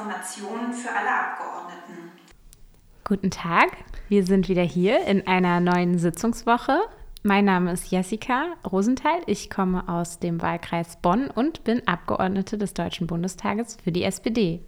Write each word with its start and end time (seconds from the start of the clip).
Informationen 0.00 0.72
für 0.72 0.88
alle 0.88 1.10
Abgeordneten. 1.10 2.10
Guten 3.04 3.30
Tag, 3.30 3.68
wir 4.08 4.24
sind 4.24 4.48
wieder 4.48 4.62
hier 4.62 5.04
in 5.04 5.26
einer 5.26 5.60
neuen 5.60 5.98
Sitzungswoche. 5.98 6.80
Mein 7.22 7.44
Name 7.44 7.72
ist 7.72 7.90
Jessica 7.90 8.46
Rosenthal. 8.70 9.20
Ich 9.26 9.50
komme 9.50 9.86
aus 9.90 10.18
dem 10.18 10.40
Wahlkreis 10.40 10.96
Bonn 11.02 11.28
und 11.28 11.64
bin 11.64 11.86
Abgeordnete 11.86 12.56
des 12.56 12.72
Deutschen 12.72 13.08
Bundestages 13.08 13.76
für 13.84 13.92
die 13.92 14.04
SPD. 14.04 14.60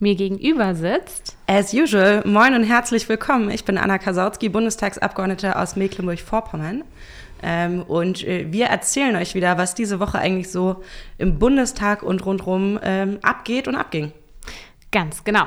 Mir 0.00 0.16
gegenüber 0.16 0.74
sitzt. 0.74 1.36
As 1.46 1.72
usual, 1.72 2.24
moin 2.26 2.54
und 2.54 2.64
herzlich 2.64 3.08
willkommen. 3.08 3.50
Ich 3.50 3.64
bin 3.64 3.78
Anna 3.78 3.98
Kasautsky, 3.98 4.48
Bundestagsabgeordnete 4.48 5.56
aus 5.56 5.76
Mecklenburg-Vorpommern. 5.76 6.82
Ähm, 7.40 7.82
und 7.82 8.24
äh, 8.24 8.50
wir 8.50 8.66
erzählen 8.66 9.14
euch 9.14 9.36
wieder, 9.36 9.58
was 9.58 9.76
diese 9.76 10.00
Woche 10.00 10.18
eigentlich 10.18 10.50
so 10.50 10.82
im 11.18 11.38
Bundestag 11.38 12.02
und 12.02 12.26
rundherum 12.26 12.80
ähm, 12.82 13.20
abgeht 13.22 13.68
und 13.68 13.76
abging. 13.76 14.12
Ganz 14.90 15.24
genau. 15.24 15.46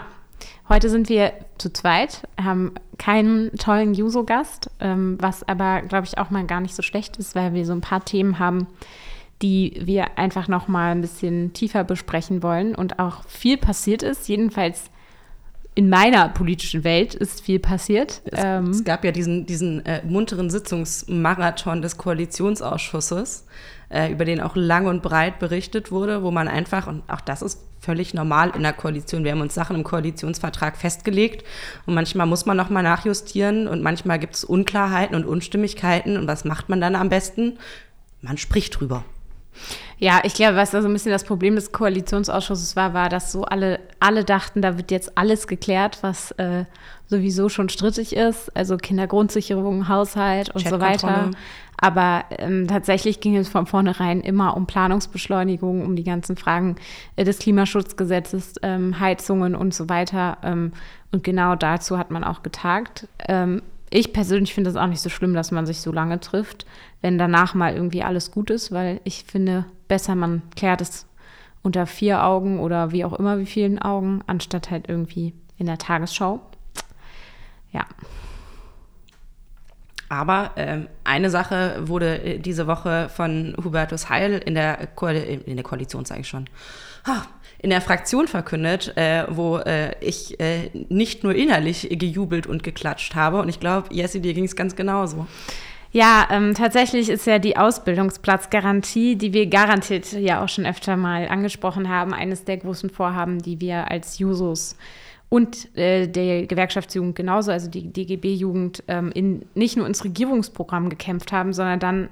Heute 0.68 0.90
sind 0.90 1.10
wir 1.10 1.34
zu 1.58 1.74
zweit, 1.74 2.28
haben 2.40 2.74
keinen 2.98 3.52
tollen 3.56 3.94
Juso-Gast, 3.94 4.70
ähm, 4.80 5.18
was 5.20 5.48
aber, 5.48 5.82
glaube 5.82 6.06
ich, 6.06 6.18
auch 6.18 6.30
mal 6.30 6.46
gar 6.46 6.62
nicht 6.62 6.76
so 6.76 6.84
schlecht 6.84 7.18
ist, 7.18 7.34
weil 7.34 7.54
wir 7.54 7.66
so 7.66 7.74
ein 7.74 7.82
paar 7.82 8.06
Themen 8.06 8.38
haben, 8.38 8.68
die 9.42 9.82
wir 9.84 10.18
einfach 10.18 10.48
noch 10.48 10.68
mal 10.68 10.92
ein 10.92 11.02
bisschen 11.02 11.54
tiefer 11.54 11.84
besprechen 11.84 12.44
wollen 12.44 12.76
und 12.76 13.00
auch 13.00 13.24
viel 13.24 13.58
passiert 13.58 14.04
ist. 14.04 14.28
Jedenfalls 14.28 14.92
in 15.80 15.88
meiner 15.88 16.28
politischen 16.28 16.84
Welt 16.84 17.16
ist 17.16 17.40
viel 17.40 17.58
passiert. 17.58 18.22
Es, 18.26 18.40
ähm, 18.44 18.72
es 18.72 18.84
gab 18.84 19.06
ja 19.06 19.14
diesen, 19.14 19.46
diesen 19.46 19.86
äh, 19.86 20.02
munteren 20.06 20.50
Sitzungsmarathon 20.50 21.82
des 21.82 21.96
Koalitionsausschusses, 21.96 23.46
äh, 23.88 24.12
über 24.12 24.26
den 24.26 24.42
auch 24.42 24.58
lang 24.58 24.88
und 24.88 25.02
breit 25.02 25.40
berichtet 25.40 25.90
wurde, 25.90 26.22
wo 26.22 26.32
man 26.32 26.50
einfach, 26.50 26.88
und 26.88 27.04
auch 27.08 27.22
das 27.22 27.42
ist 27.42 27.62
völlig 27.80 28.14
normal 28.14 28.52
in 28.58 28.64
der 28.64 28.74
Koalition, 28.74 29.24
wir 29.24 29.32
haben 29.32 29.40
uns 29.40 29.54
Sachen 29.54 29.78
im 29.78 29.86
Koalitionsvertrag 29.86 30.76
festgelegt 30.76 31.46
und 31.86 31.94
manchmal 31.94 32.28
muss 32.28 32.46
man 32.46 32.58
noch 32.58 32.70
mal 32.70 32.84
nachjustieren 32.84 33.70
und 33.70 33.82
manchmal 33.82 34.20
gibt 34.20 34.36
es 34.36 34.44
Unklarheiten 34.44 35.16
und 35.16 35.26
Unstimmigkeiten 35.26 36.18
und 36.18 36.28
was 36.28 36.44
macht 36.44 36.68
man 36.68 36.82
dann 36.82 36.96
am 36.96 37.08
besten? 37.08 37.58
Man 38.22 38.38
spricht 38.38 38.82
drüber. 38.82 39.06
Ja, 39.98 40.22
ich 40.24 40.34
glaube, 40.34 40.56
was 40.56 40.72
da 40.72 40.82
so 40.82 40.88
ein 40.88 40.94
bisschen 40.94 41.12
das 41.12 41.26
Problem 41.26 41.56
des 41.56 41.72
Koalitionsausschusses 41.72 42.76
war, 42.76 42.94
war, 42.94 43.10
dass 43.10 43.32
so 43.32 43.44
alle, 43.44 43.80
alle 44.00 44.24
dachten, 44.24 44.62
da 44.62 44.78
wird 44.78 44.92
jetzt 44.92 45.18
alles 45.18 45.48
geklärt, 45.48 46.00
was 46.02 46.32
äh, 46.32 46.66
sowieso 47.08 47.50
schon 47.50 47.70
strittig 47.70 48.16
ist. 48.16 48.56
Also 48.56 48.78
Kindergrundsicherung, 48.78 49.90
Haushalt 49.90 50.50
und 50.52 50.68
so 50.68 50.80
weiter. 50.80 51.32
Aber 51.82 52.26
ähm, 52.38 52.68
tatsächlich 52.68 53.20
ging 53.22 53.38
es 53.38 53.48
von 53.48 53.66
vornherein 53.66 54.22
immer 54.22 54.56
um 54.58 54.68
Planungsbeschleunigung, 54.68 55.86
um 55.86 55.96
die 55.96 56.04
ganzen 56.04 56.36
Fragen 56.36 56.76
äh, 57.16 57.24
des 57.24 57.40
Klimaschutzgesetzes, 57.40 58.56
ähm, 58.64 59.00
Heizungen 59.00 59.56
und 59.56 59.74
so 59.74 59.88
weiter. 59.90 60.38
Ähm, 60.44 60.74
und 61.12 61.24
genau 61.24 61.56
dazu 61.56 61.98
hat 61.98 62.12
man 62.12 62.24
auch 62.24 62.44
getagt. 62.44 63.08
Ich 63.90 64.14
persönlich 64.14 64.54
finde 64.54 64.70
es 64.70 64.76
auch 64.76 64.88
nicht 64.88 65.02
so 65.02 65.10
schlimm, 65.10 65.34
dass 65.34 65.52
man 65.52 65.66
sich 65.66 65.82
so 65.82 65.92
lange 65.92 66.20
trifft, 66.20 66.66
wenn 67.02 67.18
danach 67.18 67.56
mal 67.56 67.74
irgendwie 67.74 68.04
alles 68.04 68.32
gut 68.32 68.50
ist, 68.50 68.72
weil 68.72 69.02
ich 69.04 69.24
finde, 69.24 69.66
besser 69.88 70.16
man 70.16 70.44
klärt 70.56 70.82
es 70.82 71.08
unter 71.64 71.86
vier 71.86 72.24
Augen 72.24 72.60
oder 72.60 72.92
wie 72.92 73.04
auch 73.04 73.14
immer 73.14 73.40
wie 73.40 73.46
vielen 73.46 73.80
Augen, 73.80 74.22
anstatt 74.28 74.70
halt 74.70 74.88
irgendwie 74.88 75.34
in 75.58 75.66
der 75.66 75.78
Tagesschau. 75.78 76.40
Aber 80.10 80.52
ähm, 80.56 80.88
eine 81.04 81.30
Sache 81.30 81.78
wurde 81.82 82.22
äh, 82.24 82.40
diese 82.40 82.66
Woche 82.66 83.10
von 83.10 83.56
Hubertus 83.64 84.10
Heil 84.10 84.42
in 84.44 84.56
der, 84.56 84.88
Ko 84.96 85.08
in 85.08 85.56
der 85.56 85.64
Koalition, 85.64 86.04
sage 86.04 86.22
ich 86.22 86.28
schon, 86.28 86.50
in 87.60 87.70
der 87.70 87.82
Fraktion 87.82 88.28
verkündet, 88.28 88.96
äh, 88.98 89.26
wo 89.30 89.58
äh, 89.58 89.94
ich 90.02 90.40
äh, 90.40 90.72
nicht 90.90 91.24
nur 91.24 91.36
innerlich 91.36 91.88
gejubelt 91.92 92.48
und 92.48 92.64
geklatscht 92.64 93.16
habe. 93.16 93.42
Und 93.42 93.50
ich 93.50 93.60
glaube, 93.60 93.94
Jessie, 93.94 94.22
dir 94.22 94.34
ging 94.34 94.46
es 94.46 94.56
ganz 94.56 94.76
genauso. 94.76 95.28
Ja, 95.92 96.28
ähm, 96.32 96.54
tatsächlich 96.54 97.10
ist 97.10 97.26
ja 97.26 97.40
die 97.40 97.58
Ausbildungsplatzgarantie, 97.58 99.16
die 99.16 99.34
wir 99.34 99.48
garantiert 99.48 100.12
ja 100.14 100.44
auch 100.44 100.50
schon 100.50 100.66
öfter 100.66 100.96
mal 100.98 101.28
angesprochen 101.28 101.90
haben, 101.90 102.14
eines 102.14 102.46
der 102.46 102.58
großen 102.58 102.92
Vorhaben, 102.92 103.42
die 103.42 103.60
wir 103.60 103.90
als 103.90 104.20
Jusos 104.20 104.76
und 105.30 105.76
äh, 105.78 106.08
der 106.08 106.48
Gewerkschaftsjugend 106.48 107.16
genauso, 107.16 107.52
also 107.52 107.70
die 107.70 107.94
DGB-Jugend, 107.94 108.84
ähm, 108.88 109.12
in 109.14 109.46
nicht 109.54 109.78
nur 109.78 109.86
ins 109.86 110.04
Regierungsprogramm 110.04 110.90
gekämpft 110.90 111.32
haben, 111.32 111.54
sondern 111.54 111.80
dann 111.80 112.10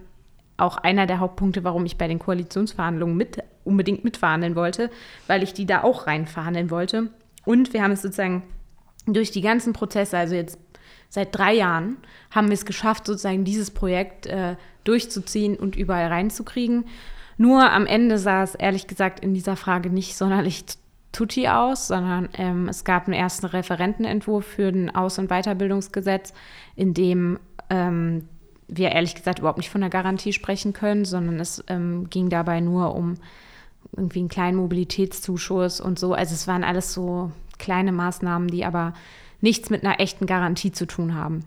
auch 0.57 0.77
einer 0.77 1.05
der 1.05 1.19
Hauptpunkte, 1.19 1.63
warum 1.63 1.85
ich 1.85 1.97
bei 1.97 2.07
den 2.07 2.19
Koalitionsverhandlungen 2.19 3.15
mit, 3.15 3.43
unbedingt 3.63 4.03
mitverhandeln 4.03 4.55
wollte, 4.55 4.89
weil 5.27 5.43
ich 5.43 5.53
die 5.53 5.65
da 5.65 5.83
auch 5.83 6.07
reinverhandeln 6.07 6.71
wollte. 6.71 7.09
Und 7.45 7.73
wir 7.73 7.83
haben 7.83 7.91
es 7.91 8.01
sozusagen 8.01 8.43
durch 9.05 9.31
die 9.31 9.41
ganzen 9.41 9.73
Prozesse, 9.73 10.17
also 10.17 10.35
jetzt 10.35 10.59
seit 11.09 11.35
drei 11.35 11.53
Jahren, 11.53 11.97
haben 12.31 12.47
wir 12.47 12.55
es 12.55 12.65
geschafft, 12.65 13.05
sozusagen 13.05 13.45
dieses 13.45 13.71
Projekt 13.71 14.25
äh, 14.25 14.55
durchzuziehen 14.83 15.55
und 15.55 15.75
überall 15.75 16.07
reinzukriegen. 16.07 16.85
Nur 17.37 17.71
am 17.71 17.85
Ende 17.85 18.17
sah 18.17 18.43
es 18.43 18.55
ehrlich 18.55 18.87
gesagt 18.87 19.19
in 19.21 19.33
dieser 19.33 19.55
Frage 19.55 19.89
nicht 19.89 20.17
sonderlich 20.17 20.65
tutti 21.11 21.47
aus, 21.47 21.87
sondern 21.87 22.29
ähm, 22.33 22.69
es 22.69 22.83
gab 22.83 23.05
einen 23.05 23.13
ersten 23.13 23.45
Referentenentwurf 23.45 24.45
für 24.45 24.67
ein 24.67 24.93
Aus- 24.93 25.19
und 25.19 25.29
Weiterbildungsgesetz, 25.29 26.33
in 26.75 26.93
dem 26.93 27.39
ähm, 27.69 28.27
wir 28.67 28.91
ehrlich 28.91 29.15
gesagt 29.15 29.39
überhaupt 29.39 29.57
nicht 29.57 29.69
von 29.69 29.81
der 29.81 29.89
Garantie 29.89 30.33
sprechen 30.33 30.73
können, 30.73 31.05
sondern 31.05 31.39
es 31.39 31.63
ähm, 31.67 32.09
ging 32.09 32.29
dabei 32.29 32.59
nur 32.59 32.95
um 32.95 33.15
irgendwie 33.95 34.19
einen 34.19 34.29
kleinen 34.29 34.57
Mobilitätszuschuss 34.57 35.79
und 35.79 35.97
so. 35.97 36.13
Also 36.13 36.33
es 36.33 36.47
waren 36.47 36.63
alles 36.63 36.93
so 36.93 37.31
kleine 37.57 37.91
Maßnahmen, 37.91 38.49
die 38.49 38.65
aber 38.65 38.93
nichts 39.39 39.69
mit 39.69 39.83
einer 39.83 39.99
echten 39.99 40.25
Garantie 40.25 40.71
zu 40.71 40.85
tun 40.85 41.15
haben. 41.15 41.45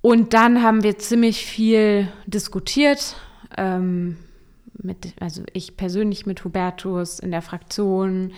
Und 0.00 0.34
dann 0.34 0.62
haben 0.62 0.82
wir 0.82 0.98
ziemlich 0.98 1.46
viel 1.46 2.08
diskutiert. 2.26 3.16
Ähm, 3.56 4.18
mit, 4.80 5.14
also 5.20 5.42
ich 5.52 5.76
persönlich 5.76 6.26
mit 6.26 6.44
Hubertus 6.44 7.18
in 7.18 7.30
der 7.30 7.42
Fraktion 7.42 8.32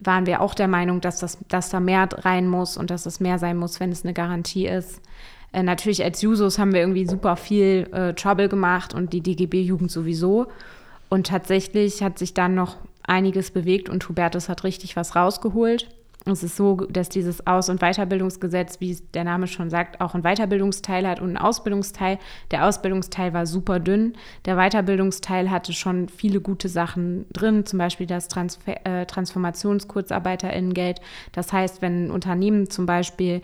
waren 0.00 0.26
wir 0.26 0.40
auch 0.40 0.54
der 0.54 0.68
Meinung, 0.68 1.00
dass, 1.00 1.18
das, 1.18 1.38
dass 1.48 1.70
da 1.70 1.80
mehr 1.80 2.08
rein 2.12 2.48
muss 2.48 2.76
und 2.76 2.90
dass 2.90 3.06
es 3.06 3.20
mehr 3.20 3.38
sein 3.38 3.56
muss, 3.56 3.80
wenn 3.80 3.90
es 3.90 4.04
eine 4.04 4.14
Garantie 4.14 4.66
ist. 4.66 5.00
Äh, 5.52 5.62
natürlich 5.62 6.04
als 6.04 6.22
Jusos 6.22 6.58
haben 6.58 6.72
wir 6.72 6.80
irgendwie 6.80 7.06
super 7.06 7.36
viel 7.36 7.88
äh, 7.92 8.14
Trouble 8.14 8.48
gemacht 8.48 8.94
und 8.94 9.12
die 9.12 9.22
DGB-Jugend 9.22 9.90
sowieso. 9.90 10.46
Und 11.08 11.26
tatsächlich 11.26 12.02
hat 12.02 12.18
sich 12.18 12.34
dann 12.34 12.54
noch 12.54 12.76
einiges 13.02 13.50
bewegt 13.50 13.88
und 13.88 14.06
Hubertus 14.08 14.48
hat 14.48 14.64
richtig 14.64 14.94
was 14.94 15.16
rausgeholt. 15.16 15.88
Es 16.30 16.42
ist 16.42 16.56
so, 16.56 16.76
dass 16.76 17.08
dieses 17.08 17.46
Aus- 17.46 17.68
und 17.68 17.80
Weiterbildungsgesetz, 17.80 18.80
wie 18.80 18.96
der 19.14 19.24
Name 19.24 19.46
schon 19.46 19.70
sagt, 19.70 20.00
auch 20.00 20.14
einen 20.14 20.22
Weiterbildungsteil 20.22 21.06
hat 21.06 21.20
und 21.20 21.28
einen 21.28 21.36
Ausbildungsteil. 21.36 22.18
Der 22.50 22.66
Ausbildungsteil 22.66 23.32
war 23.32 23.46
super 23.46 23.80
dünn. 23.80 24.14
Der 24.44 24.56
Weiterbildungsteil 24.56 25.50
hatte 25.50 25.72
schon 25.72 26.08
viele 26.08 26.40
gute 26.40 26.68
Sachen 26.68 27.26
drin, 27.32 27.66
zum 27.66 27.78
Beispiel 27.78 28.06
das 28.06 28.28
Transfer 28.28 28.86
äh, 28.86 29.06
Transformationskurzarbeiterinnengeld. 29.06 31.00
Das 31.32 31.52
heißt, 31.52 31.82
wenn 31.82 32.06
ein 32.06 32.10
Unternehmen 32.10 32.70
zum 32.70 32.86
Beispiel 32.86 33.42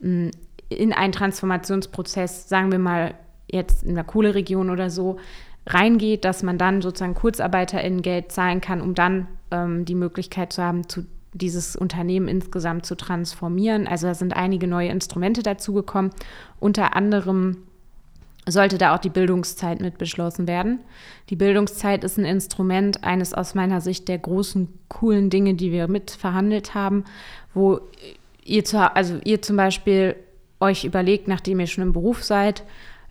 mh, 0.00 0.30
in 0.68 0.92
einen 0.92 1.12
Transformationsprozess, 1.12 2.48
sagen 2.48 2.72
wir 2.72 2.78
mal 2.78 3.14
jetzt 3.50 3.84
in 3.84 3.94
der 3.94 4.04
Kohleregion 4.04 4.70
oder 4.70 4.90
so, 4.90 5.18
reingeht, 5.66 6.24
dass 6.24 6.42
man 6.42 6.58
dann 6.58 6.82
sozusagen 6.82 7.14
KurzarbeiterInnen-Geld 7.14 8.30
zahlen 8.30 8.60
kann, 8.60 8.80
um 8.80 8.94
dann 8.94 9.28
ähm, 9.50 9.84
die 9.84 9.94
Möglichkeit 9.94 10.52
zu 10.52 10.62
haben, 10.62 10.88
zu 10.88 11.06
dieses 11.36 11.76
Unternehmen 11.76 12.28
insgesamt 12.28 12.86
zu 12.86 12.96
transformieren. 12.96 13.86
Also 13.86 14.06
da 14.06 14.14
sind 14.14 14.34
einige 14.34 14.66
neue 14.66 14.88
Instrumente 14.88 15.42
dazugekommen. 15.42 16.10
Unter 16.60 16.96
anderem 16.96 17.58
sollte 18.48 18.78
da 18.78 18.94
auch 18.94 18.98
die 18.98 19.10
Bildungszeit 19.10 19.80
mit 19.80 19.98
beschlossen 19.98 20.46
werden. 20.46 20.80
Die 21.30 21.36
Bildungszeit 21.36 22.04
ist 22.04 22.16
ein 22.16 22.24
Instrument, 22.24 23.02
eines 23.02 23.34
aus 23.34 23.54
meiner 23.54 23.80
Sicht 23.80 24.08
der 24.08 24.18
großen, 24.18 24.68
coolen 24.88 25.30
Dinge, 25.30 25.54
die 25.54 25.72
wir 25.72 25.88
mit 25.88 26.12
verhandelt 26.12 26.74
haben, 26.74 27.04
wo 27.54 27.80
ihr, 28.44 28.64
zu, 28.64 28.78
also 28.94 29.18
ihr 29.24 29.42
zum 29.42 29.56
Beispiel 29.56 30.14
euch 30.60 30.84
überlegt, 30.84 31.26
nachdem 31.26 31.58
ihr 31.58 31.66
schon 31.66 31.82
im 31.82 31.92
Beruf 31.92 32.22
seid, 32.22 32.62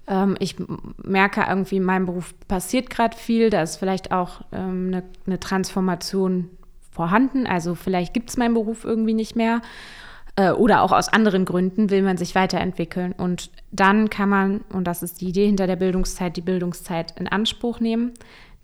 ähm, 0.08 0.38
ich 0.40 0.56
merke 1.04 1.46
irgendwie, 1.48 1.78
in 1.78 1.84
meinem 1.84 2.06
Beruf 2.06 2.34
passiert 2.48 2.90
gerade 2.90 3.18
viel, 3.18 3.50
da 3.50 3.62
ist 3.62 3.76
vielleicht 3.78 4.12
auch 4.12 4.42
ähm, 4.52 4.88
eine, 4.88 5.04
eine 5.26 5.40
Transformation 5.40 6.50
vorhanden. 6.96 7.46
Also 7.46 7.76
vielleicht 7.76 8.14
gibt 8.14 8.30
es 8.30 8.38
meinen 8.38 8.54
Beruf 8.54 8.86
irgendwie 8.86 9.14
nicht 9.14 9.36
mehr. 9.36 9.62
Äh, 10.36 10.52
oder 10.52 10.82
auch 10.82 10.92
aus 10.92 11.10
anderen 11.10 11.46
Gründen 11.46 11.90
will 11.90 12.02
man 12.02 12.18
sich 12.18 12.36
weiterentwickeln. 12.36 13.12
Und 13.14 13.52
dann 13.72 14.10
kann 14.10 14.30
man, 14.30 14.62
und 14.72 14.86
das 14.86 15.04
ist 15.04 15.22
die 15.22 15.28
Idee 15.28 15.46
hinter 15.46 15.68
der 15.68 15.76
Bildungszeit, 15.76 16.36
die 16.38 16.42
Bildungszeit 16.42 17.18
in 17.20 17.28
Anspruch 17.28 17.80
nehmen. 17.80 18.14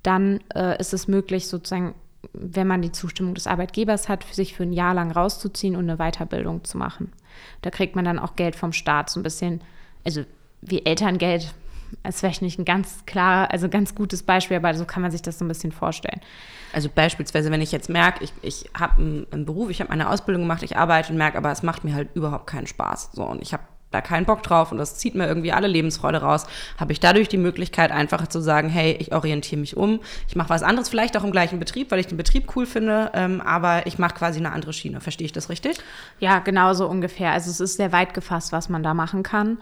Dann 0.04 0.40
äh, 0.56 0.80
ist 0.80 0.94
es 0.94 1.08
möglich, 1.08 1.48
sozusagen, 1.48 1.94
wenn 2.34 2.68
man 2.68 2.82
die 2.82 2.92
Zustimmung 2.92 3.36
des 3.36 3.48
Arbeitgebers 3.48 4.10
hat, 4.10 4.24
sich 4.32 4.56
für 4.56 4.64
ein 4.64 4.74
Jahr 4.74 4.94
lang 4.94 5.12
rauszuziehen 5.12 5.76
und 5.76 5.90
eine 5.90 5.98
Weiterbildung 5.98 6.64
zu 6.64 6.78
machen. 6.78 7.12
Da 7.62 7.70
kriegt 7.70 7.96
man 7.96 8.06
dann 8.06 8.20
auch 8.20 8.36
Geld 8.36 8.56
vom 8.56 8.74
Staat, 8.74 9.10
so 9.10 9.20
ein 9.20 9.24
bisschen, 9.24 9.62
also 10.06 10.24
wie 10.62 10.86
Elterngeld 10.86 11.54
ist 12.08 12.20
vielleicht 12.20 12.42
nicht 12.42 12.60
ein 12.60 12.66
ganz 12.66 13.06
klar, 13.06 13.52
also 13.52 13.70
ganz 13.70 13.96
gutes 13.96 14.24
Beispiel, 14.24 14.58
aber 14.58 14.74
so 14.74 14.86
kann 14.86 15.02
man 15.02 15.12
sich 15.12 15.22
das 15.22 15.40
so 15.40 15.46
ein 15.46 15.48
bisschen 15.48 15.72
vorstellen. 15.72 16.22
Also 16.74 16.90
beispielsweise, 16.94 17.52
wenn 17.52 17.62
ich 17.62 17.72
jetzt 17.72 17.90
merke, 17.90 18.24
ich, 18.24 18.34
ich 18.42 18.70
habe 18.78 19.02
einen, 19.02 19.28
einen, 19.32 19.46
Beruf, 19.46 19.70
ich 19.70 19.82
habe 19.82 19.90
meine 19.90 20.10
Ausbildung 20.10 20.44
gemacht, 20.44 20.64
ich 20.64 20.78
arbeite 20.78 21.12
und 21.12 21.18
merke, 21.18 21.38
aber 21.38 21.52
es 21.52 21.64
macht 21.64 21.84
mir 21.84 21.94
halt 21.94 22.10
überhaupt 22.14 22.48
keinen 22.48 22.68
Spaß. 22.68 23.12
So, 23.14 23.24
und 23.24 23.42
ich 23.42 23.54
habe 23.54 23.64
da 23.92 24.00
keinen 24.02 24.26
Bock 24.26 24.42
drauf 24.42 24.72
und 24.72 24.78
das 24.78 24.98
zieht 24.98 25.16
mir 25.16 25.28
irgendwie 25.28 25.52
alle 25.52 25.68
Lebensfreude 25.68 26.22
raus, 26.22 26.48
habe 26.78 26.94
ich 26.94 27.00
dadurch 27.00 27.28
die 27.28 27.38
Möglichkeit, 27.38 27.92
einfach 27.92 28.26
zu 28.28 28.40
sagen, 28.40 28.70
hey, 28.70 28.94
ich 29.00 29.14
orientiere 29.14 29.60
mich 29.60 29.78
um, 29.78 30.00
ich 30.28 30.36
mache 30.36 30.50
was 30.50 30.64
anderes, 30.64 30.90
vielleicht 30.90 31.18
auch 31.18 31.24
im 31.26 31.32
gleichen 31.32 31.60
Betrieb, 31.60 31.92
weil 31.92 32.00
ich 32.00 32.08
den 32.08 32.18
Betrieb 32.18 32.56
cool 32.56 32.66
finde, 32.66 33.12
ähm, 33.14 33.42
aber 33.42 33.86
ich 33.86 34.00
mache 34.00 34.16
quasi 34.16 34.40
eine 34.40 34.54
andere 34.54 34.74
Schiene. 34.74 35.02
Verstehe 35.02 35.26
ich 35.26 35.34
das 35.34 35.50
richtig? 35.50 35.78
Ja, 36.20 36.40
genau 36.40 36.74
so 36.74 36.88
ungefähr. 36.88 37.32
Also 37.32 37.52
es 37.52 37.60
ist 37.60 37.76
sehr 37.76 37.92
weit 37.92 38.14
gefasst, 38.14 38.54
was 38.54 38.70
man 38.70 38.82
da 38.82 38.94
machen 38.94 39.24
kann. 39.24 39.58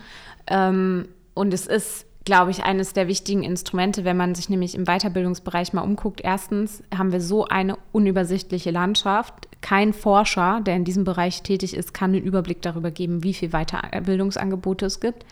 Ähm, 0.48 1.08
und 1.34 1.54
es 1.54 1.68
ist 1.68 2.06
glaube 2.30 2.52
ich, 2.52 2.64
eines 2.64 2.94
der 2.94 3.08
wichtigen 3.08 3.42
Instrumente, 3.42 4.06
wenn 4.06 4.16
man 4.16 4.36
sich 4.36 4.50
nämlich 4.50 4.76
im 4.76 4.86
Weiterbildungsbereich 4.86 5.74
mal 5.74 5.82
umguckt. 5.82 6.22
Erstens 6.24 6.84
haben 6.96 7.12
wir 7.12 7.22
so 7.22 7.46
eine 7.46 7.76
unübersichtliche 7.92 8.70
Landschaft. 8.70 9.48
Kein 9.62 9.94
Forscher, 9.94 10.62
der 10.64 10.76
in 10.76 10.84
diesem 10.84 11.06
Bereich 11.06 11.42
tätig 11.42 11.76
ist, 11.76 11.92
kann 11.92 12.14
den 12.14 12.24
Überblick 12.24 12.62
darüber 12.62 12.92
geben, 12.92 13.24
wie 13.24 13.34
viele 13.34 13.54
Weiterbildungsangebote 13.54 14.86
es 14.86 15.00
gibt. 15.00 15.26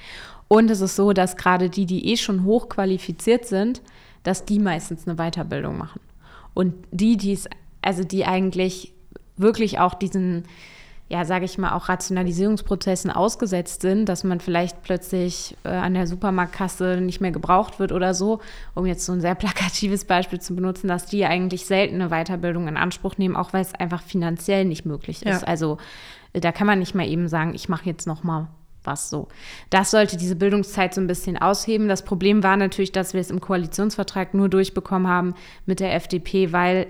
Und 0.48 0.72
es 0.72 0.82
ist 0.82 0.96
so, 0.96 1.14
dass 1.14 1.38
gerade 1.38 1.70
die, 1.70 1.86
die 1.86 2.12
eh 2.12 2.18
schon 2.18 2.44
hochqualifiziert 2.46 3.46
sind, 3.46 3.84
dass 4.24 4.46
die 4.46 4.58
meistens 4.58 5.08
eine 5.08 5.18
Weiterbildung 5.18 5.78
machen. 5.78 6.02
Und 6.56 6.74
die, 6.90 7.16
die 7.16 7.34
es, 7.34 7.48
also 7.84 8.04
die 8.04 8.26
eigentlich 8.26 8.92
wirklich 9.36 9.78
auch 9.78 9.94
diesen 9.94 10.46
ja, 11.10 11.24
sage 11.24 11.46
ich 11.46 11.58
mal, 11.58 11.72
auch 11.72 11.88
Rationalisierungsprozessen 11.88 13.12
ausgesetzt 13.12 13.82
sind, 13.82 14.10
dass 14.10 14.26
man 14.26 14.42
vielleicht 14.42 14.84
plötzlich 14.84 15.56
äh, 15.64 15.70
an 15.70 15.94
der 15.94 16.06
Supermarktkasse 16.06 17.00
nicht 17.00 17.22
mehr 17.22 17.32
gebraucht 17.32 17.80
wird 17.80 17.94
oder 17.94 18.14
so, 18.14 18.42
um 18.76 18.86
jetzt 18.86 19.06
so 19.06 19.14
ein 19.14 19.22
sehr 19.22 19.36
plakatives 19.36 20.04
Beispiel 20.04 20.42
zu 20.42 20.54
benutzen, 20.54 20.88
dass 20.88 21.06
die 21.06 21.26
eigentlich 21.26 21.66
seltene 21.66 22.10
Weiterbildung 22.10 22.68
in 22.68 22.76
Anspruch 22.76 23.18
nehmen, 23.18 23.38
auch 23.38 23.54
weil 23.54 23.62
es 23.62 23.74
einfach 23.74 24.02
finanziell 24.02 24.66
nicht 24.66 24.86
möglich 24.86 25.26
ist. 25.26 25.42
Ja. 25.42 25.48
Also 25.48 25.78
äh, 26.34 26.42
da 26.42 26.52
kann 26.52 26.68
man 26.68 26.80
nicht 26.80 26.94
mal 26.94 27.08
eben 27.08 27.30
sagen, 27.30 27.54
ich 27.56 27.70
mache 27.70 27.86
jetzt 27.86 28.06
noch 28.06 28.24
mal 28.24 28.50
was 28.84 29.10
so. 29.10 29.28
Das 29.70 29.92
sollte 29.92 30.18
diese 30.18 30.36
Bildungszeit 30.36 30.94
so 30.94 31.02
ein 31.02 31.08
bisschen 31.08 31.38
ausheben. 31.38 31.88
Das 31.88 32.04
Problem 32.04 32.42
war 32.44 32.58
natürlich, 32.58 32.92
dass 32.92 33.14
wir 33.14 33.22
es 33.22 33.30
im 33.30 33.42
Koalitionsvertrag 33.42 34.34
nur 34.34 34.50
durchbekommen 34.50 35.08
haben 35.08 35.36
mit 35.66 35.80
der 35.80 35.94
FDP, 35.94 36.54
weil 36.54 36.88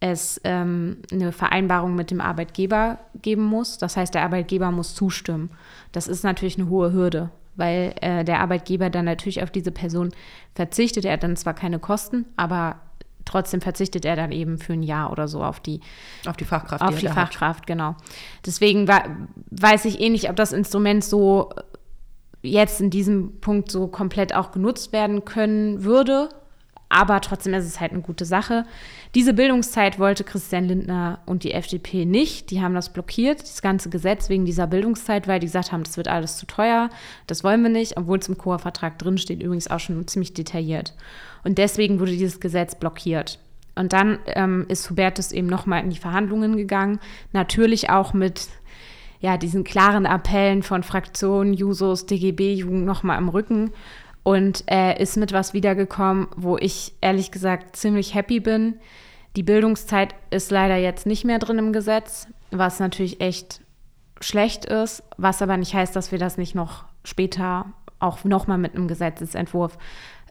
es 0.00 0.40
ähm, 0.44 0.98
eine 1.10 1.32
Vereinbarung 1.32 1.94
mit 1.94 2.10
dem 2.10 2.20
Arbeitgeber 2.20 2.98
geben 3.22 3.44
muss. 3.44 3.78
Das 3.78 3.96
heißt, 3.96 4.14
der 4.14 4.22
Arbeitgeber 4.22 4.70
muss 4.70 4.94
zustimmen. 4.94 5.50
Das 5.92 6.06
ist 6.08 6.22
natürlich 6.22 6.58
eine 6.58 6.68
hohe 6.68 6.92
Hürde, 6.92 7.30
weil 7.54 7.94
äh, 8.00 8.24
der 8.24 8.40
Arbeitgeber 8.40 8.90
dann 8.90 9.06
natürlich 9.06 9.42
auf 9.42 9.50
diese 9.50 9.70
Person 9.70 10.10
verzichtet. 10.54 11.04
Er 11.04 11.14
hat 11.14 11.22
dann 11.22 11.36
zwar 11.36 11.54
keine 11.54 11.78
Kosten, 11.78 12.26
aber 12.36 12.76
trotzdem 13.24 13.60
verzichtet 13.60 14.04
er 14.04 14.16
dann 14.16 14.32
eben 14.32 14.58
für 14.58 14.74
ein 14.74 14.82
Jahr 14.82 15.10
oder 15.10 15.28
so 15.28 15.42
auf 15.42 15.60
die, 15.60 15.80
auf 16.26 16.36
die 16.36 16.44
Fachkraft. 16.44 16.82
Auf 16.82 16.94
die, 16.94 17.06
die 17.06 17.12
Fachkraft, 17.12 17.60
hat. 17.60 17.66
genau. 17.66 17.96
Deswegen 18.44 18.86
weiß 18.86 19.84
ich 19.86 20.00
eh 20.00 20.10
nicht, 20.10 20.28
ob 20.30 20.36
das 20.36 20.52
Instrument 20.52 21.04
so 21.04 21.50
jetzt 22.42 22.80
in 22.80 22.90
diesem 22.90 23.40
Punkt 23.40 23.70
so 23.70 23.88
komplett 23.88 24.34
auch 24.34 24.52
genutzt 24.52 24.92
werden 24.92 25.24
können 25.24 25.84
würde. 25.84 26.28
Aber 26.88 27.20
trotzdem 27.20 27.52
ist 27.54 27.64
es 27.64 27.80
halt 27.80 27.92
eine 27.92 28.02
gute 28.02 28.24
Sache. 28.24 28.64
Diese 29.14 29.34
Bildungszeit 29.34 29.98
wollte 29.98 30.22
Christian 30.22 30.66
Lindner 30.66 31.18
und 31.26 31.42
die 31.42 31.52
FDP 31.52 32.04
nicht. 32.04 32.50
Die 32.50 32.62
haben 32.62 32.74
das 32.74 32.92
blockiert, 32.92 33.40
das 33.40 33.60
ganze 33.60 33.90
Gesetz 33.90 34.28
wegen 34.28 34.44
dieser 34.44 34.68
Bildungszeit, 34.68 35.26
weil 35.26 35.40
die 35.40 35.46
gesagt 35.46 35.72
haben, 35.72 35.82
das 35.82 35.96
wird 35.96 36.06
alles 36.06 36.36
zu 36.36 36.46
teuer, 36.46 36.90
das 37.26 37.42
wollen 37.42 37.62
wir 37.62 37.70
nicht, 37.70 37.96
obwohl 37.96 38.18
es 38.18 38.28
im 38.28 38.38
COA-Vertrag 38.38 38.98
drinsteht, 38.98 39.42
übrigens 39.42 39.68
auch 39.68 39.80
schon 39.80 40.06
ziemlich 40.06 40.32
detailliert. 40.32 40.94
Und 41.42 41.58
deswegen 41.58 41.98
wurde 41.98 42.12
dieses 42.12 42.38
Gesetz 42.38 42.76
blockiert. 42.76 43.40
Und 43.74 43.92
dann 43.92 44.18
ähm, 44.26 44.64
ist 44.68 44.88
Hubertus 44.88 45.32
eben 45.32 45.48
nochmal 45.48 45.82
in 45.82 45.90
die 45.90 45.98
Verhandlungen 45.98 46.56
gegangen, 46.56 47.00
natürlich 47.32 47.90
auch 47.90 48.14
mit 48.14 48.48
ja, 49.20 49.36
diesen 49.36 49.64
klaren 49.64 50.06
Appellen 50.06 50.62
von 50.62 50.82
Fraktionen, 50.82 51.52
Jusos, 51.52 52.06
DGB-Jugend 52.06 52.84
nochmal 52.84 53.18
im 53.18 53.28
Rücken 53.28 53.72
und 54.26 54.64
er 54.66 54.98
ist 54.98 55.16
mit 55.16 55.32
was 55.32 55.54
wiedergekommen, 55.54 56.26
wo 56.36 56.56
ich 56.58 56.94
ehrlich 57.00 57.30
gesagt 57.30 57.76
ziemlich 57.76 58.12
happy 58.12 58.40
bin. 58.40 58.74
Die 59.36 59.44
Bildungszeit 59.44 60.16
ist 60.30 60.50
leider 60.50 60.74
jetzt 60.74 61.06
nicht 61.06 61.24
mehr 61.24 61.38
drin 61.38 61.58
im 61.58 61.72
Gesetz, 61.72 62.26
was 62.50 62.80
natürlich 62.80 63.20
echt 63.20 63.60
schlecht 64.20 64.64
ist, 64.64 65.04
was 65.16 65.42
aber 65.42 65.56
nicht 65.56 65.74
heißt, 65.74 65.94
dass 65.94 66.10
wir 66.10 66.18
das 66.18 66.38
nicht 66.38 66.56
noch 66.56 66.86
später 67.04 67.66
auch 68.00 68.24
nochmal 68.24 68.58
mit 68.58 68.74
einem 68.74 68.88
Gesetzesentwurf 68.88 69.78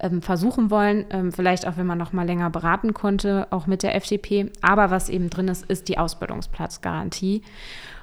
ähm, 0.01 0.21
versuchen 0.21 0.69
wollen. 0.69 1.05
Ähm, 1.09 1.31
vielleicht 1.31 1.65
auch, 1.65 1.77
wenn 1.77 1.87
man 1.87 1.97
noch 1.97 2.11
mal 2.11 2.25
länger 2.25 2.49
beraten 2.49 2.93
konnte, 2.93 3.47
auch 3.51 3.65
mit 3.65 3.81
der 3.81 3.95
FDP. 3.95 4.51
Aber 4.61 4.91
was 4.91 5.07
eben 5.07 5.29
drin 5.29 5.47
ist, 5.47 5.63
ist 5.67 5.87
die 5.87 5.97
Ausbildungsplatzgarantie. 5.97 7.43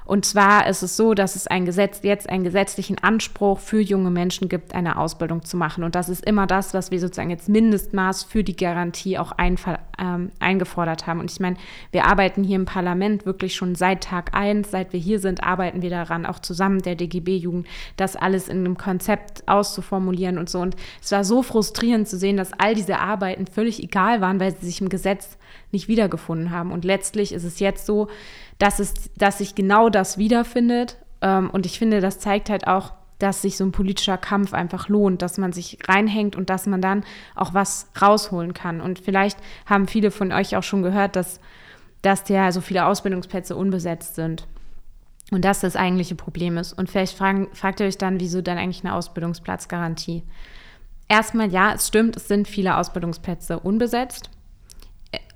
Und 0.04 0.25
zwar 0.25 0.66
ist 0.66 0.82
es 0.82 0.96
so, 0.96 1.14
dass 1.14 1.37
es 1.37 1.46
ein 1.46 1.64
Gesetz, 1.64 2.00
jetzt 2.02 2.28
einen 2.28 2.44
gesetzlichen 2.44 2.99
Anspruch 2.99 3.58
für 3.58 3.81
junge 3.81 4.10
Menschen 4.10 4.49
gibt, 4.49 4.75
eine 4.75 4.99
Ausbildung 4.99 5.44
zu 5.44 5.56
machen. 5.56 5.84
Und 5.84 5.94
das 5.94 6.08
ist 6.08 6.25
immer 6.25 6.46
das, 6.46 6.75
was 6.75 6.90
wir 6.90 7.00
sozusagen 7.00 7.31
jetzt 7.31 7.49
Mindestmaß 7.49 8.25
für 8.25 8.43
die 8.43 8.56
Garantie 8.56 9.19
auch 9.19 9.32
ein, 9.32 9.56
ähm, 9.99 10.31
eingefordert 10.40 11.06
haben. 11.06 11.20
Und 11.20 11.31
ich 11.31 11.40
meine, 11.40 11.56
wir 11.93 12.06
arbeiten 12.06 12.43
hier 12.43 12.56
im 12.56 12.64
Parlament 12.64 13.26
wirklich 13.26 13.54
schon 13.54 13.75
seit 13.75 14.04
Tag 14.04 14.34
eins, 14.34 14.70
seit 14.70 14.93
wir 14.93 15.00
hier 15.00 15.20
sind, 15.20 15.44
arbeiten 15.44 15.82
wir 15.82 15.90
daran, 15.90 16.26
auch 16.26 16.40
zusammen 16.40 16.82
der 16.82 16.96
DGB-Jugend, 16.96 17.66
das 17.96 18.16
alles 18.16 18.48
in 18.48 18.58
einem 18.58 18.76
Konzept 18.76 19.46
auszuformulieren 19.46 20.38
und 20.38 20.50
so. 20.50 20.60
Und 20.60 20.76
es 21.00 21.12
war 21.12 21.25
so 21.25 21.43
frustrierend 21.43 22.08
zu 22.08 22.19
sehen, 22.19 22.37
dass 22.37 22.52
all 22.58 22.75
diese 22.75 22.98
Arbeiten 22.98 23.46
völlig 23.46 23.82
egal 23.82 24.20
waren, 24.20 24.40
weil 24.40 24.55
sie 24.56 24.66
sich 24.66 24.81
im 24.81 24.88
Gesetz 24.88 25.38
nicht 25.70 25.88
wiedergefunden 25.88 26.50
haben. 26.50 26.72
Und 26.72 26.84
letztlich 26.84 27.32
ist 27.32 27.44
es 27.44 27.58
jetzt 27.58 27.87
so, 27.87 28.08
dass, 28.62 28.79
es, 28.79 28.94
dass 29.17 29.38
sich 29.38 29.56
genau 29.56 29.88
das 29.88 30.19
wiederfindet. 30.19 30.97
Ähm, 31.20 31.50
und 31.50 31.67
ich 31.67 31.81
finde, 31.81 32.00
das 32.00 32.20
zeigt 32.20 32.49
halt 32.49 32.69
auch, 32.69 32.93
dass 33.19 33.43
sich 33.43 33.56
so 33.56 33.64
ein 33.64 33.73
politischer 33.73 34.19
Kampf 34.19 34.55
einfach 34.55 34.88
lohnt, 34.88 35.20
dass 35.20 35.37
man 35.37 35.53
sich 35.53 35.79
reinhängt 35.88 36.37
und 36.37 36.49
dass 36.49 36.67
man 36.67 36.81
dann 36.81 37.03
auch 37.35 37.55
was 37.55 37.88
rausholen 38.00 38.55
kann. 38.55 38.81
Und 38.81 39.00
vielleicht 39.00 39.37
haben 39.67 39.88
viele 39.88 40.12
von 40.12 40.31
euch 40.31 40.55
auch 40.55 40.62
schon 40.62 40.82
gehört, 40.82 41.17
dass, 41.17 41.41
dass 42.03 42.29
ja 42.29 42.53
so 42.53 42.61
viele 42.61 42.87
Ausbildungsplätze 42.87 43.56
unbesetzt 43.56 44.14
sind. 44.14 44.47
Und 45.32 45.44
das 45.44 45.58
das 45.58 45.75
eigentliche 45.75 46.15
Problem 46.15 46.56
ist. 46.56 46.73
Und 46.73 46.88
vielleicht 46.88 47.19
fragen, 47.19 47.49
fragt 47.55 47.81
ihr 47.81 47.87
euch 47.87 47.99
dann, 47.99 48.20
wieso 48.20 48.43
dann 48.43 48.58
eigentlich 48.58 48.84
eine 48.84 48.94
Ausbildungsplatzgarantie? 48.94 50.22
Erstmal 51.08 51.51
ja, 51.51 51.72
es 51.72 51.89
stimmt, 51.89 52.17
es 52.17 52.29
sind 52.29 52.46
viele 52.46 52.77
Ausbildungsplätze 52.77 53.58
unbesetzt. 53.58 54.31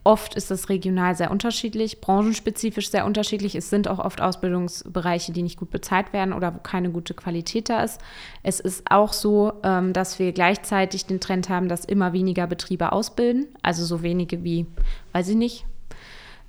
Oft 0.07 0.37
ist 0.37 0.53
es 0.53 0.69
regional 0.69 1.17
sehr 1.17 1.33
unterschiedlich, 1.33 2.01
branchenspezifisch 2.01 2.93
sehr 2.93 3.07
unterschiedlich. 3.07 3.57
Es 3.57 3.71
sind 3.71 3.89
auch 3.89 3.99
oft 3.99 4.21
Ausbildungsbereiche, 4.21 5.33
die 5.33 5.43
nicht 5.43 5.59
gut 5.59 5.73
bezahlt 5.73 6.13
werden 6.13 6.33
oder 6.33 6.55
wo 6.55 6.59
keine 6.61 6.91
gute 6.91 7.13
Qualität 7.13 7.71
da 7.71 7.83
ist. 7.83 8.01
Es 8.45 8.61
ist 8.61 8.89
auch 8.89 9.13
so, 9.13 9.55
ähm, 9.65 9.93
dass 9.93 10.21
wir 10.21 10.31
gleichzeitig 10.31 11.07
den 11.07 11.19
Trend 11.19 11.49
haben, 11.49 11.69
dass 11.69 11.85
immer 11.85 12.13
weniger 12.13 12.47
Betriebe 12.47 12.93
ausbilden. 12.93 13.49
Also 13.63 13.85
so 13.85 14.05
wenige 14.05 14.45
wie, 14.45 14.67
weiß 15.13 15.27
ich 15.31 15.35
nicht, 15.35 15.67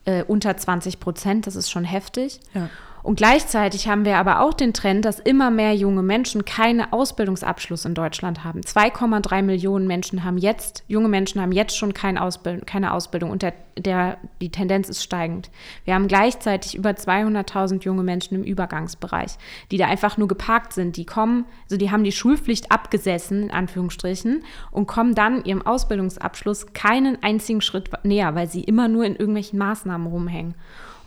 äh, 0.06 0.24
unter 0.24 0.56
20 0.56 1.00
Prozent. 1.00 1.48
Das 1.48 1.56
ist 1.56 1.72
schon 1.72 1.84
heftig. 1.84 2.40
Ja. 2.54 2.70
Und 3.08 3.16
gleichzeitig 3.16 3.88
haben 3.88 4.04
wir 4.04 4.18
aber 4.18 4.42
auch 4.42 4.54
den 4.54 4.74
Trend, 4.74 5.06
dass 5.06 5.22
immer 5.22 5.50
mehr 5.50 5.74
junge 5.74 6.04
Menschen 6.04 6.44
keinen 6.44 6.92
Ausbildungsabschluss 6.92 7.86
in 7.86 7.94
Deutschland 7.94 8.44
haben. 8.44 8.60
2,3 8.60 9.44
Millionen 9.44 9.88
Menschen 9.88 10.26
haben 10.26 10.38
jetzt, 10.38 10.84
junge 10.90 11.08
Menschen 11.08 11.40
haben 11.40 11.54
jetzt 11.54 11.78
schon 11.78 11.94
kein 11.94 12.18
Ausbild, 12.18 12.68
keine 12.68 12.92
Ausbildung 12.92 13.32
und 13.32 13.44
der, 13.44 13.54
der, 13.78 14.18
die 14.42 14.50
Tendenz 14.50 14.90
ist 14.90 15.04
steigend. 15.04 15.50
Wir 15.86 15.94
haben 15.94 16.10
gleichzeitig 16.10 16.76
über 16.76 16.90
200.000 16.90 17.86
junge 17.86 18.04
Menschen 18.04 18.36
im 18.36 18.44
Übergangsbereich, 18.44 19.38
die 19.72 19.78
da 19.78 19.86
einfach 19.88 20.18
nur 20.18 20.28
geparkt 20.28 20.74
sind. 20.74 20.98
Die 20.98 21.06
kommen, 21.06 21.46
also 21.64 21.78
die 21.78 21.92
haben 21.92 22.04
die 22.04 22.12
Schulpflicht 22.12 22.74
abgesessen, 22.74 23.44
in 23.44 23.52
Anführungsstrichen, 23.52 24.44
und 24.70 24.86
kommen 24.86 25.16
dann 25.16 25.46
ihrem 25.46 25.66
Ausbildungsabschluss 25.66 26.74
keinen 26.74 27.24
einzigen 27.24 27.62
Schritt 27.62 27.90
näher, 28.04 28.36
weil 28.36 28.50
sie 28.50 28.66
immer 28.66 28.90
nur 28.90 29.06
in 29.06 29.16
irgendwelchen 29.16 29.60
Maßnahmen 29.60 30.08
rumhängen. 30.08 30.56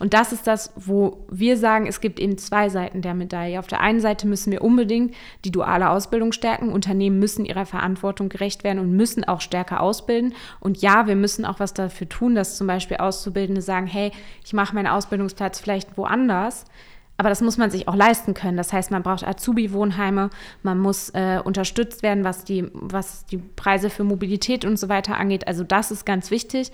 Und 0.01 0.15
das 0.15 0.31
ist 0.31 0.47
das, 0.47 0.73
wo 0.75 1.27
wir 1.29 1.57
sagen, 1.57 1.85
es 1.85 2.01
gibt 2.01 2.19
eben 2.19 2.35
zwei 2.39 2.69
Seiten 2.69 3.03
der 3.03 3.13
Medaille. 3.13 3.59
Auf 3.59 3.67
der 3.67 3.81
einen 3.81 3.99
Seite 3.99 4.27
müssen 4.27 4.51
wir 4.51 4.63
unbedingt 4.63 5.13
die 5.45 5.51
duale 5.51 5.91
Ausbildung 5.91 6.31
stärken. 6.31 6.69
Unternehmen 6.73 7.19
müssen 7.19 7.45
ihrer 7.45 7.67
Verantwortung 7.67 8.27
gerecht 8.27 8.63
werden 8.63 8.79
und 8.79 8.93
müssen 8.93 9.23
auch 9.23 9.41
stärker 9.41 9.79
ausbilden. 9.79 10.33
Und 10.59 10.81
ja, 10.81 11.05
wir 11.05 11.15
müssen 11.15 11.45
auch 11.45 11.59
was 11.59 11.75
dafür 11.75 12.09
tun, 12.09 12.33
dass 12.33 12.57
zum 12.57 12.65
Beispiel 12.65 12.97
Auszubildende 12.97 13.61
sagen, 13.61 13.85
hey, 13.85 14.11
ich 14.43 14.53
mache 14.53 14.73
meinen 14.73 14.87
Ausbildungsplatz 14.87 15.59
vielleicht 15.59 15.95
woanders. 15.99 16.65
Aber 17.17 17.29
das 17.29 17.41
muss 17.41 17.57
man 17.57 17.69
sich 17.69 17.87
auch 17.87 17.95
leisten 17.95 18.33
können. 18.33 18.57
Das 18.57 18.73
heißt, 18.73 18.89
man 18.89 19.03
braucht 19.03 19.23
Azubi-Wohnheime, 19.23 20.31
man 20.63 20.79
muss 20.79 21.11
äh, 21.11 21.39
unterstützt 21.43 22.01
werden, 22.01 22.23
was 22.23 22.43
die, 22.43 22.71
was 22.73 23.27
die 23.27 23.37
Preise 23.37 23.91
für 23.91 24.03
Mobilität 24.03 24.65
und 24.65 24.77
so 24.77 24.89
weiter 24.89 25.17
angeht. 25.17 25.47
Also 25.47 25.63
das 25.63 25.91
ist 25.91 26.03
ganz 26.07 26.31
wichtig. 26.31 26.71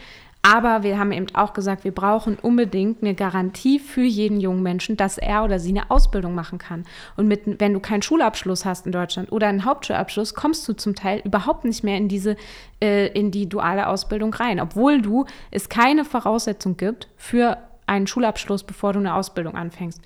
Aber 0.50 0.82
wir 0.82 0.98
haben 0.98 1.12
eben 1.12 1.28
auch 1.36 1.52
gesagt, 1.52 1.84
wir 1.84 1.92
brauchen 1.92 2.38
unbedingt 2.42 3.04
eine 3.04 3.16
Garantie 3.16 3.80
für 3.80 4.04
jeden 4.04 4.40
jungen 4.40 4.64
Menschen, 4.64 4.96
dass 4.96 5.18
er 5.18 5.44
oder 5.44 5.60
sie 5.60 5.72
eine 5.72 5.92
Ausbildung 5.92 6.36
machen 6.36 6.58
kann. 6.58 6.86
Und 7.18 7.28
mit, 7.28 7.60
wenn 7.60 7.74
du 7.74 7.82
keinen 7.82 8.02
Schulabschluss 8.02 8.64
hast 8.64 8.86
in 8.86 8.94
Deutschland 8.94 9.30
oder 9.34 9.48
einen 9.48 9.66
Hauptschulabschluss, 9.66 10.36
kommst 10.36 10.66
du 10.70 10.72
zum 10.72 10.96
Teil 10.96 11.22
überhaupt 11.26 11.66
nicht 11.66 11.84
mehr 11.84 11.98
in 11.98 12.08
diese, 12.08 12.38
äh, 12.82 13.08
in 13.08 13.30
die 13.30 13.50
duale 13.50 13.88
Ausbildung 13.88 14.34
rein, 14.34 14.62
obwohl 14.62 15.02
du 15.02 15.26
es 15.52 15.68
keine 15.68 16.06
Voraussetzung 16.06 16.78
gibt 16.78 17.10
für 17.18 17.58
einen 17.86 18.08
Schulabschluss, 18.08 18.64
bevor 18.64 18.94
du 18.94 19.00
eine 19.00 19.16
Ausbildung 19.16 19.54
anfängst. 19.56 20.02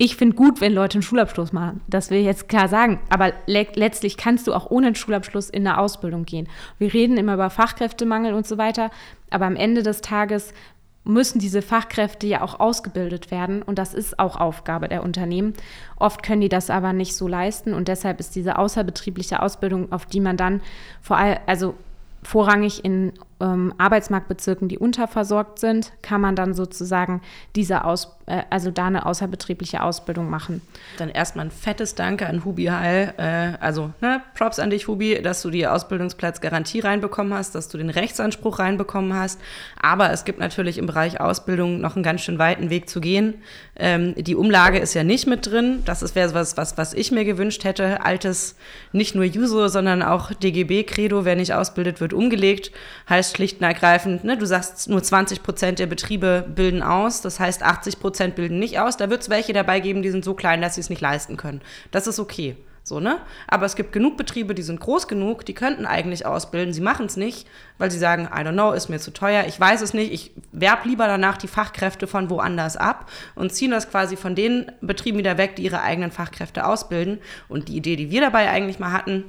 Ich 0.00 0.14
finde 0.14 0.36
gut, 0.36 0.60
wenn 0.60 0.72
Leute 0.72 0.94
einen 0.94 1.02
Schulabschluss 1.02 1.52
machen. 1.52 1.80
Das 1.88 2.10
will 2.10 2.18
ich 2.18 2.24
jetzt 2.24 2.48
klar 2.48 2.68
sagen. 2.68 3.00
Aber 3.10 3.32
le 3.46 3.66
letztlich 3.74 4.16
kannst 4.16 4.46
du 4.46 4.54
auch 4.54 4.70
ohne 4.70 4.86
einen 4.86 4.94
Schulabschluss 4.94 5.50
in 5.50 5.66
eine 5.66 5.78
Ausbildung 5.78 6.24
gehen. 6.24 6.48
Wir 6.78 6.94
reden 6.94 7.16
immer 7.16 7.34
über 7.34 7.50
Fachkräftemangel 7.50 8.32
und 8.32 8.46
so 8.46 8.58
weiter. 8.58 8.92
Aber 9.30 9.46
am 9.46 9.56
Ende 9.56 9.82
des 9.82 10.00
Tages 10.00 10.54
müssen 11.02 11.40
diese 11.40 11.62
Fachkräfte 11.62 12.28
ja 12.28 12.42
auch 12.42 12.60
ausgebildet 12.60 13.32
werden. 13.32 13.60
Und 13.62 13.80
das 13.80 13.92
ist 13.92 14.20
auch 14.20 14.36
Aufgabe 14.36 14.86
der 14.86 15.02
Unternehmen. 15.02 15.54
Oft 15.96 16.22
können 16.22 16.42
die 16.42 16.48
das 16.48 16.70
aber 16.70 16.92
nicht 16.92 17.16
so 17.16 17.26
leisten. 17.26 17.74
Und 17.74 17.88
deshalb 17.88 18.20
ist 18.20 18.36
diese 18.36 18.56
außerbetriebliche 18.56 19.42
Ausbildung, 19.42 19.90
auf 19.90 20.06
die 20.06 20.20
man 20.20 20.36
dann 20.36 20.60
vor 21.02 21.16
allem, 21.16 21.38
also 21.46 21.74
vorrangig 22.22 22.84
in 22.84 23.14
ähm, 23.40 23.72
Arbeitsmarktbezirken, 23.78 24.68
die 24.68 24.78
unterversorgt 24.78 25.58
sind, 25.58 25.92
kann 26.02 26.20
man 26.20 26.34
dann 26.34 26.54
sozusagen 26.54 27.22
diese 27.54 27.84
Aus, 27.84 28.16
äh, 28.26 28.42
also 28.50 28.70
da 28.70 28.86
eine 28.86 29.06
außerbetriebliche 29.06 29.82
Ausbildung 29.82 30.28
machen. 30.28 30.60
Dann 30.96 31.08
erstmal 31.08 31.46
ein 31.46 31.50
fettes 31.50 31.94
Danke 31.94 32.26
an 32.26 32.44
Hubi 32.44 32.66
Heil. 32.66 33.14
Äh, 33.16 33.62
also 33.62 33.92
ne, 34.00 34.22
Props 34.36 34.58
an 34.58 34.70
dich, 34.70 34.88
Hubi, 34.88 35.20
dass 35.22 35.42
du 35.42 35.50
die 35.50 35.66
Ausbildungsplatzgarantie 35.66 36.80
reinbekommen 36.80 37.32
hast, 37.32 37.54
dass 37.54 37.68
du 37.68 37.78
den 37.78 37.90
Rechtsanspruch 37.90 38.58
reinbekommen 38.58 39.14
hast. 39.14 39.40
Aber 39.80 40.10
es 40.10 40.24
gibt 40.24 40.40
natürlich 40.40 40.78
im 40.78 40.86
Bereich 40.86 41.20
Ausbildung 41.20 41.80
noch 41.80 41.94
einen 41.94 42.02
ganz 42.02 42.22
schön 42.22 42.38
weiten 42.38 42.70
Weg 42.70 42.88
zu 42.88 43.00
gehen. 43.00 43.34
Ähm, 43.76 44.14
die 44.16 44.34
Umlage 44.34 44.78
ist 44.78 44.94
ja 44.94 45.04
nicht 45.04 45.28
mit 45.28 45.46
drin. 45.46 45.82
Das 45.84 46.14
wäre 46.16 46.34
was, 46.34 46.56
was, 46.56 46.76
was 46.76 46.92
ich 46.92 47.12
mir 47.12 47.24
gewünscht 47.24 47.62
hätte. 47.62 48.04
Altes, 48.04 48.56
nicht 48.92 49.14
nur 49.14 49.24
Juso, 49.24 49.68
sondern 49.68 50.02
auch 50.02 50.32
DGB-Credo, 50.32 51.24
wer 51.24 51.36
nicht 51.36 51.54
ausbildet, 51.54 52.00
wird 52.00 52.12
umgelegt. 52.12 52.72
Heißt 53.08 53.27
heißt 53.28 53.36
schlicht 53.36 53.58
und 53.58 53.64
ergreifend, 53.64 54.24
ne, 54.24 54.36
du 54.36 54.46
sagst, 54.46 54.88
nur 54.88 55.02
20 55.02 55.42
Prozent 55.42 55.78
der 55.78 55.86
Betriebe 55.86 56.44
bilden 56.48 56.82
aus, 56.82 57.20
das 57.20 57.38
heißt 57.38 57.62
80 57.62 58.00
Prozent 58.00 58.34
bilden 58.34 58.58
nicht 58.58 58.78
aus. 58.78 58.96
Da 58.96 59.10
wird 59.10 59.22
es 59.22 59.30
welche 59.30 59.52
dabei 59.52 59.80
geben, 59.80 60.02
die 60.02 60.10
sind 60.10 60.24
so 60.24 60.34
klein, 60.34 60.62
dass 60.62 60.74
sie 60.74 60.80
es 60.80 60.90
nicht 60.90 61.02
leisten 61.02 61.36
können. 61.36 61.60
Das 61.90 62.06
ist 62.06 62.18
okay. 62.18 62.56
So, 62.84 63.00
ne? 63.00 63.18
Aber 63.46 63.66
es 63.66 63.76
gibt 63.76 63.92
genug 63.92 64.16
Betriebe, 64.16 64.54
die 64.54 64.62
sind 64.62 64.80
groß 64.80 65.08
genug, 65.08 65.44
die 65.44 65.52
könnten 65.52 65.84
eigentlich 65.84 66.24
ausbilden, 66.24 66.72
sie 66.72 66.80
machen 66.80 67.04
es 67.04 67.18
nicht, 67.18 67.46
weil 67.76 67.90
sie 67.90 67.98
sagen, 67.98 68.30
I 68.32 68.38
don't 68.38 68.52
know, 68.52 68.72
ist 68.72 68.88
mir 68.88 68.98
zu 68.98 69.10
teuer, 69.10 69.44
ich 69.46 69.60
weiß 69.60 69.82
es 69.82 69.92
nicht, 69.92 70.10
ich 70.10 70.32
werb 70.52 70.86
lieber 70.86 71.06
danach 71.06 71.36
die 71.36 71.48
Fachkräfte 71.48 72.06
von 72.06 72.30
woanders 72.30 72.78
ab 72.78 73.10
und 73.34 73.52
ziehen 73.52 73.72
das 73.72 73.90
quasi 73.90 74.16
von 74.16 74.34
den 74.34 74.72
Betrieben 74.80 75.18
wieder 75.18 75.36
weg, 75.36 75.56
die 75.56 75.64
ihre 75.64 75.82
eigenen 75.82 76.10
Fachkräfte 76.10 76.64
ausbilden. 76.64 77.18
Und 77.50 77.68
die 77.68 77.76
Idee, 77.76 77.96
die 77.96 78.10
wir 78.10 78.22
dabei 78.22 78.48
eigentlich 78.48 78.78
mal 78.78 78.92
hatten, 78.92 79.24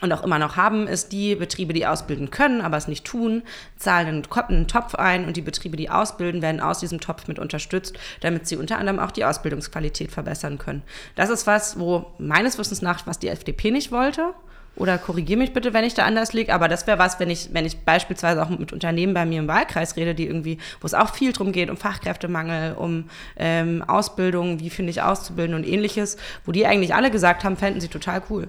und 0.00 0.12
auch 0.12 0.22
immer 0.22 0.38
noch 0.38 0.56
haben, 0.56 0.86
ist 0.86 1.12
die 1.12 1.34
Betriebe, 1.34 1.72
die 1.72 1.86
ausbilden 1.86 2.30
können, 2.30 2.60
aber 2.60 2.76
es 2.76 2.88
nicht 2.88 3.04
tun, 3.04 3.42
zahlen 3.76 4.24
einen, 4.38 4.66
Topf 4.66 4.94
ein 4.94 5.26
und 5.26 5.36
die 5.36 5.42
Betriebe, 5.42 5.76
die 5.76 5.90
ausbilden, 5.90 6.42
werden 6.42 6.60
aus 6.60 6.80
diesem 6.80 7.00
Topf 7.00 7.28
mit 7.28 7.38
unterstützt, 7.38 7.98
damit 8.20 8.46
sie 8.46 8.56
unter 8.56 8.78
anderem 8.78 8.98
auch 8.98 9.10
die 9.10 9.24
Ausbildungsqualität 9.24 10.10
verbessern 10.10 10.58
können. 10.58 10.82
Das 11.16 11.30
ist 11.30 11.46
was, 11.46 11.78
wo 11.78 12.06
meines 12.18 12.58
Wissens 12.58 12.82
nach, 12.82 13.06
was 13.06 13.18
die 13.18 13.28
FDP 13.28 13.70
nicht 13.70 13.92
wollte. 13.92 14.34
Oder 14.76 14.98
korrigiere 14.98 15.38
mich 15.38 15.52
bitte, 15.52 15.74
wenn 15.74 15.84
ich 15.84 15.94
da 15.94 16.04
anders 16.04 16.32
liege, 16.32 16.54
aber 16.54 16.68
das 16.68 16.86
wäre 16.86 16.98
was, 16.98 17.18
wenn 17.18 17.28
ich, 17.28 17.52
wenn 17.52 17.66
ich 17.66 17.80
beispielsweise 17.80 18.42
auch 18.42 18.48
mit 18.48 18.72
Unternehmen 18.72 19.14
bei 19.14 19.26
mir 19.26 19.40
im 19.40 19.48
Wahlkreis 19.48 19.96
rede, 19.96 20.14
die 20.14 20.26
irgendwie, 20.26 20.58
wo 20.80 20.86
es 20.86 20.94
auch 20.94 21.12
viel 21.12 21.32
drum 21.32 21.52
geht, 21.52 21.70
um 21.70 21.76
Fachkräftemangel, 21.76 22.74
um 22.74 23.10
ähm, 23.36 23.82
Ausbildung, 23.86 24.60
wie 24.60 24.70
finde 24.70 24.90
ich 24.90 25.02
auszubilden 25.02 25.54
und 25.54 25.66
ähnliches, 25.66 26.16
wo 26.46 26.52
die 26.52 26.66
eigentlich 26.66 26.94
alle 26.94 27.10
gesagt 27.10 27.42
haben, 27.42 27.56
fänden 27.56 27.80
sie 27.80 27.88
total 27.88 28.22
cool. 28.30 28.48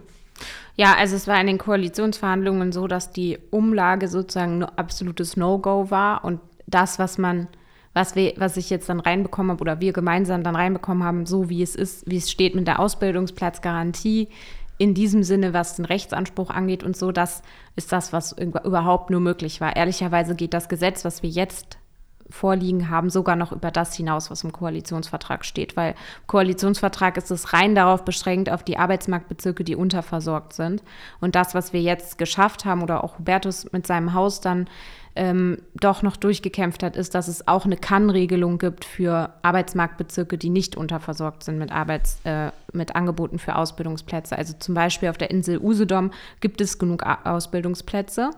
Ja, 0.76 0.96
also 0.98 1.16
es 1.16 1.28
war 1.28 1.40
in 1.40 1.48
den 1.48 1.58
Koalitionsverhandlungen 1.58 2.72
so, 2.72 2.88
dass 2.88 3.12
die 3.12 3.38
Umlage 3.52 4.08
sozusagen 4.08 4.64
ein 4.64 4.78
absolutes 4.78 5.38
No-Go 5.38 5.92
war 5.92 6.24
und 6.24 6.40
das, 6.68 7.00
was 7.00 7.18
man, 7.18 7.48
was 7.94 8.16
wir, 8.16 8.34
was 8.38 8.58
ich 8.58 8.70
jetzt 8.70 8.90
dann 8.90 9.00
reinbekommen 9.00 9.52
habe 9.52 9.62
oder 9.62 9.82
wir 9.82 9.94
gemeinsam 9.94 10.44
dann 10.44 10.56
reinbekommen 10.56 11.04
haben, 11.04 11.26
so 11.26 11.50
wie 11.50 11.62
es 11.62 11.76
ist, 11.76 12.10
wie 12.10 12.18
es 12.18 12.32
steht 12.32 12.56
mit 12.56 12.68
der 12.68 12.80
Ausbildungsplatzgarantie, 12.80 14.30
in 14.78 14.96
diesem 14.96 15.22
Sinne, 15.22 15.54
was 15.54 15.76
den 15.76 15.86
Rechtsanspruch 15.86 16.50
angeht 16.50 16.84
und 16.84 16.98
so, 16.98 17.12
das 17.12 17.44
ist 17.76 17.92
das, 17.92 18.14
was 18.14 18.32
überhaupt 18.32 19.12
nur 19.12 19.20
möglich 19.20 19.62
war. 19.62 19.76
Ehrlicherweise 19.76 20.34
geht 20.34 20.56
das 20.56 20.70
Gesetz, 20.70 21.06
was 21.06 21.22
wir 21.22 21.30
jetzt 21.30 21.78
vorliegen 22.32 22.90
haben, 22.90 23.10
sogar 23.10 23.36
noch 23.36 23.52
über 23.52 23.72
das 23.72 23.96
hinaus, 23.96 24.32
was 24.32 24.44
im 24.44 24.52
Koalitionsvertrag 24.52 25.46
steht. 25.46 25.78
Weil 25.78 25.92
im 25.92 26.28
Koalitionsvertrag 26.28 27.18
ist 27.18 27.32
es 27.32 27.54
rein 27.54 27.76
darauf 27.76 28.04
beschränkt, 28.04 28.50
auf 28.50 28.64
die 28.64 28.78
Arbeitsmarktbezirke, 28.78 29.64
die 29.64 29.76
unterversorgt 29.76 30.54
sind. 30.54 30.84
Und 31.20 31.36
das, 31.36 31.54
was 31.54 31.74
wir 31.74 31.82
jetzt 31.82 32.18
geschafft 32.18 32.66
haben 32.66 32.82
oder 32.82 33.04
auch 33.04 33.20
Hubertus 33.20 33.72
mit 33.72 33.86
seinem 33.88 34.14
Haus 34.14 34.42
dann 34.42 34.68
ähm, 35.16 35.58
doch 35.74 36.04
noch 36.04 36.16
durchgekämpft 36.16 36.84
hat, 36.84 36.96
ist, 36.96 37.16
dass 37.16 37.28
es 37.28 37.48
auch 37.48 37.66
eine 37.66 37.78
Kann-Regelung 37.78 38.58
gibt 38.58 38.86
für 38.86 39.34
Arbeitsmarktbezirke, 39.42 40.38
die 40.38 40.50
nicht 40.50 40.78
unterversorgt 40.78 41.44
sind 41.44 41.58
mit, 41.58 41.72
Arbeits-, 41.72 42.22
äh, 42.24 42.52
mit 42.72 42.96
Angeboten 42.96 43.38
für 43.38 43.56
Ausbildungsplätze. 43.56 44.38
Also 44.38 44.54
zum 44.58 44.74
Beispiel 44.74 45.10
auf 45.10 45.18
der 45.18 45.32
Insel 45.32 45.60
Usedom 45.60 46.12
gibt 46.40 46.62
es 46.62 46.80
genug 46.80 47.04
Ausbildungsplätze 47.04 48.32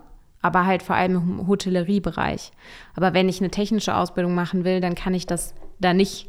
aber 0.44 0.66
halt 0.66 0.82
vor 0.82 0.94
allem 0.94 1.16
im 1.16 1.48
Hotelleriebereich. 1.48 2.52
Aber 2.94 3.14
wenn 3.14 3.30
ich 3.30 3.40
eine 3.40 3.50
technische 3.50 3.96
Ausbildung 3.96 4.34
machen 4.34 4.64
will, 4.64 4.82
dann 4.82 4.94
kann 4.94 5.14
ich 5.14 5.26
das 5.26 5.54
da 5.80 5.94
nicht. 5.94 6.28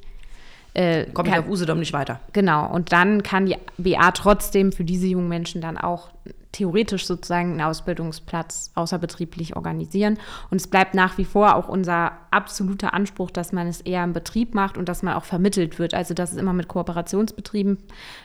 Äh, 0.74 1.08
Komme 1.08 1.30
ich 1.30 1.38
auf 1.38 1.50
Usedom 1.50 1.80
nicht 1.80 1.92
weiter. 1.92 2.22
Genau. 2.32 2.72
Und 2.72 2.94
dann 2.94 3.24
kann 3.24 3.46
die 3.46 3.58
BA 3.78 4.12
trotzdem 4.12 4.72
für 4.72 4.86
diese 4.86 5.08
jungen 5.08 5.28
Menschen 5.28 5.60
dann 5.60 5.78
auch 5.78 6.12
theoretisch 6.56 7.06
sozusagen 7.06 7.52
einen 7.52 7.62
Ausbildungsplatz 7.62 8.72
außerbetrieblich 8.76 9.58
organisieren. 9.58 10.18
Und 10.50 10.62
es 10.62 10.68
bleibt 10.68 10.96
nach 10.96 11.18
wie 11.18 11.26
vor 11.26 11.56
auch 11.56 11.68
unser 11.68 12.14
absoluter 12.32 12.94
Anspruch, 12.94 13.30
dass 13.30 13.52
man 13.52 13.68
es 13.68 13.82
eher 13.82 14.04
im 14.06 14.14
Betrieb 14.14 14.56
macht 14.56 14.78
und 14.78 14.88
dass 14.88 15.04
man 15.04 15.16
auch 15.16 15.26
vermittelt 15.26 15.80
wird. 15.80 15.94
Also 15.94 16.14
dass 16.14 16.32
es 16.32 16.38
immer 16.38 16.54
mit 16.54 16.70
Kooperationsbetrieben 16.70 17.78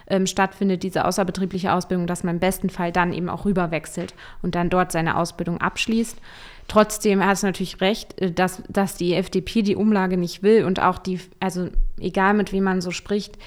ähm, 0.06 0.26
stattfindet, 0.26 0.84
diese 0.84 1.06
außerbetriebliche 1.06 1.72
Ausbildung, 1.72 2.06
dass 2.06 2.22
man 2.22 2.36
im 2.36 2.40
besten 2.40 2.70
Fall 2.70 2.92
dann 2.92 3.12
eben 3.12 3.28
auch 3.28 3.44
rüberwechselt 3.44 4.14
und 4.42 4.54
dann 4.54 4.70
dort 4.70 4.92
seine 4.92 5.16
Ausbildung 5.16 5.60
abschließt. 5.60 6.16
Trotzdem 6.68 7.24
hast 7.24 7.42
du 7.42 7.48
natürlich 7.48 7.80
recht, 7.80 8.20
äh, 8.20 8.30
dass, 8.30 8.62
dass 8.68 8.94
die 8.94 9.14
FDP 9.14 9.62
die 9.62 9.76
Umlage 9.76 10.16
nicht 10.16 10.44
will 10.44 10.64
und 10.64 10.80
auch 10.80 10.98
die, 10.98 11.18
also 11.40 11.68
egal 11.98 12.34
mit 12.34 12.52
wem 12.52 12.62
man 12.62 12.80
so 12.80 12.92
spricht, 12.92 13.38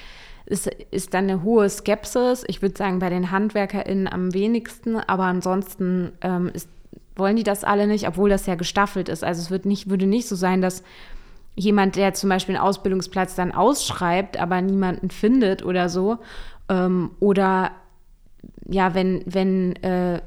ist, 0.46 0.66
ist 0.90 1.14
dann 1.14 1.24
eine 1.24 1.42
hohe 1.42 1.68
Skepsis. 1.68 2.44
Ich 2.48 2.62
würde 2.62 2.76
sagen, 2.76 2.98
bei 2.98 3.10
den 3.10 3.30
HandwerkerInnen 3.30 4.08
am 4.08 4.34
wenigsten, 4.34 4.96
aber 4.96 5.24
ansonsten 5.24 6.12
ähm, 6.20 6.50
ist, 6.52 6.68
wollen 7.16 7.36
die 7.36 7.44
das 7.44 7.64
alle 7.64 7.86
nicht, 7.86 8.06
obwohl 8.06 8.28
das 8.28 8.46
ja 8.46 8.54
gestaffelt 8.54 9.08
ist. 9.08 9.24
Also 9.24 9.40
es 9.40 9.50
wird 9.50 9.66
nicht, 9.66 9.88
würde 9.88 10.06
nicht 10.06 10.28
so 10.28 10.36
sein, 10.36 10.60
dass 10.60 10.82
jemand, 11.54 11.96
der 11.96 12.14
zum 12.14 12.28
Beispiel 12.28 12.56
einen 12.56 12.64
Ausbildungsplatz 12.64 13.34
dann 13.34 13.52
ausschreibt, 13.52 14.38
aber 14.38 14.60
niemanden 14.60 15.10
findet 15.10 15.64
oder 15.64 15.88
so. 15.88 16.18
Ähm, 16.68 17.10
oder 17.20 17.70
ja, 18.68 18.94
wenn, 18.94 19.22
wenn 19.26 19.76
äh, 19.76 20.20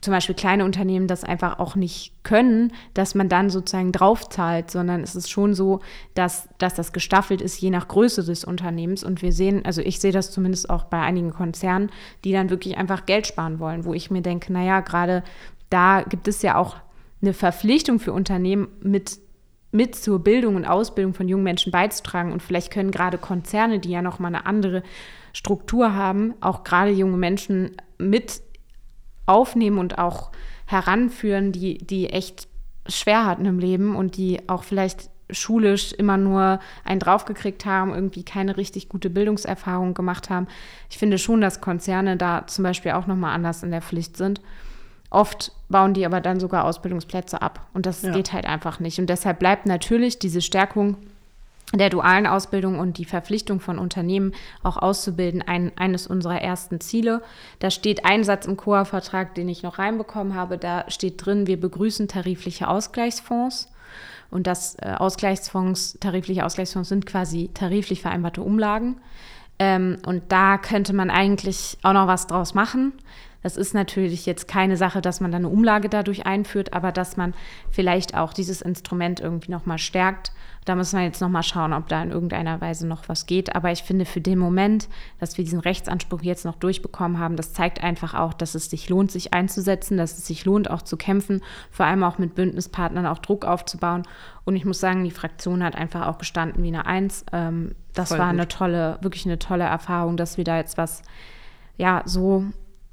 zum 0.00 0.12
Beispiel 0.12 0.34
kleine 0.34 0.64
Unternehmen 0.64 1.06
das 1.06 1.24
einfach 1.24 1.58
auch 1.58 1.76
nicht 1.76 2.12
können, 2.22 2.72
dass 2.94 3.14
man 3.14 3.28
dann 3.28 3.50
sozusagen 3.50 3.92
draufzahlt, 3.92 4.70
sondern 4.70 5.02
es 5.02 5.16
ist 5.16 5.30
schon 5.30 5.54
so, 5.54 5.80
dass, 6.14 6.48
dass 6.58 6.74
das 6.74 6.92
gestaffelt 6.92 7.40
ist, 7.40 7.60
je 7.60 7.70
nach 7.70 7.88
Größe 7.88 8.24
des 8.24 8.44
Unternehmens. 8.44 9.04
Und 9.04 9.22
wir 9.22 9.32
sehen, 9.32 9.64
also 9.64 9.80
ich 9.80 10.00
sehe 10.00 10.12
das 10.12 10.30
zumindest 10.30 10.70
auch 10.70 10.84
bei 10.84 11.00
einigen 11.00 11.30
Konzernen, 11.30 11.90
die 12.24 12.32
dann 12.32 12.50
wirklich 12.50 12.76
einfach 12.76 13.06
Geld 13.06 13.26
sparen 13.26 13.58
wollen, 13.58 13.84
wo 13.84 13.94
ich 13.94 14.10
mir 14.10 14.22
denke, 14.22 14.52
naja, 14.52 14.80
gerade 14.80 15.22
da 15.70 16.02
gibt 16.02 16.28
es 16.28 16.42
ja 16.42 16.56
auch 16.56 16.76
eine 17.22 17.32
Verpflichtung 17.32 17.98
für 17.98 18.12
Unternehmen 18.12 18.68
mit 18.80 19.18
mit 19.72 19.94
zur 19.94 20.20
Bildung 20.20 20.56
und 20.56 20.64
Ausbildung 20.64 21.12
von 21.12 21.28
jungen 21.28 21.44
Menschen 21.44 21.70
beizutragen. 21.70 22.32
Und 22.32 22.42
vielleicht 22.42 22.72
können 22.72 22.90
gerade 22.90 23.18
Konzerne, 23.18 23.78
die 23.78 23.90
ja 23.90 24.00
nochmal 24.00 24.34
eine 24.34 24.46
andere 24.46 24.82
Struktur 25.32 25.94
haben, 25.94 26.34
auch 26.40 26.64
gerade 26.64 26.90
junge 26.90 27.18
Menschen 27.18 27.76
mit 27.98 28.40
aufnehmen 29.26 29.78
und 29.78 29.98
auch 29.98 30.30
heranführen, 30.66 31.52
die, 31.52 31.78
die 31.78 32.10
echt 32.10 32.48
schwer 32.88 33.26
hatten 33.26 33.44
im 33.44 33.58
Leben 33.58 33.96
und 33.96 34.16
die 34.16 34.48
auch 34.48 34.62
vielleicht 34.62 35.10
schulisch 35.30 35.92
immer 35.92 36.16
nur 36.16 36.60
einen 36.84 37.00
draufgekriegt 37.00 37.66
haben, 37.66 37.92
irgendwie 37.92 38.24
keine 38.24 38.56
richtig 38.56 38.88
gute 38.88 39.10
Bildungserfahrung 39.10 39.94
gemacht 39.94 40.30
haben. 40.30 40.46
Ich 40.88 40.98
finde 40.98 41.18
schon, 41.18 41.40
dass 41.40 41.60
Konzerne 41.60 42.16
da 42.16 42.46
zum 42.46 42.62
Beispiel 42.62 42.92
auch 42.92 43.06
nochmal 43.06 43.34
anders 43.34 43.62
in 43.62 43.72
der 43.72 43.82
Pflicht 43.82 44.16
sind. 44.16 44.40
Oft 45.10 45.52
bauen 45.68 45.94
die 45.94 46.06
aber 46.06 46.20
dann 46.20 46.40
sogar 46.40 46.64
Ausbildungsplätze 46.64 47.42
ab 47.42 47.66
und 47.74 47.86
das 47.86 48.02
ja. 48.02 48.12
geht 48.12 48.32
halt 48.32 48.46
einfach 48.46 48.80
nicht. 48.80 48.98
Und 48.98 49.08
deshalb 49.08 49.38
bleibt 49.38 49.66
natürlich 49.66 50.18
diese 50.18 50.40
Stärkung 50.40 50.96
der 51.74 51.90
dualen 51.90 52.26
Ausbildung 52.26 52.78
und 52.78 52.98
die 52.98 53.04
Verpflichtung 53.04 53.60
von 53.60 53.78
Unternehmen 53.78 54.32
auch 54.62 54.76
auszubilden, 54.76 55.42
ein, 55.42 55.72
eines 55.76 56.06
unserer 56.06 56.40
ersten 56.40 56.80
Ziele. 56.80 57.22
Da 57.58 57.70
steht 57.70 58.04
ein 58.04 58.22
Satz 58.22 58.46
im 58.46 58.56
COA-Vertrag, 58.56 59.34
den 59.34 59.48
ich 59.48 59.62
noch 59.62 59.78
reinbekommen 59.78 60.34
habe. 60.34 60.58
Da 60.58 60.84
steht 60.88 61.24
drin, 61.24 61.46
wir 61.46 61.60
begrüßen 61.60 62.06
tarifliche 62.08 62.68
Ausgleichsfonds. 62.68 63.68
Und 64.30 64.46
das 64.46 64.76
äh, 64.76 64.94
Ausgleichsfonds, 64.96 65.98
tarifliche 66.00 66.44
Ausgleichsfonds 66.44 66.88
sind 66.88 67.06
quasi 67.06 67.50
tariflich 67.52 68.02
vereinbarte 68.02 68.42
Umlagen. 68.42 68.96
Ähm, 69.58 69.98
und 70.06 70.24
da 70.30 70.58
könnte 70.58 70.92
man 70.92 71.10
eigentlich 71.10 71.78
auch 71.82 71.92
noch 71.92 72.06
was 72.06 72.26
draus 72.26 72.54
machen. 72.54 72.92
Das 73.46 73.56
ist 73.56 73.74
natürlich 73.74 74.26
jetzt 74.26 74.48
keine 74.48 74.76
Sache, 74.76 75.00
dass 75.00 75.20
man 75.20 75.30
da 75.30 75.36
eine 75.36 75.48
Umlage 75.48 75.88
dadurch 75.88 76.26
einführt, 76.26 76.72
aber 76.72 76.90
dass 76.90 77.16
man 77.16 77.32
vielleicht 77.70 78.16
auch 78.16 78.32
dieses 78.32 78.60
Instrument 78.60 79.20
irgendwie 79.20 79.52
nochmal 79.52 79.78
stärkt. 79.78 80.32
Da 80.64 80.74
muss 80.74 80.92
man 80.92 81.04
jetzt 81.04 81.20
nochmal 81.20 81.44
schauen, 81.44 81.72
ob 81.72 81.86
da 81.86 82.02
in 82.02 82.10
irgendeiner 82.10 82.60
Weise 82.60 82.88
noch 82.88 83.08
was 83.08 83.26
geht. 83.26 83.54
Aber 83.54 83.70
ich 83.70 83.84
finde, 83.84 84.04
für 84.04 84.20
den 84.20 84.40
Moment, 84.40 84.88
dass 85.20 85.38
wir 85.38 85.44
diesen 85.44 85.60
Rechtsanspruch 85.60 86.22
jetzt 86.22 86.44
noch 86.44 86.56
durchbekommen 86.56 87.20
haben, 87.20 87.36
das 87.36 87.52
zeigt 87.52 87.84
einfach 87.84 88.14
auch, 88.14 88.34
dass 88.34 88.56
es 88.56 88.68
sich 88.68 88.88
lohnt, 88.88 89.12
sich 89.12 89.32
einzusetzen, 89.32 89.96
dass 89.96 90.18
es 90.18 90.26
sich 90.26 90.44
lohnt, 90.44 90.68
auch 90.68 90.82
zu 90.82 90.96
kämpfen, 90.96 91.40
vor 91.70 91.86
allem 91.86 92.02
auch 92.02 92.18
mit 92.18 92.34
Bündnispartnern 92.34 93.06
auch 93.06 93.18
Druck 93.18 93.44
aufzubauen. 93.44 94.02
Und 94.44 94.56
ich 94.56 94.64
muss 94.64 94.80
sagen, 94.80 95.04
die 95.04 95.12
Fraktion 95.12 95.62
hat 95.62 95.76
einfach 95.76 96.08
auch 96.08 96.18
gestanden 96.18 96.64
wie 96.64 96.68
eine 96.74 96.84
Eins. 96.86 97.24
Ähm, 97.32 97.76
das 97.94 98.08
Voll 98.08 98.18
war 98.18 98.26
gut. 98.26 98.40
eine 98.40 98.48
tolle, 98.48 98.98
wirklich 99.02 99.24
eine 99.24 99.38
tolle 99.38 99.64
Erfahrung, 99.64 100.16
dass 100.16 100.36
wir 100.36 100.42
da 100.42 100.56
jetzt 100.56 100.76
was 100.78 101.02
ja, 101.76 102.02
so 102.06 102.46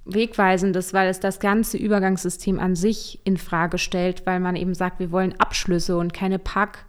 wegweisendes, 0.05 0.93
weil 0.93 1.09
es 1.09 1.19
das 1.19 1.39
ganze 1.39 1.77
Übergangssystem 1.77 2.59
an 2.59 2.75
sich 2.75 3.19
in 3.23 3.37
Frage 3.37 3.77
stellt, 3.77 4.25
weil 4.25 4.39
man 4.39 4.55
eben 4.55 4.73
sagt, 4.73 4.99
wir 4.99 5.11
wollen 5.11 5.39
Abschlüsse 5.39 5.97
und 5.97 6.13
keine 6.13 6.39
Park, 6.39 6.85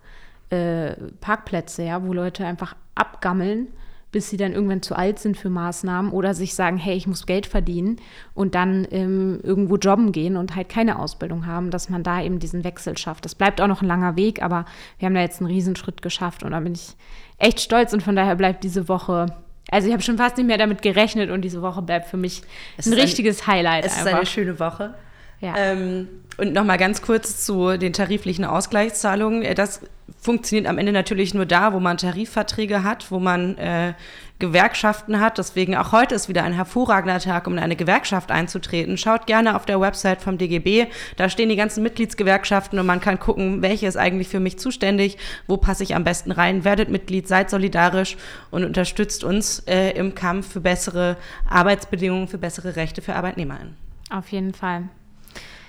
äh, 0.50 0.94
Parkplätze, 1.21 1.85
ja, 1.85 2.04
wo 2.04 2.12
Leute 2.12 2.44
einfach 2.44 2.75
abgammeln, 2.94 3.68
bis 4.11 4.30
sie 4.30 4.37
dann 4.37 4.52
irgendwann 4.52 4.83
zu 4.83 4.97
alt 4.97 5.18
sind 5.18 5.37
für 5.37 5.50
Maßnahmen 5.50 6.12
oder 6.12 6.35
sich 6.35 6.54
sagen, 6.54 6.76
hey, 6.76 6.97
ich 6.97 7.06
muss 7.06 7.26
Geld 7.26 7.47
verdienen 7.47 7.97
und 8.33 8.54
dann 8.54 8.87
ähm, 8.90 9.40
irgendwo 9.42 9.76
jobben 9.76 10.12
gehen 10.12 10.37
und 10.37 10.54
halt 10.54 10.68
keine 10.68 10.99
Ausbildung 10.99 11.47
haben, 11.47 11.71
dass 11.71 11.88
man 11.88 12.04
da 12.04 12.23
eben 12.23 12.38
diesen 12.38 12.62
Wechsel 12.62 12.97
schafft. 12.97 13.25
Das 13.25 13.35
bleibt 13.35 13.61
auch 13.61 13.66
noch 13.66 13.83
ein 13.83 13.88
langer 13.88 14.16
Weg, 14.16 14.42
aber 14.42 14.66
wir 14.99 15.06
haben 15.06 15.14
da 15.14 15.21
jetzt 15.21 15.40
einen 15.40 15.50
Riesenschritt 15.50 16.02
geschafft 16.02 16.44
und 16.44 16.52
da 16.52 16.61
bin 16.61 16.75
ich 16.75 16.94
echt 17.38 17.61
stolz 17.61 17.92
und 17.92 18.02
von 18.02 18.14
daher 18.14 18.37
bleibt 18.37 18.62
diese 18.62 18.88
Woche 18.88 19.26
also 19.75 19.88
ich 19.88 19.93
habe 19.93 20.04
schon 20.04 20.16
fast 20.16 20.37
nicht 20.37 20.47
mehr 20.47 20.57
damit 20.57 20.83
gerechnet 20.83 21.31
und 21.31 21.43
diese 21.43 21.61
Woche 21.61 21.83
bleibt 21.83 22.09
für 22.09 22.16
mich 22.16 22.43
es 22.76 22.87
ein 22.87 22.93
richtiges 22.93 23.43
ein, 23.43 23.47
Highlight. 23.49 23.85
Es 23.85 23.93
einfach. 23.95 24.07
ist 24.07 24.14
eine 24.14 24.26
schöne 24.26 24.61
Woche. 24.61 24.95
Ja. 25.40 25.54
Ähm, 25.57 26.09
und 26.37 26.52
nochmal 26.52 26.78
ganz 26.78 27.02
kurz 27.02 27.45
zu 27.45 27.76
den 27.76 27.93
tariflichen 27.93 28.45
Ausgleichszahlungen. 28.45 29.43
Äh, 29.43 29.57
das 29.57 29.81
funktioniert 30.25 30.66
am 30.66 30.78
Ende 30.78 30.90
natürlich 30.90 31.35
nur 31.35 31.45
da, 31.45 31.75
wo 31.75 31.81
man 31.81 31.99
Tarifverträge 31.99 32.83
hat, 32.83 33.11
wo 33.11 33.21
man 33.21 33.59
äh, 33.59 33.93
Gewerkschaften 34.38 35.21
hat. 35.21 35.37
Deswegen 35.37 35.76
auch 35.76 35.93
heute 35.93 36.14
ist 36.14 36.31
wieder 36.31 36.45
ein 36.45 36.54
hervorragender 36.54 37.21
Tag, 37.21 37.47
um 37.47 37.52
in 37.52 37.59
eine 37.59 37.76
Gewerkschaft 37.76 38.31
einzutreten. 38.31 38.97
Schaut 38.97 39.26
gerne 39.26 39.54
auf 39.54 39.66
der 39.66 39.83
Website 39.83 40.23
vom 40.23 40.38
DGB. 40.38 40.87
Da 41.16 41.28
stehen 41.28 41.50
die 41.50 41.57
ganzen 41.57 41.83
Mitgliedsgewerkschaften 41.83 42.78
und 42.78 42.87
man 42.87 43.00
kann 43.00 43.21
gucken, 43.21 43.61
welche 43.61 43.87
ist 43.87 43.99
eigentlich 43.99 44.28
für 44.28 44.40
mich 44.40 44.59
zuständig, 44.59 45.19
wo 45.47 45.59
passe 45.59 45.83
ich 45.83 45.95
am 45.95 46.04
besten 46.04 46.33
rein. 46.33 46.64
Werdet 46.64 46.88
Mitglied, 46.88 47.28
seid 47.28 47.50
solidarisch 47.50 48.16
und 48.50 48.64
unterstützt 48.64 49.25
uns 49.25 49.61
äh, 49.61 49.90
im 49.90 50.14
Kampf 50.14 50.52
für 50.54 50.61
bessere 50.61 51.19
Arbeitsbedingungen, 51.47 52.28
für 52.28 52.38
bessere 52.38 52.76
Rechte 52.76 53.02
für 53.02 53.14
ArbeitnehmerInnen. 53.14 53.76
Auf 54.11 54.28
jeden 54.33 54.54
Fall. 54.54 54.85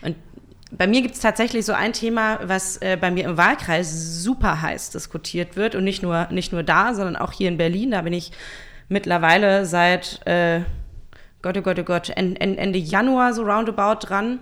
Und 0.02 0.16
bei 0.78 0.88
mir 0.88 1.02
gibt 1.02 1.16
es 1.16 1.22
tatsächlich 1.22 1.66
so 1.66 1.74
ein 1.74 1.94
Thema, 1.94 2.40
was 2.44 2.78
äh, 2.78 2.98
bei 3.00 3.12
mir 3.12 3.26
im 3.26 3.38
Wahlkreis 3.38 4.24
super 4.24 4.62
heiß 4.62 4.92
diskutiert 4.92 5.56
wird 5.56 5.76
und 5.76 5.84
nicht 5.84 6.04
nur, 6.04 6.28
nicht 6.32 6.52
nur 6.52 6.64
da, 6.64 6.94
sondern 6.94 7.16
auch 7.16 7.32
hier 7.32 7.48
in 7.48 7.58
Berlin. 7.58 7.92
Da 7.92 8.02
bin 8.02 8.14
ich 8.14 8.32
mittlerweile 8.90 9.66
seit, 9.66 10.26
äh, 10.26 10.62
Gott, 11.42 11.58
oh 11.58 11.62
Gott, 11.62 11.80
oh 11.80 11.84
Gott, 11.84 12.10
Ende 12.10 12.80
Januar 12.80 13.34
so 13.34 13.44
roundabout 13.44 14.08
dran. 14.08 14.40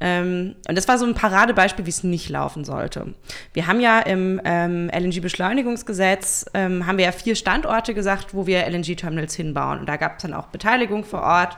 Ähm, 0.00 0.56
und 0.68 0.76
das 0.76 0.88
war 0.88 0.98
so 0.98 1.06
ein 1.06 1.14
Paradebeispiel, 1.14 1.86
wie 1.86 1.90
es 1.90 2.04
nicht 2.04 2.28
laufen 2.28 2.64
sollte. 2.64 3.14
Wir 3.54 3.66
haben 3.66 3.80
ja 3.80 4.00
im 4.00 4.40
ähm, 4.44 4.90
LNG-Beschleunigungsgesetz, 4.90 6.46
ähm, 6.52 6.86
haben 6.86 6.98
wir 6.98 7.06
ja 7.06 7.12
vier 7.12 7.34
Standorte 7.34 7.94
gesagt, 7.94 8.34
wo 8.34 8.46
wir 8.46 8.66
LNG-Terminals 8.66 9.34
hinbauen. 9.34 9.80
Und 9.80 9.88
da 9.88 9.96
gab 9.96 10.16
es 10.16 10.22
dann 10.22 10.34
auch 10.34 10.48
Beteiligung 10.48 11.04
vor 11.04 11.22
Ort 11.22 11.56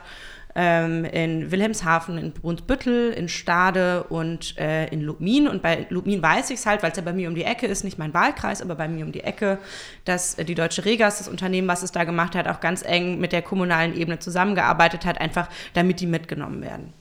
ähm, 0.61 1.05
in 1.05 1.51
Wilhelmshaven, 1.51 2.17
in 2.17 2.33
Brunsbüttel, 2.33 3.11
in 3.11 3.29
Stade 3.29 4.03
und 4.03 4.57
äh, 4.57 4.87
in 4.87 4.99
Lubmin. 4.99 5.47
Und 5.47 5.61
bei 5.61 5.87
Lubmin 5.89 6.21
weiß 6.21 6.49
ich 6.49 6.59
es 6.59 6.65
halt, 6.65 6.83
weil 6.83 6.91
es 6.91 6.97
ja 6.97 7.03
bei 7.03 7.13
mir 7.13 7.29
um 7.29 7.35
die 7.35 7.45
Ecke 7.45 7.65
ist, 7.65 7.85
nicht 7.85 7.97
mein 7.97 8.13
Wahlkreis, 8.13 8.61
aber 8.61 8.75
bei 8.75 8.89
mir 8.89 9.05
um 9.05 9.13
die 9.13 9.21
Ecke, 9.21 9.59
dass 10.03 10.37
äh, 10.37 10.43
die 10.43 10.55
Deutsche 10.55 10.83
Regas, 10.83 11.19
das 11.19 11.29
Unternehmen, 11.29 11.69
was 11.69 11.81
es 11.81 11.93
da 11.93 12.03
gemacht 12.03 12.35
hat, 12.35 12.49
auch 12.49 12.59
ganz 12.59 12.83
eng 12.83 13.21
mit 13.21 13.31
der 13.31 13.41
kommunalen 13.41 13.95
Ebene 13.95 14.19
zusammengearbeitet 14.19 15.05
hat, 15.05 15.21
einfach 15.21 15.47
damit 15.75 16.01
die 16.01 16.07
mitgenommen 16.07 16.61
werden. 16.61 16.93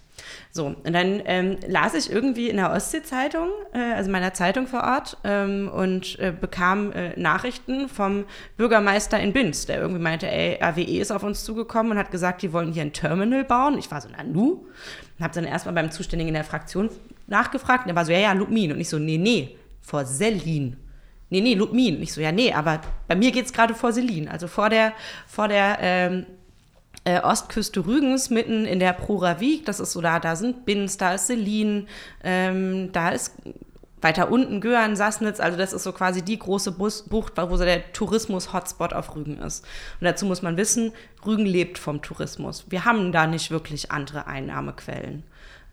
So, 0.51 0.67
und 0.67 0.93
dann 0.93 1.23
ähm, 1.25 1.57
las 1.67 1.95
ich 1.95 2.11
irgendwie 2.11 2.49
in 2.49 2.57
der 2.57 2.73
Ostsee-Zeitung, 2.73 3.49
äh, 3.73 3.95
also 3.95 4.11
meiner 4.11 4.35
Zeitung 4.35 4.67
vor 4.67 4.83
Ort, 4.83 5.17
ähm, 5.25 5.71
und 5.73 6.19
äh, 6.19 6.33
bekam 6.33 6.93
äh, 6.93 7.19
Nachrichten 7.19 7.89
vom 7.89 8.25
Bürgermeister 8.57 9.19
in 9.21 9.33
Binz, 9.33 9.67
der 9.67 9.81
irgendwie 9.81 10.01
meinte, 10.01 10.31
ey, 10.31 10.59
RWE 10.63 11.01
ist 11.01 11.11
auf 11.11 11.23
uns 11.23 11.45
zugekommen 11.45 11.93
und 11.93 11.99
hat 11.99 12.11
gesagt, 12.11 12.43
die 12.43 12.53
wollen 12.53 12.73
hier 12.73 12.83
ein 12.83 12.93
Terminal 12.93 13.45
bauen. 13.45 13.79
Ich 13.79 13.91
war 13.91 14.01
so, 14.01 14.09
na 14.17 14.23
nu? 14.23 14.67
Und 15.19 15.25
habe 15.25 15.35
dann 15.35 15.45
erstmal 15.45 15.75
beim 15.75 15.91
Zuständigen 15.91 16.29
in 16.29 16.35
der 16.35 16.45
Fraktion 16.45 16.91
nachgefragt 17.27 17.85
und 17.85 17.91
er 17.91 17.97
war 17.97 18.05
so, 18.05 18.13
ja, 18.13 18.19
ja, 18.19 18.33
Lubmin. 18.33 18.73
Und 18.73 18.81
ich 18.81 18.89
so, 18.89 18.99
nee, 18.99 19.19
nee, 19.19 19.57
vor 19.81 20.05
Sellin. 20.05 20.77
Nee, 21.31 21.41
nee, 21.41 21.55
Lubmin. 21.55 21.97
Und 21.97 22.03
ich 22.03 22.13
so, 22.13 22.21
ja, 22.21 22.33
nee, 22.33 22.53
aber 22.53 22.81
bei 23.07 23.15
mir 23.15 23.31
geht 23.33 23.47
es 23.47 23.53
gerade 23.53 23.75
vor 23.75 23.93
Selin, 23.93 24.29
also 24.29 24.47
vor 24.47 24.71
der, 24.71 24.93
vor 25.27 25.49
der 25.49 25.79
ähm, 25.81 26.27
äh, 27.05 27.21
Ostküste 27.21 27.87
Rügens, 27.87 28.31
mitten 28.31 28.65
in 28.67 28.81
der 28.81 28.93
Proravik, 28.93 29.65
das 29.65 29.81
ist 29.81 29.93
so 29.93 30.01
da, 30.01 30.21
da 30.21 30.37
sind 30.37 30.65
Binz, 30.65 30.97
da 30.97 31.15
ist 31.15 31.27
Selin, 31.27 31.89
ähm, 32.23 32.91
da 32.93 33.11
ist 33.11 33.35
weiter 34.01 34.31
unten 34.31 34.61
Göhren, 34.61 34.97
Sassnitz, 34.97 35.41
also 35.41 35.59
das 35.59 35.73
ist 35.73 35.83
so 35.83 35.93
quasi 35.93 36.23
die 36.23 36.39
große 36.39 36.73
Bus 36.73 37.03
Bucht, 37.03 37.33
wo 37.37 37.57
so 37.57 37.65
der 37.65 37.93
Tourismus-Hotspot 37.93 38.93
auf 38.93 39.17
Rügen 39.17 39.39
ist. 39.39 39.65
Und 40.01 40.05
dazu 40.05 40.27
muss 40.27 40.43
man 40.43 40.57
wissen, 40.57 40.93
Rügen 41.27 41.47
lebt 41.47 41.79
vom 41.79 42.03
Tourismus. 42.03 42.67
Wir 42.69 42.85
haben 42.85 43.11
da 43.11 43.27
nicht 43.27 43.51
wirklich 43.51 43.91
andere 43.91 44.27
Einnahmequellen. 44.27 45.25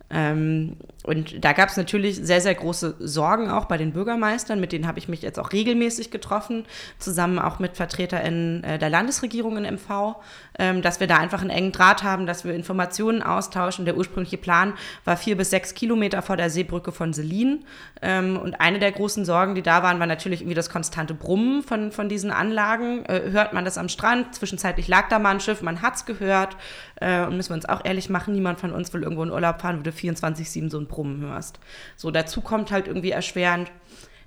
Ähm, 0.10 0.78
und 1.06 1.46
da 1.46 1.54
gab 1.54 1.70
es 1.70 1.78
natürlich 1.78 2.16
sehr, 2.16 2.42
sehr 2.42 2.56
große 2.56 2.96
Sorgen 3.00 3.50
auch 3.50 3.66
bei 3.66 3.78
den 3.78 3.94
Bürgermeistern, 3.94 4.60
mit 4.60 4.72
denen 4.72 4.88
habe 4.88 4.98
ich 4.98 5.08
mich 5.08 5.22
jetzt 5.22 5.40
auch 5.40 5.52
regelmäßig 5.52 6.10
getroffen, 6.10 6.66
zusammen 6.98 7.38
auch 7.38 7.60
mit 7.60 7.78
VertreterInnen 7.78 8.64
äh, 8.64 8.80
der 8.80 8.90
Landesregierung 8.90 9.58
in 9.58 9.76
MV, 9.76 10.16
ähm, 10.58 10.82
dass 10.82 11.00
wir 11.00 11.08
da 11.08 11.18
einfach 11.18 11.42
einen 11.42 11.52
engen 11.52 11.72
Draht 11.72 12.02
haben, 12.02 12.26
dass 12.26 12.44
wir 12.44 12.56
Informationen 12.56 13.22
austauschen. 13.22 13.86
Der 13.86 13.98
ursprüngliche 13.98 14.38
Plan 14.38 14.74
war 15.04 15.16
vier 15.16 15.38
bis 15.38 15.52
sechs 15.52 15.76
Kilometer 15.76 16.24
vor 16.24 16.38
der 16.38 16.50
Seebrücke 16.50 16.92
von 16.92 17.14
Selin. 17.14 17.66
Ähm, 18.02 18.38
und 18.38 18.60
eine 18.60 18.80
der 18.80 18.92
großen 18.92 19.26
Sorgen, 19.26 19.54
die 19.54 19.62
da 19.62 19.84
waren, 19.84 20.00
war 20.00 20.08
natürlich 20.08 20.42
irgendwie 20.42 20.56
das 20.56 20.70
konstante 20.72 21.14
Brummen 21.14 21.62
von, 21.62 21.92
von 21.92 22.10
diesen 22.10 22.32
Anlagen. 22.32 23.06
Äh, 23.06 23.30
hört 23.32 23.54
man 23.54 23.64
das 23.64 23.78
am 23.78 23.90
Strand? 23.90 24.34
Zwischenzeitlich 24.34 24.88
lag 24.88 25.08
da 25.10 25.20
mal 25.20 25.32
ein 25.32 25.40
Schiff, 25.40 25.62
man 25.62 25.84
hat 25.84 25.96
es 25.98 26.06
gehört. 26.06 26.58
Äh, 26.96 27.26
und 27.26 27.38
müssen 27.38 27.50
wir 27.50 27.56
uns 27.56 27.70
auch 27.70 27.84
ehrlich 27.84 28.10
machen, 28.10 28.34
niemand 28.34 28.60
von 28.60 28.72
uns 28.72 28.92
will 28.94 29.04
irgendwo 29.04 29.24
in 29.24 29.32
Urlaub 29.32 29.62
fahren, 29.62 29.84
du 29.84 29.92
24-7 29.92 30.72
so 30.72 30.80
ein 30.80 30.88
Brummen 30.96 31.22
hörst. 31.22 31.60
So, 31.98 32.10
dazu 32.10 32.42
kommt 32.42 32.72
halt 32.72 32.88
irgendwie 32.88 33.12
erschwerend, 33.12 33.72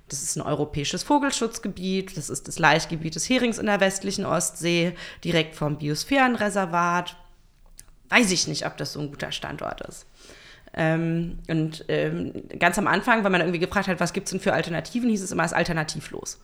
das 0.07 0.23
ist 0.23 0.37
ein 0.37 0.41
europäisches 0.41 1.03
Vogelschutzgebiet, 1.03 2.17
das 2.17 2.29
ist 2.29 2.47
das 2.47 2.59
Laichgebiet 2.59 3.15
des 3.15 3.29
Herings 3.29 3.57
in 3.57 3.67
der 3.67 3.79
westlichen 3.79 4.25
Ostsee, 4.25 4.95
direkt 5.23 5.55
vom 5.55 5.77
Biosphärenreservat. 5.77 7.15
Weiß 8.09 8.31
ich 8.31 8.47
nicht, 8.47 8.65
ob 8.65 8.77
das 8.77 8.93
so 8.93 9.01
ein 9.01 9.11
guter 9.11 9.31
Standort 9.31 9.81
ist. 9.81 10.07
Ähm, 10.73 11.39
und 11.47 11.85
ähm, 11.87 12.43
ganz 12.59 12.77
am 12.77 12.87
Anfang, 12.87 13.23
wenn 13.23 13.31
man 13.31 13.41
irgendwie 13.41 13.59
gefragt 13.59 13.87
hat, 13.87 13.99
was 13.99 14.13
gibt 14.13 14.27
es 14.27 14.31
denn 14.31 14.39
für 14.39 14.53
Alternativen, 14.53 15.09
hieß 15.09 15.23
es 15.23 15.31
immer, 15.31 15.43
es 15.43 15.51
ist 15.51 15.57
alternativlos. 15.57 16.39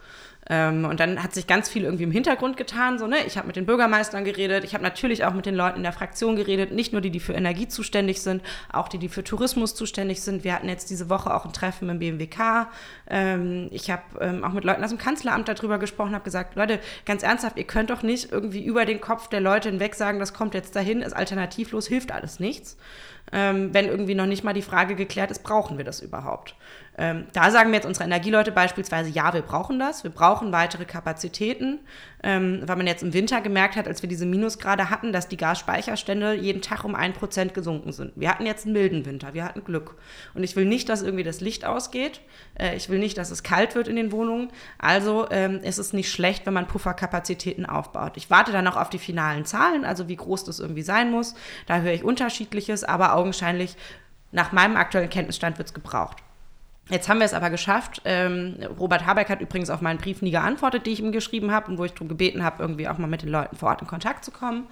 Ähm, 0.47 0.86
und 0.86 0.99
dann 0.99 1.23
hat 1.23 1.34
sich 1.34 1.47
ganz 1.47 1.69
viel 1.69 1.84
irgendwie 1.84 2.03
im 2.03 2.12
Hintergrund 2.12 2.55
getan. 2.55 2.99
So, 2.99 3.08
ne? 3.08 3.17
Ich 3.25 3.38
habe 3.38 3.47
mit 3.47 3.55
den 3.55 3.65
Bürgermeistern 3.65 4.23
geredet, 4.23 4.63
ich 4.63 4.73
habe 4.73 4.84
natürlich 4.84 5.25
auch 5.25 5.34
mit 5.34 5.45
den 5.45 5.55
Leuten 5.55 5.77
in 5.77 5.84
der 5.84 5.93
Fraktion 5.93 6.36
geredet, 6.36 6.71
nicht 6.71 6.91
nur 6.91 7.01
die, 7.01 7.10
die 7.10 7.19
für 7.19 7.34
Energie 7.34 7.67
zuständig 7.67 8.21
sind, 8.21 8.43
auch 8.71 8.88
die, 8.88 8.99
die 8.99 9.10
für 9.10 9.23
Tourismus 9.23 9.73
zuständig 9.73 10.21
sind. 10.21 10.43
Wir 10.43 10.53
hatten 10.53 10.69
jetzt 10.69 10.89
diese 10.89 11.10
Woche 11.10 11.34
auch 11.34 11.45
ein 11.45 11.53
Treffen 11.53 11.89
im 11.89 11.99
BMWK. 11.99 12.67
Ähm, 13.10 13.69
ich 13.71 13.89
habe 13.89 14.03
ähm, 14.21 14.43
auch 14.43 14.53
mit 14.53 14.63
Leuten 14.63 14.84
aus 14.84 14.91
dem 14.91 14.99
Kanzleramt 14.99 15.47
darüber 15.47 15.79
gesprochen, 15.79 16.13
habe 16.13 16.23
gesagt, 16.23 16.55
Leute, 16.55 16.79
ganz 17.05 17.23
ernsthaft, 17.23 17.58
ihr 17.58 17.65
könnt 17.65 17.89
doch 17.89 18.03
nicht 18.03 18.31
irgendwie 18.31 18.63
über 18.63 18.86
den 18.86 19.01
Kopf 19.01 19.27
der 19.29 19.41
Leute 19.41 19.69
hinweg 19.69 19.95
sagen, 19.95 20.19
das 20.19 20.34
kommt 20.34 20.53
jetzt 20.53 20.75
dahin, 20.75 21.01
ist 21.01 21.13
alternativlos, 21.13 21.88
hilft 21.88 22.12
alles 22.12 22.39
nichts. 22.39 22.77
Ähm, 23.31 23.73
wenn 23.73 23.88
irgendwie 23.88 24.13
noch 24.13 24.27
nicht 24.27 24.43
mal 24.43 24.53
die 24.53 24.62
Frage 24.62 24.95
geklärt 24.95 25.31
ist, 25.31 25.41
brauchen 25.41 25.77
wir 25.77 25.86
das 25.86 25.99
überhaupt? 25.99 26.55
Ähm, 26.97 27.27
da 27.34 27.51
sagen 27.51 27.71
mir 27.71 27.77
jetzt 27.77 27.86
unsere 27.86 28.05
Energieleute 28.05 28.51
beispielsweise, 28.51 29.10
ja, 29.10 29.34
wir 29.34 29.41
brauchen 29.41 29.79
das, 29.79 30.03
wir 30.03 30.12
brauchen 30.12 30.53
weitere 30.53 30.86
Kapazitäten, 30.86 31.79
ähm, 32.23 32.62
weil 32.65 32.77
man 32.77 32.88
jetzt 32.88 33.03
im 33.03 33.13
Winter 33.13 33.41
gemerkt 33.41 33.75
hat, 33.75 33.88
als 33.88 34.01
wir 34.01 34.08
diese 34.08 34.25
Minusgrade 34.25 34.89
hatten, 34.89 35.12
dass 35.12 35.27
die 35.27 35.36
Gasspeicherstände 35.36 36.34
jeden 36.34 36.62
Tag 36.62 36.86
um 36.86 36.95
ein 36.95 37.12
Prozent 37.12 37.53
gesunken 37.53 37.91
sind. 37.91 38.13
Wir 38.15 38.29
hatten 38.29 38.45
jetzt 38.45 38.65
einen 38.65 38.73
milden 38.73 39.05
Winter, 39.05 39.34
wir 39.34 39.43
hatten 39.43 39.63
Glück. 39.65 39.95
Und 40.34 40.43
ich 40.43 40.55
will 40.55 40.65
nicht, 40.65 40.88
dass 40.88 41.01
irgendwie 41.01 41.23
das 41.23 41.41
Licht 41.41 41.65
ausgeht, 41.65 42.21
äh, 42.58 42.75
ich 42.77 42.89
will 42.89 42.99
nicht, 42.99 43.17
dass 43.17 43.29
es 43.29 43.43
kalt 43.43 43.75
wird 43.75 43.89
in 43.89 43.97
den 43.97 44.13
Wohnungen, 44.13 44.49
also 44.77 45.27
ähm, 45.31 45.60
ist 45.63 45.79
es 45.79 45.91
nicht 45.91 46.10
schlecht, 46.10 46.45
wenn 46.45 46.53
man 46.53 46.67
Pufferkapazitäten 46.67 47.65
aufbaut. 47.65 48.13
Ich 48.15 48.29
warte 48.29 48.53
dann 48.53 48.63
noch 48.63 48.77
auf 48.77 48.89
die 48.89 48.99
finalen 48.99 49.43
Zahlen, 49.43 49.84
also 49.84 50.08
wie 50.08 50.15
groß 50.15 50.45
das 50.45 50.60
irgendwie 50.60 50.81
sein 50.81 51.12
muss, 51.12 51.36
da 51.67 51.79
höre 51.79 51.93
ich 51.93 52.05
unterschiedliches, 52.05 52.86
aber 52.86 53.15
augenscheinlich 53.15 53.75
nach 54.31 54.53
meinem 54.53 54.77
aktuellen 54.77 55.10
Kenntnisstand 55.10 55.58
wird 55.58 55.67
es 55.67 55.73
gebraucht. 55.73 56.24
Jetzt 56.89 57.09
haben 57.09 57.17
wir 57.17 57.25
es 57.25 57.33
aber 57.33 57.49
geschafft. 57.49 58.01
Ähm, 58.05 58.57
Robert 58.79 59.05
Habeck 59.05 59.29
hat 59.29 59.41
übrigens 59.41 59.69
auf 59.69 59.81
meinen 59.81 59.97
Brief 59.97 60.21
nie 60.21 60.31
geantwortet, 60.31 60.85
die 60.85 60.91
ich 60.91 60.99
ihm 60.99 61.11
geschrieben 61.11 61.51
habe 61.51 61.71
und 61.71 61.77
wo 61.79 61.85
ich 61.85 61.93
darum 61.93 62.07
gebeten 62.07 62.43
habe, 62.43 62.61
irgendwie 62.61 62.87
auch 62.87 62.99
mal 62.99 63.07
mit 63.07 63.23
den 63.23 63.29
Leuten 63.29 63.55
vor 63.55 63.69
Ort 63.69 63.81
in 63.81 63.87
Kontakt 63.87 64.23
zu 64.23 64.31
kommen. 64.31 64.67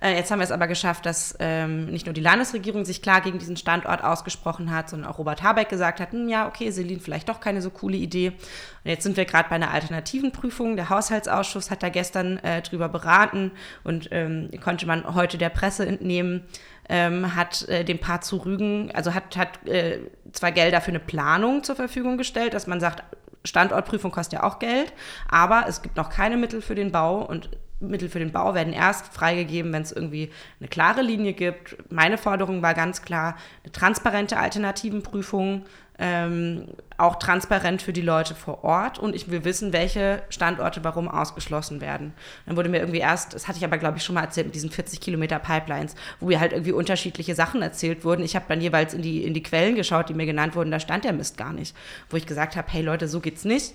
Äh, 0.00 0.14
jetzt 0.14 0.30
haben 0.30 0.38
wir 0.38 0.44
es 0.44 0.52
aber 0.52 0.68
geschafft, 0.68 1.06
dass 1.06 1.36
ähm, 1.40 1.86
nicht 1.86 2.06
nur 2.06 2.12
die 2.12 2.20
Landesregierung 2.20 2.84
sich 2.84 3.02
klar 3.02 3.20
gegen 3.20 3.38
diesen 3.38 3.56
Standort 3.56 4.04
ausgesprochen 4.04 4.70
hat, 4.70 4.88
sondern 4.88 5.10
auch 5.10 5.18
Robert 5.18 5.42
Habeck 5.42 5.68
gesagt 5.68 6.00
hat, 6.00 6.12
hm, 6.12 6.28
ja, 6.28 6.46
okay, 6.46 6.70
Selin, 6.70 7.00
vielleicht 7.00 7.28
doch 7.28 7.40
keine 7.40 7.62
so 7.62 7.70
coole 7.70 7.96
Idee. 7.96 8.28
Und 8.28 8.90
jetzt 8.90 9.02
sind 9.02 9.16
wir 9.16 9.24
gerade 9.24 9.48
bei 9.48 9.56
einer 9.56 9.72
alternativen 9.72 10.30
Prüfung. 10.30 10.76
Der 10.76 10.88
Haushaltsausschuss 10.88 11.70
hat 11.70 11.82
da 11.82 11.88
gestern 11.88 12.38
äh, 12.38 12.62
drüber 12.62 12.88
beraten 12.88 13.50
und 13.82 14.08
ähm, 14.12 14.50
konnte 14.62 14.86
man 14.86 15.14
heute 15.14 15.36
der 15.36 15.48
Presse 15.48 15.84
entnehmen, 15.84 16.44
ähm, 16.88 17.34
hat 17.34 17.68
äh, 17.68 17.84
dem 17.84 17.98
Paar 17.98 18.20
zu 18.20 18.36
Rügen, 18.36 18.90
also 18.94 19.14
hat, 19.14 19.36
hat 19.36 19.66
äh, 19.66 19.98
zwar 20.32 20.52
Gelder 20.52 20.80
für 20.80 20.90
eine 20.90 21.00
Planung 21.00 21.64
zur 21.64 21.76
Verfügung 21.76 22.16
gestellt, 22.18 22.54
dass 22.54 22.66
man 22.66 22.80
sagt, 22.80 23.02
Standortprüfung 23.44 24.10
kostet 24.10 24.40
ja 24.40 24.42
auch 24.44 24.58
Geld, 24.58 24.92
aber 25.28 25.66
es 25.68 25.82
gibt 25.82 25.96
noch 25.96 26.10
keine 26.10 26.36
Mittel 26.36 26.62
für 26.62 26.74
den 26.74 26.92
Bau 26.92 27.22
und 27.22 27.50
Mittel 27.80 28.08
für 28.08 28.18
den 28.18 28.32
Bau 28.32 28.54
werden 28.54 28.72
erst 28.72 29.12
freigegeben, 29.14 29.72
wenn 29.72 29.82
es 29.82 29.92
irgendwie 29.92 30.30
eine 30.60 30.68
klare 30.68 31.02
Linie 31.02 31.32
gibt. 31.32 31.76
Meine 31.92 32.18
Forderung 32.18 32.62
war 32.62 32.74
ganz 32.74 33.02
klar, 33.02 33.36
eine 33.62 33.72
transparente 33.72 34.36
Alternativenprüfung, 34.36 35.64
ähm, 36.00 36.66
auch 36.96 37.16
transparent 37.16 37.82
für 37.82 37.92
die 37.92 38.02
Leute 38.02 38.34
vor 38.34 38.62
Ort 38.62 38.98
und 38.98 39.16
ich 39.16 39.30
will 39.30 39.44
wissen, 39.44 39.72
welche 39.72 40.22
Standorte 40.28 40.82
warum 40.84 41.08
ausgeschlossen 41.08 41.80
werden. 41.80 42.12
Dann 42.46 42.56
wurde 42.56 42.68
mir 42.68 42.78
irgendwie 42.78 43.00
erst, 43.00 43.34
das 43.34 43.48
hatte 43.48 43.58
ich 43.58 43.64
aber 43.64 43.78
glaube 43.78 43.98
ich 43.98 44.04
schon 44.04 44.14
mal 44.14 44.22
erzählt, 44.22 44.46
mit 44.46 44.54
diesen 44.54 44.70
40 44.70 45.00
Kilometer 45.00 45.38
Pipelines, 45.38 45.96
wo 46.20 46.26
mir 46.26 46.38
halt 46.38 46.52
irgendwie 46.52 46.72
unterschiedliche 46.72 47.34
Sachen 47.34 47.62
erzählt 47.62 48.04
wurden. 48.04 48.22
Ich 48.22 48.36
habe 48.36 48.46
dann 48.48 48.60
jeweils 48.60 48.94
in 48.94 49.02
die, 49.02 49.24
in 49.24 49.34
die 49.34 49.42
Quellen 49.42 49.74
geschaut, 49.74 50.08
die 50.08 50.14
mir 50.14 50.26
genannt 50.26 50.54
wurden, 50.54 50.70
da 50.70 50.78
stand 50.78 51.04
der 51.04 51.12
Mist 51.12 51.36
gar 51.36 51.52
nicht. 51.52 51.76
Wo 52.10 52.16
ich 52.16 52.26
gesagt 52.26 52.56
habe, 52.56 52.68
hey 52.70 52.82
Leute, 52.82 53.08
so 53.08 53.20
geht's 53.20 53.44
nicht 53.44 53.74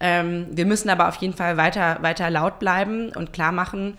ähm, 0.00 0.46
wir 0.50 0.66
müssen 0.66 0.90
aber 0.90 1.08
auf 1.08 1.16
jeden 1.16 1.34
Fall 1.34 1.56
weiter, 1.56 1.98
weiter 2.02 2.30
laut 2.30 2.58
bleiben 2.58 3.10
und 3.10 3.32
klar 3.32 3.52
machen, 3.52 3.98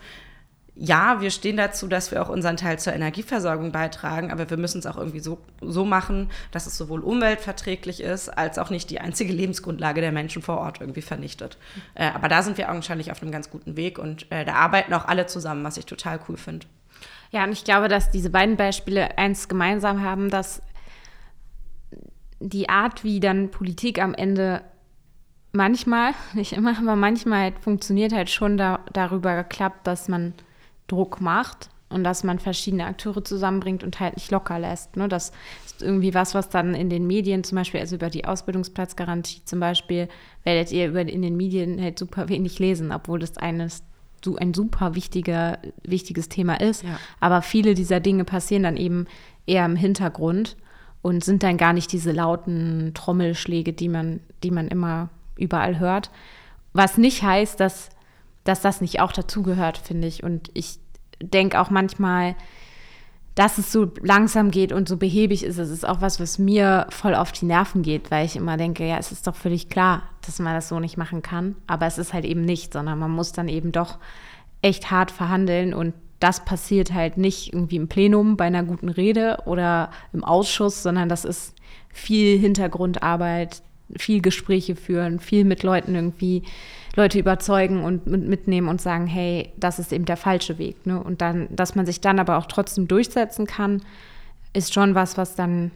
ja, 0.82 1.20
wir 1.20 1.30
stehen 1.30 1.58
dazu, 1.58 1.88
dass 1.88 2.10
wir 2.10 2.22
auch 2.22 2.30
unseren 2.30 2.56
Teil 2.56 2.78
zur 2.78 2.94
Energieversorgung 2.94 3.70
beitragen, 3.70 4.32
aber 4.32 4.48
wir 4.48 4.56
müssen 4.56 4.78
es 4.78 4.86
auch 4.86 4.96
irgendwie 4.96 5.20
so, 5.20 5.38
so 5.60 5.84
machen, 5.84 6.30
dass 6.52 6.66
es 6.66 6.78
sowohl 6.78 7.00
umweltverträglich 7.00 8.02
ist, 8.02 8.30
als 8.30 8.58
auch 8.58 8.70
nicht 8.70 8.88
die 8.88 8.98
einzige 8.98 9.30
Lebensgrundlage 9.34 10.00
der 10.00 10.10
Menschen 10.10 10.40
vor 10.40 10.56
Ort 10.56 10.80
irgendwie 10.80 11.02
vernichtet. 11.02 11.58
Äh, 11.94 12.10
aber 12.10 12.28
da 12.28 12.42
sind 12.42 12.56
wir 12.56 12.70
augenscheinlich 12.70 13.12
auf 13.12 13.20
einem 13.20 13.30
ganz 13.30 13.50
guten 13.50 13.76
Weg 13.76 13.98
und 13.98 14.30
äh, 14.32 14.46
da 14.46 14.54
arbeiten 14.54 14.94
auch 14.94 15.04
alle 15.04 15.26
zusammen, 15.26 15.64
was 15.64 15.76
ich 15.76 15.84
total 15.84 16.18
cool 16.28 16.38
finde. 16.38 16.66
Ja, 17.30 17.44
und 17.44 17.52
ich 17.52 17.64
glaube, 17.64 17.88
dass 17.88 18.10
diese 18.10 18.30
beiden 18.30 18.56
Beispiele 18.56 19.18
eins 19.18 19.48
gemeinsam 19.48 20.02
haben, 20.02 20.30
dass 20.30 20.62
die 22.40 22.70
Art, 22.70 23.04
wie 23.04 23.20
dann 23.20 23.50
Politik 23.50 24.00
am 24.00 24.14
Ende 24.14 24.62
manchmal, 25.52 26.12
nicht 26.34 26.52
immer, 26.52 26.76
aber 26.78 26.96
manchmal 26.96 27.52
funktioniert 27.60 28.12
halt 28.12 28.30
schon 28.30 28.56
da, 28.56 28.80
darüber 28.92 29.36
geklappt, 29.36 29.86
dass 29.86 30.08
man 30.08 30.34
Druck 30.86 31.20
macht 31.20 31.70
und 31.88 32.04
dass 32.04 32.24
man 32.24 32.38
verschiedene 32.38 32.86
Akteure 32.86 33.24
zusammenbringt 33.24 33.82
und 33.82 34.00
halt 34.00 34.16
nicht 34.16 34.30
locker 34.30 34.58
lässt. 34.58 34.96
Ne? 34.96 35.08
Das 35.08 35.32
ist 35.66 35.82
irgendwie 35.82 36.14
was, 36.14 36.34
was 36.34 36.48
dann 36.48 36.74
in 36.74 36.88
den 36.88 37.06
Medien 37.06 37.44
zum 37.44 37.56
Beispiel, 37.56 37.80
also 37.80 37.96
über 37.96 38.10
die 38.10 38.24
Ausbildungsplatzgarantie 38.24 39.42
zum 39.44 39.60
Beispiel, 39.60 40.08
werdet 40.44 40.72
ihr 40.72 40.88
über, 40.88 41.00
in 41.00 41.22
den 41.22 41.36
Medien 41.36 41.80
halt 41.80 41.98
super 41.98 42.28
wenig 42.28 42.58
lesen, 42.58 42.92
obwohl 42.92 43.18
das 43.18 43.36
eines 43.36 43.82
so 44.24 44.36
ein 44.36 44.54
super 44.54 44.94
wichtiger, 44.94 45.58
wichtiges 45.82 46.28
Thema 46.28 46.60
ist. 46.60 46.84
Ja. 46.84 46.98
Aber 47.20 47.42
viele 47.42 47.74
dieser 47.74 48.00
Dinge 48.00 48.24
passieren 48.24 48.62
dann 48.62 48.76
eben 48.76 49.06
eher 49.46 49.64
im 49.64 49.76
Hintergrund 49.76 50.56
und 51.02 51.24
sind 51.24 51.42
dann 51.42 51.56
gar 51.56 51.72
nicht 51.72 51.92
diese 51.92 52.12
lauten 52.12 52.92
Trommelschläge, 52.94 53.72
die 53.72 53.88
man, 53.88 54.20
die 54.42 54.50
man 54.50 54.68
immer 54.68 55.08
überall 55.40 55.78
hört. 55.78 56.10
Was 56.72 56.98
nicht 56.98 57.22
heißt, 57.22 57.58
dass, 57.58 57.90
dass 58.44 58.60
das 58.60 58.80
nicht 58.80 59.00
auch 59.00 59.12
dazugehört, 59.12 59.78
finde 59.78 60.08
ich. 60.08 60.22
Und 60.22 60.50
ich 60.54 60.78
denke 61.20 61.60
auch 61.60 61.70
manchmal, 61.70 62.36
dass 63.34 63.58
es 63.58 63.72
so 63.72 63.90
langsam 64.02 64.50
geht 64.50 64.72
und 64.72 64.88
so 64.88 64.96
behäbig 64.96 65.44
ist, 65.44 65.58
es 65.58 65.70
ist 65.70 65.88
auch 65.88 66.00
was, 66.00 66.20
was 66.20 66.38
mir 66.38 66.86
voll 66.90 67.14
auf 67.14 67.32
die 67.32 67.46
Nerven 67.46 67.82
geht, 67.82 68.10
weil 68.10 68.26
ich 68.26 68.36
immer 68.36 68.56
denke, 68.56 68.86
ja, 68.86 68.98
es 68.98 69.12
ist 69.12 69.26
doch 69.26 69.36
völlig 69.36 69.68
klar, 69.68 70.02
dass 70.26 70.38
man 70.40 70.54
das 70.54 70.68
so 70.68 70.80
nicht 70.80 70.96
machen 70.96 71.22
kann. 71.22 71.56
Aber 71.66 71.86
es 71.86 71.96
ist 71.96 72.12
halt 72.12 72.24
eben 72.24 72.42
nicht, 72.42 72.72
sondern 72.72 72.98
man 72.98 73.10
muss 73.10 73.32
dann 73.32 73.48
eben 73.48 73.72
doch 73.72 73.98
echt 74.62 74.90
hart 74.90 75.10
verhandeln 75.10 75.72
und 75.72 75.94
das 76.18 76.44
passiert 76.44 76.92
halt 76.92 77.16
nicht 77.16 77.52
irgendwie 77.54 77.76
im 77.76 77.88
Plenum 77.88 78.36
bei 78.36 78.44
einer 78.44 78.62
guten 78.62 78.90
Rede 78.90 79.38
oder 79.46 79.90
im 80.12 80.22
Ausschuss, 80.22 80.82
sondern 80.82 81.08
das 81.08 81.24
ist 81.24 81.54
viel 81.88 82.38
Hintergrundarbeit, 82.38 83.62
viel 83.96 84.20
Gespräche 84.20 84.76
führen, 84.76 85.20
viel 85.20 85.44
mit 85.44 85.62
Leuten 85.62 85.94
irgendwie 85.94 86.42
Leute 86.96 87.18
überzeugen 87.18 87.84
und 87.84 88.06
mitnehmen 88.06 88.68
und 88.68 88.80
sagen, 88.80 89.06
hey, 89.06 89.52
das 89.56 89.78
ist 89.78 89.92
eben 89.92 90.04
der 90.04 90.16
falsche 90.16 90.58
Weg. 90.58 90.86
Ne? 90.86 91.02
Und 91.02 91.20
dann, 91.20 91.48
dass 91.54 91.74
man 91.74 91.86
sich 91.86 92.00
dann 92.00 92.18
aber 92.18 92.36
auch 92.36 92.46
trotzdem 92.46 92.88
durchsetzen 92.88 93.46
kann, 93.46 93.82
ist 94.52 94.74
schon 94.74 94.94
was, 94.94 95.16
was 95.16 95.36
dann, 95.36 95.70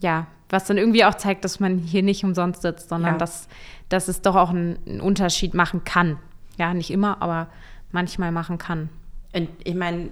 ja, 0.00 0.26
was 0.50 0.66
dann 0.66 0.76
irgendwie 0.76 1.04
auch 1.04 1.14
zeigt, 1.14 1.44
dass 1.44 1.60
man 1.60 1.78
hier 1.78 2.02
nicht 2.02 2.24
umsonst 2.24 2.62
sitzt, 2.62 2.88
sondern 2.90 3.14
ja. 3.14 3.18
dass, 3.18 3.48
dass 3.88 4.08
es 4.08 4.20
doch 4.20 4.36
auch 4.36 4.50
einen, 4.50 4.78
einen 4.86 5.00
Unterschied 5.00 5.54
machen 5.54 5.84
kann. 5.84 6.18
Ja, 6.58 6.74
nicht 6.74 6.90
immer, 6.90 7.22
aber 7.22 7.48
manchmal 7.92 8.32
machen 8.32 8.58
kann. 8.58 8.90
Und 9.32 9.48
ich 9.64 9.74
meine, 9.74 10.10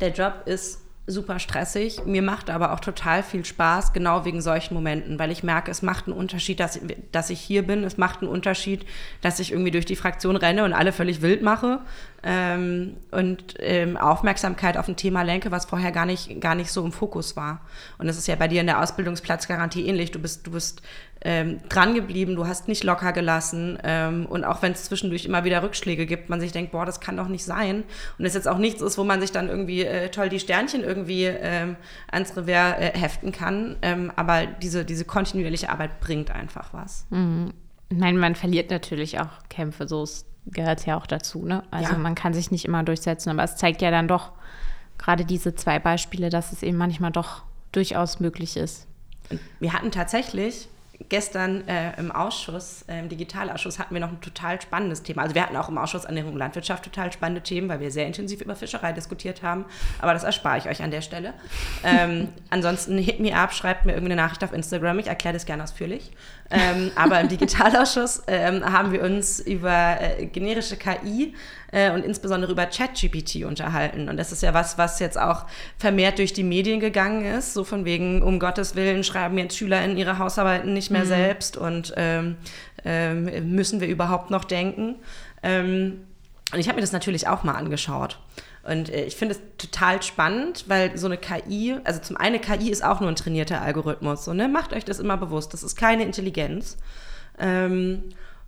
der 0.00 0.12
Job 0.12 0.42
ist 0.46 0.82
super 1.08 1.38
stressig. 1.38 2.04
Mir 2.04 2.22
macht 2.22 2.50
aber 2.50 2.72
auch 2.72 2.80
total 2.80 3.22
viel 3.22 3.44
Spaß, 3.44 3.92
genau 3.92 4.24
wegen 4.24 4.42
solchen 4.42 4.74
Momenten, 4.74 5.18
weil 5.18 5.30
ich 5.30 5.42
merke, 5.42 5.70
es 5.70 5.82
macht 5.82 6.06
einen 6.06 6.16
Unterschied, 6.16 6.60
dass, 6.60 6.78
dass 7.10 7.30
ich 7.30 7.40
hier 7.40 7.66
bin. 7.66 7.82
Es 7.82 7.96
macht 7.96 8.20
einen 8.20 8.30
Unterschied, 8.30 8.84
dass 9.22 9.40
ich 9.40 9.52
irgendwie 9.52 9.70
durch 9.70 9.86
die 9.86 9.96
Fraktion 9.96 10.36
renne 10.36 10.64
und 10.64 10.74
alle 10.74 10.92
völlig 10.92 11.22
wild 11.22 11.42
mache 11.42 11.80
ähm, 12.22 12.96
und 13.10 13.54
ähm, 13.58 13.96
Aufmerksamkeit 13.96 14.76
auf 14.76 14.88
ein 14.88 14.96
Thema 14.96 15.22
lenke, 15.22 15.50
was 15.50 15.64
vorher 15.64 15.92
gar 15.92 16.06
nicht, 16.06 16.40
gar 16.40 16.54
nicht 16.54 16.70
so 16.70 16.84
im 16.84 16.92
Fokus 16.92 17.36
war. 17.36 17.60
Und 17.96 18.06
das 18.06 18.18
ist 18.18 18.28
ja 18.28 18.36
bei 18.36 18.48
dir 18.48 18.60
in 18.60 18.66
der 18.66 18.82
Ausbildungsplatzgarantie 18.82 19.86
ähnlich. 19.86 20.10
Du 20.10 20.18
bist, 20.18 20.46
du 20.46 20.50
bist 20.50 20.82
ähm, 21.22 21.60
dran 21.68 21.94
geblieben, 21.94 22.36
du 22.36 22.46
hast 22.46 22.68
nicht 22.68 22.84
locker 22.84 23.12
gelassen 23.12 23.78
ähm, 23.82 24.26
und 24.26 24.44
auch 24.44 24.62
wenn 24.62 24.72
es 24.72 24.84
zwischendurch 24.84 25.24
immer 25.24 25.44
wieder 25.44 25.62
Rückschläge 25.62 26.06
gibt, 26.06 26.28
man 26.28 26.40
sich 26.40 26.52
denkt, 26.52 26.72
boah, 26.72 26.86
das 26.86 27.00
kann 27.00 27.16
doch 27.16 27.28
nicht 27.28 27.44
sein 27.44 27.84
und 28.18 28.24
es 28.24 28.34
jetzt 28.34 28.46
auch 28.46 28.58
nichts 28.58 28.82
ist, 28.82 28.98
wo 28.98 29.04
man 29.04 29.20
sich 29.20 29.32
dann 29.32 29.48
irgendwie 29.48 29.82
äh, 29.84 30.10
toll 30.10 30.28
die 30.28 30.38
Sternchen 30.38 30.84
irgendwie 30.84 31.24
ähm, 31.24 31.76
ans 32.10 32.36
Revers 32.36 32.78
äh, 32.78 32.98
heften 32.98 33.32
kann, 33.32 33.76
ähm, 33.82 34.12
aber 34.16 34.46
diese, 34.46 34.84
diese 34.84 35.04
kontinuierliche 35.04 35.70
Arbeit 35.70 36.00
bringt 36.00 36.30
einfach 36.30 36.72
was. 36.72 37.06
Mhm. 37.10 37.52
Meine, 37.90 38.18
man 38.18 38.34
verliert 38.34 38.70
natürlich 38.70 39.18
auch 39.18 39.48
Kämpfe, 39.48 39.88
so 39.88 40.06
gehört 40.46 40.80
es 40.80 40.86
ja 40.86 40.96
auch 40.96 41.06
dazu. 41.06 41.44
Ne? 41.44 41.62
Also 41.70 41.92
ja. 41.92 41.98
man 41.98 42.14
kann 42.14 42.34
sich 42.34 42.50
nicht 42.50 42.64
immer 42.64 42.82
durchsetzen, 42.82 43.30
aber 43.30 43.42
es 43.44 43.56
zeigt 43.56 43.82
ja 43.82 43.90
dann 43.90 44.08
doch 44.08 44.32
gerade 44.98 45.24
diese 45.24 45.54
zwei 45.54 45.78
Beispiele, 45.78 46.28
dass 46.28 46.52
es 46.52 46.62
eben 46.62 46.76
manchmal 46.76 47.12
doch 47.12 47.42
durchaus 47.72 48.20
möglich 48.20 48.56
ist. 48.56 48.86
Wir 49.60 49.72
hatten 49.72 49.90
tatsächlich 49.90 50.68
gestern 51.08 51.66
äh, 51.68 51.98
im 51.98 52.10
Ausschuss, 52.10 52.84
äh, 52.88 52.98
im 52.98 53.08
Digitalausschuss, 53.08 53.78
hatten 53.78 53.94
wir 53.94 54.00
noch 54.00 54.10
ein 54.10 54.20
total 54.20 54.60
spannendes 54.60 55.02
Thema. 55.02 55.22
Also 55.22 55.34
wir 55.34 55.42
hatten 55.42 55.56
auch 55.56 55.68
im 55.68 55.78
Ausschuss 55.78 56.04
Ernährung 56.04 56.32
und 56.32 56.38
Landwirtschaft 56.38 56.84
total 56.84 57.12
spannende 57.12 57.40
Themen, 57.40 57.68
weil 57.68 57.80
wir 57.80 57.90
sehr 57.90 58.06
intensiv 58.06 58.40
über 58.40 58.56
Fischerei 58.56 58.92
diskutiert 58.92 59.42
haben. 59.42 59.64
Aber 60.00 60.12
das 60.12 60.24
erspare 60.24 60.58
ich 60.58 60.68
euch 60.68 60.82
an 60.82 60.90
der 60.90 61.00
Stelle. 61.00 61.34
Ähm, 61.84 62.28
ansonsten 62.50 62.98
hit 62.98 63.20
me 63.20 63.34
up, 63.34 63.54
schreibt 63.54 63.86
mir 63.86 63.92
irgendeine 63.92 64.20
Nachricht 64.20 64.42
auf 64.42 64.52
Instagram. 64.52 64.98
Ich 64.98 65.06
erkläre 65.06 65.34
das 65.34 65.46
gerne 65.46 65.62
ausführlich. 65.62 66.10
Ähm, 66.50 66.90
aber 66.94 67.20
im 67.20 67.28
Digitalausschuss 67.28 68.22
ähm, 68.26 68.64
haben 68.64 68.92
wir 68.92 69.02
uns 69.02 69.38
über 69.38 69.98
äh, 70.00 70.26
generische 70.26 70.76
KI 70.76 71.34
äh, 71.72 71.90
und 71.90 72.04
insbesondere 72.04 72.52
über 72.52 72.64
ChatGPT 72.66 73.44
unterhalten. 73.44 74.08
Und 74.08 74.16
das 74.16 74.32
ist 74.32 74.42
ja 74.42 74.54
was, 74.54 74.78
was 74.78 74.98
jetzt 74.98 75.18
auch 75.18 75.44
vermehrt 75.76 76.18
durch 76.18 76.32
die 76.32 76.44
Medien 76.44 76.80
gegangen 76.80 77.24
ist. 77.24 77.52
So 77.52 77.64
von 77.64 77.84
wegen, 77.84 78.22
um 78.22 78.38
Gottes 78.38 78.74
Willen, 78.76 79.04
schreiben 79.04 79.36
jetzt 79.36 79.58
Schüler 79.58 79.84
in 79.84 79.96
ihre 79.98 80.18
Hausarbeiten 80.18 80.72
nicht 80.72 80.90
mehr 80.90 81.04
mhm. 81.04 81.08
selbst 81.08 81.56
und 81.56 81.92
ähm, 81.96 82.36
ähm, 82.84 83.54
müssen 83.54 83.80
wir 83.80 83.88
überhaupt 83.88 84.30
noch 84.30 84.44
denken. 84.44 84.96
Ähm, 85.42 86.04
und 86.52 86.60
ich 86.60 86.68
habe 86.68 86.76
mir 86.76 86.82
das 86.82 86.92
natürlich 86.92 87.28
auch 87.28 87.42
mal 87.44 87.54
angeschaut. 87.54 88.18
Und 88.62 88.90
äh, 88.90 89.04
ich 89.04 89.16
finde 89.16 89.34
es 89.34 89.40
total 89.58 90.02
spannend, 90.02 90.64
weil 90.68 90.96
so 90.98 91.06
eine 91.06 91.18
KI, 91.18 91.76
also 91.84 92.00
zum 92.00 92.16
einen 92.16 92.40
KI 92.40 92.70
ist 92.70 92.84
auch 92.84 93.00
nur 93.00 93.08
ein 93.08 93.16
trainierter 93.16 93.60
Algorithmus. 93.60 94.24
So, 94.24 94.34
ne? 94.34 94.48
Macht 94.48 94.72
euch 94.72 94.84
das 94.84 94.98
immer 94.98 95.16
bewusst. 95.16 95.52
Das 95.54 95.62
ist 95.62 95.76
keine 95.76 96.04
Intelligenz. 96.04 96.76
Ähm, 97.38 98.04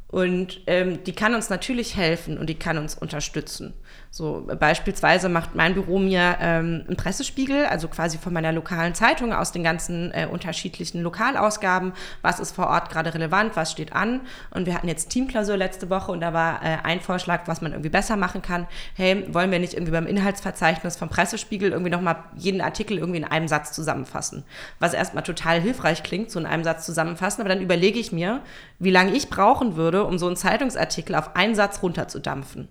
Und 0.09 0.63
ähm, 0.67 1.05
die 1.05 1.13
kann 1.13 1.35
uns 1.37 1.51
natürlich 1.51 1.95
helfen 1.95 2.37
und 2.37 2.49
die 2.49 2.59
kann 2.59 2.79
uns 2.79 2.97
unterstützen. 2.97 3.75
So 4.13 4.49
beispielsweise 4.59 5.29
macht 5.29 5.55
mein 5.55 5.75
Büro 5.75 6.01
mir 6.01 6.37
ähm, 6.41 6.85
einen 6.87 6.97
Pressespiegel, 6.97 7.67
also 7.67 7.87
quasi 7.87 8.19
von 8.19 8.33
meiner 8.33 8.51
lokalen 8.51 8.93
Zeitung 8.93 9.33
aus 9.33 9.53
den 9.53 9.63
ganzen 9.63 10.11
äh, 10.13 10.27
unterschiedlichen 10.27 11.01
Lokalausgaben. 11.03 11.93
Was 12.21 12.41
ist 12.41 12.57
vor 12.57 12.67
Ort 12.67 12.91
gerade 12.91 13.15
relevant? 13.15 13.55
Was 13.55 13.71
steht 13.71 13.93
an? 13.93 14.23
Und 14.51 14.67
wir 14.67 14.75
hatten 14.75 14.89
jetzt 14.89 15.11
Teamklausur 15.11 15.57
letzte 15.57 15.91
Woche 15.91 16.11
und 16.11 16.21
da 16.21 16.33
war 16.33 16.61
äh, 16.61 16.79
ein 16.83 17.01
Vorschlag, 17.01 17.43
was 17.47 17.61
man 17.61 17.71
irgendwie 17.71 17.89
besser 17.89 18.17
machen 18.17 18.43
kann. 18.43 18.67
Hey, 18.95 19.33
wollen 19.33 19.53
wir 19.53 19.61
nicht 19.61 19.75
irgendwie 19.75 19.93
beim 19.93 20.09
Inhaltsverzeichnis 20.09 20.97
vom 20.97 21.09
Pressespiegel 21.09 21.71
irgendwie 21.71 21.93
nochmal 21.93 22.17
jeden 22.37 22.61
Artikel 22.61 22.99
irgendwie 22.99 23.19
in 23.19 23.25
einem 23.25 23.47
Satz 23.47 23.71
zusammenfassen? 23.71 24.43
Was 24.81 24.93
erstmal 24.93 25.23
total 25.23 25.61
hilfreich 25.61 26.03
klingt, 26.03 26.33
so 26.33 26.41
in 26.41 26.47
einem 26.47 26.65
Satz 26.65 26.85
zusammenfassen, 26.85 27.43
aber 27.43 27.49
dann 27.49 27.63
überlege 27.63 28.01
ich 28.01 28.11
mir, 28.11 28.41
wie 28.81 28.91
lange 28.91 29.13
ich 29.13 29.31
brauchen 29.31 29.77
würde, 29.77 30.05
um 30.05 30.19
so 30.19 30.27
einen 30.27 30.37
Zeitungsartikel 30.37 31.15
auf 31.15 31.37
einen 31.37 31.55
Satz 31.55 31.81
runterzudampfen. 31.81 32.69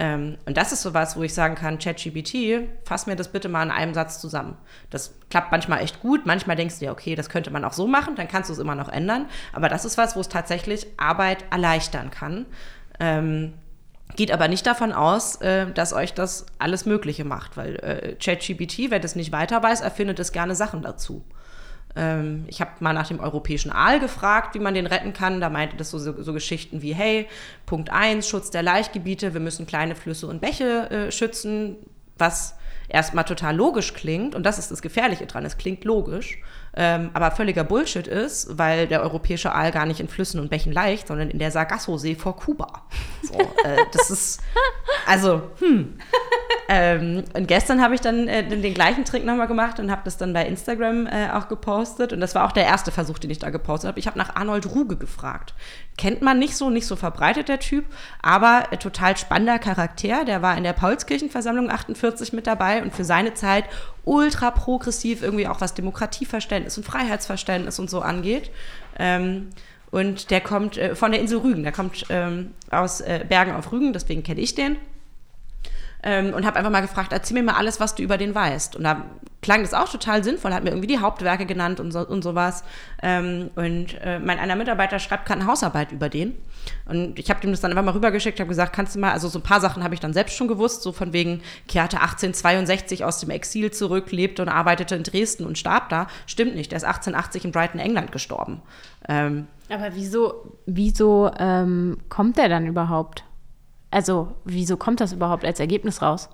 Ähm, 0.00 0.38
und 0.46 0.56
das 0.56 0.70
ist 0.70 0.82
sowas, 0.82 1.16
wo 1.16 1.24
ich 1.24 1.34
sagen 1.34 1.56
kann, 1.56 1.78
ChatGPT, 1.78 2.68
fass 2.84 3.08
mir 3.08 3.16
das 3.16 3.28
bitte 3.28 3.48
mal 3.48 3.64
in 3.64 3.72
einem 3.72 3.94
Satz 3.94 4.20
zusammen. 4.20 4.56
Das 4.90 5.14
klappt 5.28 5.50
manchmal 5.50 5.82
echt 5.82 6.00
gut, 6.00 6.24
manchmal 6.24 6.54
denkst 6.54 6.78
du 6.78 6.86
dir, 6.86 6.92
okay, 6.92 7.16
das 7.16 7.28
könnte 7.28 7.50
man 7.50 7.64
auch 7.64 7.72
so 7.72 7.88
machen, 7.88 8.14
dann 8.14 8.28
kannst 8.28 8.48
du 8.48 8.54
es 8.54 8.60
immer 8.60 8.76
noch 8.76 8.88
ändern. 8.88 9.26
Aber 9.52 9.68
das 9.68 9.84
ist 9.84 9.98
was, 9.98 10.14
wo 10.14 10.20
es 10.20 10.28
tatsächlich 10.28 10.86
Arbeit 10.98 11.44
erleichtern 11.50 12.10
kann. 12.12 12.46
Ähm, 13.00 13.54
geht 14.14 14.30
aber 14.30 14.46
nicht 14.46 14.64
davon 14.66 14.92
aus, 14.92 15.36
äh, 15.42 15.66
dass 15.72 15.92
euch 15.92 16.14
das 16.14 16.46
alles 16.60 16.86
Mögliche 16.86 17.24
macht, 17.24 17.56
weil 17.56 17.76
äh, 17.76 18.14
ChatGPT, 18.14 18.90
wer 18.90 19.00
das 19.00 19.16
nicht 19.16 19.32
weiter 19.32 19.62
weiß, 19.62 19.80
erfindet 19.80 20.20
es 20.20 20.30
gerne 20.30 20.54
Sachen 20.54 20.80
dazu. 20.80 21.24
Ähm, 21.96 22.44
ich 22.48 22.60
habe 22.60 22.70
mal 22.80 22.92
nach 22.92 23.08
dem 23.08 23.20
europäischen 23.20 23.72
Aal 23.72 24.00
gefragt, 24.00 24.54
wie 24.54 24.60
man 24.60 24.74
den 24.74 24.86
retten 24.86 25.12
kann. 25.12 25.40
Da 25.40 25.50
meinte 25.50 25.76
das 25.76 25.90
so, 25.90 25.98
so, 25.98 26.22
so 26.22 26.32
Geschichten 26.32 26.82
wie, 26.82 26.94
hey, 26.94 27.28
Punkt 27.66 27.90
1, 27.90 28.28
Schutz 28.28 28.50
der 28.50 28.62
Laichgebiete, 28.62 29.34
wir 29.34 29.40
müssen 29.40 29.66
kleine 29.66 29.94
Flüsse 29.94 30.26
und 30.26 30.40
Bäche 30.40 30.90
äh, 30.90 31.12
schützen, 31.12 31.76
was 32.16 32.56
erstmal 32.88 33.24
total 33.24 33.56
logisch 33.56 33.94
klingt. 33.94 34.34
Und 34.34 34.44
das 34.44 34.58
ist 34.58 34.70
das 34.70 34.82
Gefährliche 34.82 35.26
dran, 35.26 35.44
es 35.44 35.58
klingt 35.58 35.84
logisch 35.84 36.38
ähm, 36.80 37.10
aber 37.12 37.32
völliger 37.32 37.64
Bullshit 37.64 38.06
ist, 38.06 38.56
weil 38.56 38.86
der 38.86 39.02
europäische 39.02 39.52
Aal 39.52 39.72
gar 39.72 39.84
nicht 39.84 39.98
in 39.98 40.06
Flüssen 40.06 40.38
und 40.38 40.48
Bächen 40.48 40.72
leicht, 40.72 41.08
sondern 41.08 41.28
in 41.28 41.40
der 41.40 41.50
Sargasso-See 41.50 42.14
vor 42.14 42.36
Kuba. 42.36 42.84
So, 43.20 43.34
äh, 43.34 43.84
das 43.92 44.10
ist, 44.10 44.40
also, 45.04 45.42
hm. 45.58 45.98
ähm, 46.68 47.24
und 47.34 47.48
gestern 47.48 47.82
habe 47.82 47.96
ich 47.96 48.00
dann 48.00 48.28
äh, 48.28 48.46
den, 48.46 48.62
den, 48.62 48.74
gleichen 48.74 49.04
Trick 49.04 49.24
nochmal 49.24 49.48
gemacht 49.48 49.80
und 49.80 49.90
habe 49.90 50.02
das 50.04 50.18
dann 50.18 50.32
bei 50.32 50.46
Instagram 50.46 51.08
äh, 51.08 51.30
auch 51.32 51.48
gepostet. 51.48 52.12
Und 52.12 52.20
das 52.20 52.36
war 52.36 52.46
auch 52.46 52.52
der 52.52 52.64
erste 52.64 52.92
Versuch, 52.92 53.18
den 53.18 53.30
ich 53.30 53.40
da 53.40 53.50
gepostet 53.50 53.88
habe. 53.88 53.98
Ich 53.98 54.06
habe 54.06 54.16
nach 54.16 54.36
Arnold 54.36 54.72
Ruge 54.72 54.96
gefragt. 54.96 55.54
Kennt 55.98 56.22
man 56.22 56.38
nicht 56.38 56.56
so, 56.56 56.70
nicht 56.70 56.86
so 56.86 56.96
verbreitet 56.96 57.48
der 57.48 57.58
Typ, 57.58 57.84
aber 58.22 58.68
äh, 58.70 58.78
total 58.78 59.16
spannender 59.16 59.58
Charakter. 59.58 60.24
Der 60.24 60.40
war 60.40 60.56
in 60.56 60.64
der 60.64 60.72
Paulskirchenversammlung 60.72 61.70
48 61.70 62.32
mit 62.32 62.46
dabei 62.46 62.82
und 62.82 62.94
für 62.94 63.04
seine 63.04 63.34
Zeit 63.34 63.64
ultra 64.04 64.50
progressiv, 64.50 65.22
irgendwie 65.22 65.46
auch 65.46 65.60
was 65.60 65.74
Demokratieverständnis 65.74 66.78
und 66.78 66.84
Freiheitsverständnis 66.84 67.78
und 67.78 67.90
so 67.90 68.00
angeht. 68.00 68.50
Ähm, 68.98 69.50
und 69.90 70.30
der 70.30 70.40
kommt 70.40 70.78
äh, 70.78 70.94
von 70.94 71.12
der 71.12 71.20
Insel 71.20 71.38
Rügen, 71.38 71.64
der 71.64 71.72
kommt 71.72 72.06
ähm, 72.08 72.54
aus 72.70 73.00
äh, 73.00 73.24
Bergen 73.28 73.52
auf 73.52 73.72
Rügen, 73.72 73.92
deswegen 73.92 74.22
kenne 74.22 74.40
ich 74.40 74.54
den. 74.54 74.76
Ähm, 76.02 76.32
und 76.32 76.46
habe 76.46 76.56
einfach 76.56 76.70
mal 76.70 76.80
gefragt, 76.80 77.12
erzähl 77.12 77.34
mir 77.34 77.42
mal 77.42 77.56
alles, 77.56 77.80
was 77.80 77.94
du 77.94 78.02
über 78.02 78.18
den 78.18 78.34
weißt. 78.34 78.76
Und 78.76 78.84
da 78.84 79.04
klang 79.42 79.62
das 79.62 79.74
auch 79.74 79.88
total 79.88 80.24
sinnvoll, 80.24 80.52
hat 80.52 80.64
mir 80.64 80.70
irgendwie 80.70 80.88
die 80.88 80.98
Hauptwerke 80.98 81.46
genannt 81.46 81.80
und, 81.80 81.92
so, 81.92 82.06
und 82.06 82.22
sowas. 82.22 82.64
Ähm, 83.02 83.50
und 83.56 84.00
äh, 84.02 84.18
mein 84.18 84.38
einer 84.38 84.56
Mitarbeiter 84.56 84.98
schreibt 84.98 85.26
gerade 85.26 85.40
eine 85.40 85.50
Hausarbeit 85.50 85.92
über 85.92 86.08
den. 86.08 86.34
Und 86.86 87.18
ich 87.18 87.30
habe 87.30 87.40
dem 87.40 87.50
das 87.50 87.60
dann 87.60 87.70
einfach 87.70 87.84
mal 87.84 87.92
rübergeschickt, 87.92 88.40
habe 88.40 88.48
gesagt, 88.48 88.72
kannst 88.72 88.94
du 88.94 89.00
mal, 89.00 89.12
also 89.12 89.28
so 89.28 89.38
ein 89.38 89.42
paar 89.42 89.60
Sachen 89.60 89.84
habe 89.84 89.94
ich 89.94 90.00
dann 90.00 90.12
selbst 90.12 90.36
schon 90.36 90.48
gewusst, 90.48 90.82
so 90.82 90.92
von 90.92 91.12
wegen, 91.12 91.40
kehrte 91.66 92.00
1862 92.00 93.04
aus 93.04 93.20
dem 93.20 93.30
Exil 93.30 93.70
zurück, 93.70 94.10
lebte 94.12 94.42
und 94.42 94.48
arbeitete 94.48 94.94
in 94.94 95.02
Dresden 95.02 95.46
und 95.46 95.58
starb 95.58 95.88
da. 95.88 96.08
Stimmt 96.26 96.54
nicht, 96.54 96.72
der 96.72 96.78
ist 96.78 96.84
1880 96.84 97.44
in 97.44 97.52
Brighton, 97.52 97.80
England 97.80 98.12
gestorben. 98.12 98.60
Ähm, 99.08 99.46
Aber 99.68 99.94
wieso, 99.94 100.58
wieso 100.66 101.30
ähm, 101.38 101.98
kommt 102.08 102.38
der 102.38 102.48
dann 102.48 102.66
überhaupt? 102.66 103.24
Also, 103.90 104.34
wieso 104.44 104.76
kommt 104.76 105.00
das 105.00 105.12
überhaupt 105.12 105.44
als 105.44 105.60
Ergebnis 105.60 106.02
raus? 106.02 106.28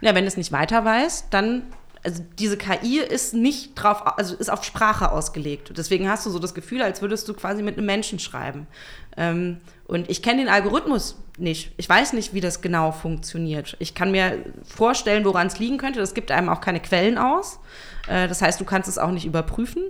Ja, 0.00 0.14
wenn 0.14 0.26
es 0.26 0.36
nicht 0.36 0.52
weiter 0.52 0.84
weiß, 0.84 1.30
dann 1.30 1.64
also 2.02 2.24
diese 2.38 2.56
KI 2.56 2.98
ist 2.98 3.34
nicht 3.34 3.74
drauf, 3.74 4.02
also 4.18 4.34
ist 4.34 4.50
auf 4.50 4.64
Sprache 4.64 5.12
ausgelegt. 5.12 5.72
Deswegen 5.76 6.08
hast 6.08 6.24
du 6.24 6.30
so 6.30 6.38
das 6.38 6.54
Gefühl, 6.54 6.82
als 6.82 7.02
würdest 7.02 7.28
du 7.28 7.34
quasi 7.34 7.62
mit 7.62 7.76
einem 7.76 7.86
Menschen 7.86 8.18
schreiben. 8.18 8.66
Ähm, 9.16 9.58
und 9.86 10.08
ich 10.08 10.22
kenne 10.22 10.38
den 10.42 10.48
Algorithmus 10.48 11.18
nicht. 11.36 11.72
Ich 11.76 11.88
weiß 11.88 12.14
nicht, 12.14 12.32
wie 12.32 12.40
das 12.40 12.62
genau 12.62 12.92
funktioniert. 12.92 13.76
Ich 13.80 13.94
kann 13.94 14.12
mir 14.12 14.38
vorstellen, 14.64 15.24
woran 15.24 15.48
es 15.48 15.58
liegen 15.58 15.76
könnte. 15.76 16.00
Das 16.00 16.14
gibt 16.14 16.30
einem 16.30 16.48
auch 16.48 16.60
keine 16.60 16.80
Quellen 16.80 17.18
aus. 17.18 17.58
Äh, 18.08 18.28
das 18.28 18.40
heißt, 18.40 18.60
du 18.60 18.64
kannst 18.64 18.88
es 18.88 18.96
auch 18.96 19.10
nicht 19.10 19.26
überprüfen. 19.26 19.82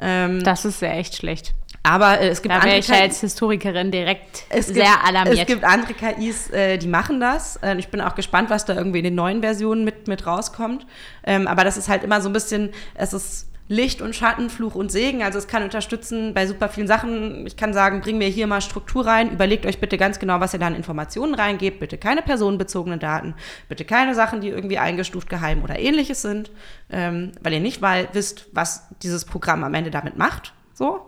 Ähm, 0.00 0.42
das 0.42 0.64
ist 0.64 0.78
sehr 0.78 0.96
echt 0.96 1.16
schlecht. 1.16 1.54
Aber 1.82 2.20
äh, 2.20 2.28
es 2.28 2.42
gibt 2.42 2.54
da 2.54 2.58
andere 2.58 2.78
ich 2.78 2.92
als 2.92 3.20
Historikerin 3.20 3.90
direkt 3.90 4.44
sehr 4.50 4.62
gibt, 4.62 5.04
alarmiert. 5.04 5.38
Es 5.38 5.46
gibt 5.46 5.64
andere 5.64 5.94
KIs, 5.94 6.50
äh, 6.50 6.76
die 6.76 6.88
machen 6.88 7.20
das. 7.20 7.56
Äh, 7.56 7.76
ich 7.78 7.88
bin 7.88 8.00
auch 8.00 8.14
gespannt, 8.14 8.50
was 8.50 8.66
da 8.66 8.74
irgendwie 8.74 8.98
in 8.98 9.04
den 9.04 9.14
neuen 9.14 9.40
Versionen 9.40 9.84
mit, 9.84 10.06
mit 10.06 10.26
rauskommt. 10.26 10.86
Ähm, 11.24 11.46
aber 11.46 11.64
das 11.64 11.76
ist 11.76 11.88
halt 11.88 12.04
immer 12.04 12.20
so 12.20 12.28
ein 12.28 12.34
bisschen, 12.34 12.70
es 12.94 13.12
ist 13.12 13.46
Licht 13.70 14.02
und 14.02 14.16
Schatten, 14.16 14.50
Fluch 14.50 14.74
und 14.74 14.90
Segen. 14.90 15.22
Also 15.22 15.38
es 15.38 15.46
kann 15.46 15.62
unterstützen 15.62 16.34
bei 16.34 16.46
super 16.46 16.68
vielen 16.68 16.88
Sachen. 16.88 17.46
Ich 17.46 17.56
kann 17.56 17.72
sagen, 17.72 18.00
bring 18.00 18.18
mir 18.18 18.26
hier 18.26 18.48
mal 18.48 18.60
Struktur 18.60 19.06
rein. 19.06 19.30
Überlegt 19.30 19.64
euch 19.64 19.78
bitte 19.78 19.96
ganz 19.96 20.18
genau, 20.18 20.40
was 20.40 20.52
ihr 20.52 20.58
da 20.58 20.66
an 20.66 20.74
Informationen 20.74 21.34
reingebt. 21.34 21.78
Bitte 21.78 21.96
keine 21.96 22.20
personenbezogenen 22.20 22.98
Daten. 22.98 23.34
Bitte 23.68 23.84
keine 23.84 24.16
Sachen, 24.16 24.40
die 24.40 24.48
irgendwie 24.48 24.78
eingestuft 24.78 25.30
geheim 25.30 25.62
oder 25.62 25.78
ähnliches 25.78 26.20
sind. 26.20 26.50
Ähm, 26.90 27.30
weil 27.40 27.52
ihr 27.52 27.60
nicht 27.60 27.80
mal 27.80 28.08
wisst, 28.12 28.46
was 28.52 28.88
dieses 29.04 29.24
Programm 29.24 29.62
am 29.62 29.72
Ende 29.72 29.92
damit 29.92 30.18
macht. 30.18 30.52
So. 30.74 31.06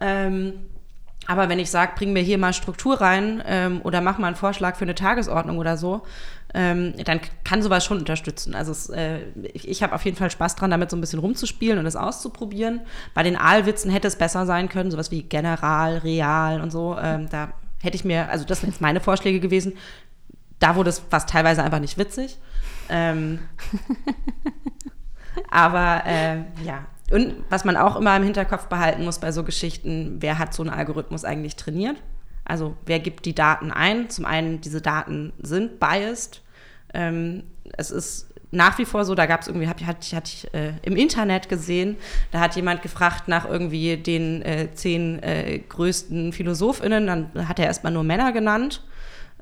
Ähm, 0.00 0.54
aber 1.26 1.50
wenn 1.50 1.58
ich 1.58 1.70
sage, 1.70 1.92
bring 1.94 2.14
mir 2.14 2.22
hier 2.22 2.38
mal 2.38 2.54
Struktur 2.54 3.00
rein 3.02 3.42
ähm, 3.46 3.82
oder 3.84 4.00
mach 4.00 4.16
mal 4.16 4.28
einen 4.28 4.36
Vorschlag 4.36 4.76
für 4.76 4.86
eine 4.86 4.94
Tagesordnung 4.94 5.58
oder 5.58 5.76
so, 5.76 6.02
ähm, 6.54 6.94
dann 7.04 7.20
kann 7.44 7.62
sowas 7.62 7.84
schon 7.84 7.98
unterstützen. 7.98 8.54
Also 8.54 8.72
es, 8.72 8.88
äh, 8.88 9.20
ich, 9.52 9.68
ich 9.68 9.82
habe 9.82 9.94
auf 9.94 10.04
jeden 10.06 10.16
Fall 10.16 10.30
Spaß 10.30 10.56
dran, 10.56 10.70
damit 10.70 10.90
so 10.90 10.96
ein 10.96 11.02
bisschen 11.02 11.18
rumzuspielen 11.18 11.78
und 11.78 11.84
es 11.84 11.96
auszuprobieren. 11.96 12.80
Bei 13.12 13.22
den 13.22 13.36
Aalwitzen 13.36 13.90
hätte 13.90 14.08
es 14.08 14.16
besser 14.16 14.46
sein 14.46 14.70
können, 14.70 14.90
sowas 14.90 15.10
wie 15.10 15.22
General, 15.22 15.98
Real 15.98 16.62
und 16.62 16.70
so. 16.70 16.96
Ähm, 16.98 17.28
da 17.28 17.52
hätte 17.82 17.96
ich 17.96 18.06
mir, 18.06 18.30
also 18.30 18.46
das 18.46 18.60
sind 18.60 18.70
jetzt 18.70 18.80
meine 18.80 19.00
Vorschläge 19.00 19.40
gewesen. 19.40 19.74
Da 20.58 20.76
wurde 20.76 20.88
es 20.88 21.02
fast 21.10 21.28
teilweise 21.28 21.62
einfach 21.62 21.80
nicht 21.80 21.98
witzig. 21.98 22.38
Ähm, 22.88 23.40
aber 25.50 26.04
äh, 26.06 26.38
ja, 26.64 26.86
und 27.10 27.34
was 27.48 27.64
man 27.64 27.76
auch 27.76 27.96
immer 27.96 28.16
im 28.16 28.22
Hinterkopf 28.22 28.66
behalten 28.66 29.04
muss 29.04 29.18
bei 29.18 29.32
so 29.32 29.44
Geschichten, 29.44 30.16
wer 30.20 30.38
hat 30.38 30.52
so 30.52 30.62
einen 30.62 30.70
Algorithmus 30.70 31.24
eigentlich 31.24 31.56
trainiert? 31.56 31.96
Also 32.44 32.76
wer 32.86 32.98
gibt 32.98 33.26
die 33.26 33.34
Daten 33.34 33.70
ein? 33.70 34.10
Zum 34.10 34.24
einen, 34.24 34.60
diese 34.60 34.80
Daten 34.80 35.32
sind 35.38 35.80
biased. 35.80 36.42
Ähm, 36.94 37.44
es 37.76 37.90
ist 37.90 38.28
nach 38.50 38.78
wie 38.78 38.84
vor 38.84 39.04
so, 39.04 39.14
da 39.14 39.26
gab 39.26 39.42
es 39.42 39.48
irgendwie, 39.48 39.68
hatte 39.68 39.84
ich, 40.00 40.14
hatte 40.14 40.30
ich 40.32 40.54
äh, 40.54 40.72
im 40.82 40.96
Internet 40.96 41.48
gesehen, 41.48 41.96
da 42.30 42.40
hat 42.40 42.56
jemand 42.56 42.82
gefragt 42.82 43.28
nach 43.28 43.46
irgendwie 43.46 43.96
den 43.98 44.42
äh, 44.42 44.68
zehn 44.72 45.22
äh, 45.22 45.58
größten 45.58 46.32
PhilosophInnen, 46.32 47.06
dann 47.06 47.48
hat 47.48 47.58
er 47.58 47.66
erstmal 47.66 47.92
nur 47.92 48.04
Männer 48.04 48.32
genannt 48.32 48.82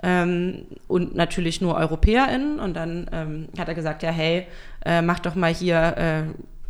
ähm, 0.02 0.66
und 0.88 1.14
natürlich 1.14 1.60
nur 1.60 1.76
EuropäerInnen 1.76 2.58
und 2.58 2.74
dann 2.74 3.08
ähm, 3.12 3.48
hat 3.56 3.68
er 3.68 3.74
gesagt, 3.74 4.02
ja 4.02 4.10
hey, 4.10 4.46
äh, 4.84 5.02
mach 5.02 5.20
doch 5.20 5.36
mal 5.36 5.54
hier 5.54 5.96
äh, 5.96 6.22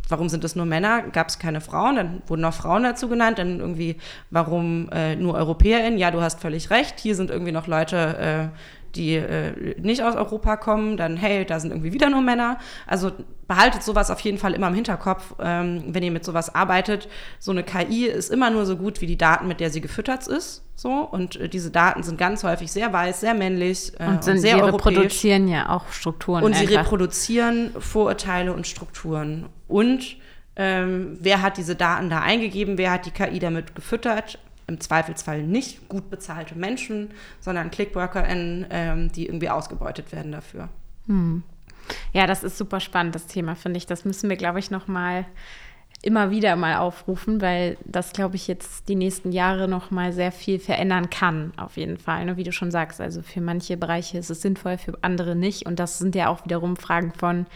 warum 0.09 0.29
sind 0.29 0.43
es 0.43 0.55
nur 0.55 0.65
Männer? 0.65 1.03
Gab 1.03 1.29
es 1.29 1.39
keine 1.39 1.61
Frauen? 1.61 1.95
Dann 1.95 2.21
wurden 2.27 2.41
noch 2.41 2.53
Frauen 2.53 2.83
dazu 2.83 3.09
genannt. 3.09 3.39
Dann 3.39 3.59
irgendwie, 3.59 3.97
warum 4.29 4.89
äh, 4.91 5.15
nur 5.15 5.35
EuropäerInnen? 5.35 5.99
Ja, 5.99 6.11
du 6.11 6.21
hast 6.21 6.39
völlig 6.39 6.69
recht. 6.69 6.99
Hier 6.99 7.15
sind 7.15 7.29
irgendwie 7.29 7.51
noch 7.51 7.67
Leute, 7.67 8.51
äh, 8.53 8.57
die 8.97 9.15
äh, 9.15 9.79
nicht 9.79 10.03
aus 10.03 10.15
Europa 10.15 10.57
kommen, 10.57 10.97
dann 10.97 11.17
hey, 11.17 11.45
da 11.45 11.59
sind 11.59 11.71
irgendwie 11.71 11.93
wieder 11.93 12.09
nur 12.09 12.21
Männer. 12.21 12.57
Also 12.85 13.11
behaltet 13.47 13.83
sowas 13.83 14.11
auf 14.11 14.19
jeden 14.19 14.37
Fall 14.37 14.53
immer 14.53 14.67
im 14.67 14.73
Hinterkopf, 14.73 15.35
ähm, 15.39 15.83
wenn 15.87 16.03
ihr 16.03 16.11
mit 16.11 16.25
sowas 16.25 16.53
arbeitet. 16.53 17.07
So 17.39 17.51
eine 17.51 17.63
KI 17.63 18.07
ist 18.07 18.29
immer 18.29 18.49
nur 18.49 18.65
so 18.65 18.75
gut 18.75 19.01
wie 19.01 19.07
die 19.07 19.17
Daten, 19.17 19.47
mit 19.47 19.59
der 19.59 19.69
sie 19.69 19.81
gefüttert 19.81 20.27
ist. 20.27 20.63
So 20.75 20.91
und 20.91 21.37
äh, 21.37 21.49
diese 21.49 21.71
Daten 21.71 22.03
sind 22.03 22.17
ganz 22.17 22.43
häufig 22.43 22.71
sehr 22.71 22.91
weiß, 22.91 23.21
sehr 23.21 23.33
männlich 23.33 23.93
äh, 23.99 24.07
und, 24.07 24.23
sind, 24.23 24.35
und 24.35 24.41
sehr 24.41 24.57
sie 24.57 24.61
europäisch. 24.61 24.97
reproduzieren 24.97 25.47
ja 25.47 25.69
auch 25.69 25.89
Strukturen. 25.91 26.43
Und 26.43 26.53
einfach. 26.53 26.67
sie 26.67 26.75
reproduzieren 26.75 27.71
Vorurteile 27.79 28.53
und 28.53 28.67
Strukturen. 28.67 29.47
Und 29.67 30.17
ähm, 30.55 31.17
wer 31.21 31.41
hat 31.41 31.57
diese 31.57 31.75
Daten 31.75 32.09
da 32.09 32.21
eingegeben? 32.21 32.77
Wer 32.77 32.91
hat 32.91 33.05
die 33.05 33.11
KI 33.11 33.39
damit 33.39 33.75
gefüttert? 33.75 34.39
Im 34.67 34.79
Zweifelsfall 34.79 35.43
nicht 35.43 35.87
gut 35.87 36.09
bezahlte 36.09 36.55
Menschen, 36.55 37.11
sondern 37.39 37.71
ClickworkerInnen, 37.71 38.67
ähm, 38.69 39.11
die 39.11 39.25
irgendwie 39.25 39.49
ausgebeutet 39.49 40.11
werden 40.11 40.31
dafür. 40.31 40.69
Hm. 41.07 41.43
Ja, 42.11 42.27
das 42.27 42.43
ist 42.43 42.57
super 42.57 42.79
spannend, 42.79 43.15
das 43.15 43.27
Thema, 43.27 43.55
finde 43.55 43.77
ich. 43.77 43.85
Das 43.85 44.03
müssen 44.03 44.29
wir, 44.29 44.35
glaube 44.35 44.59
ich, 44.59 44.71
noch 44.71 44.87
mal 44.87 45.25
immer 46.03 46.29
wieder 46.29 46.55
mal 46.55 46.77
aufrufen, 46.77 47.41
weil 47.41 47.77
das, 47.85 48.13
glaube 48.13 48.35
ich, 48.35 48.47
jetzt 48.47 48.87
die 48.87 48.95
nächsten 48.95 49.31
Jahre 49.31 49.67
noch 49.67 49.89
mal 49.89 50.13
sehr 50.13 50.31
viel 50.31 50.59
verändern 50.59 51.09
kann, 51.09 51.53
auf 51.57 51.77
jeden 51.77 51.97
Fall. 51.97 52.25
Ne? 52.25 52.37
Wie 52.37 52.43
du 52.43 52.51
schon 52.51 52.71
sagst, 52.71 53.01
also 53.01 53.21
für 53.21 53.41
manche 53.41 53.77
Bereiche 53.77 54.17
ist 54.17 54.29
es 54.29 54.41
sinnvoll, 54.41 54.77
für 54.77 54.93
andere 55.01 55.35
nicht. 55.35 55.65
Und 55.65 55.79
das 55.79 55.97
sind 55.97 56.13
ja 56.13 56.29
auch 56.29 56.45
wiederum 56.45 56.75
Fragen 56.75 57.13
von 57.13 57.47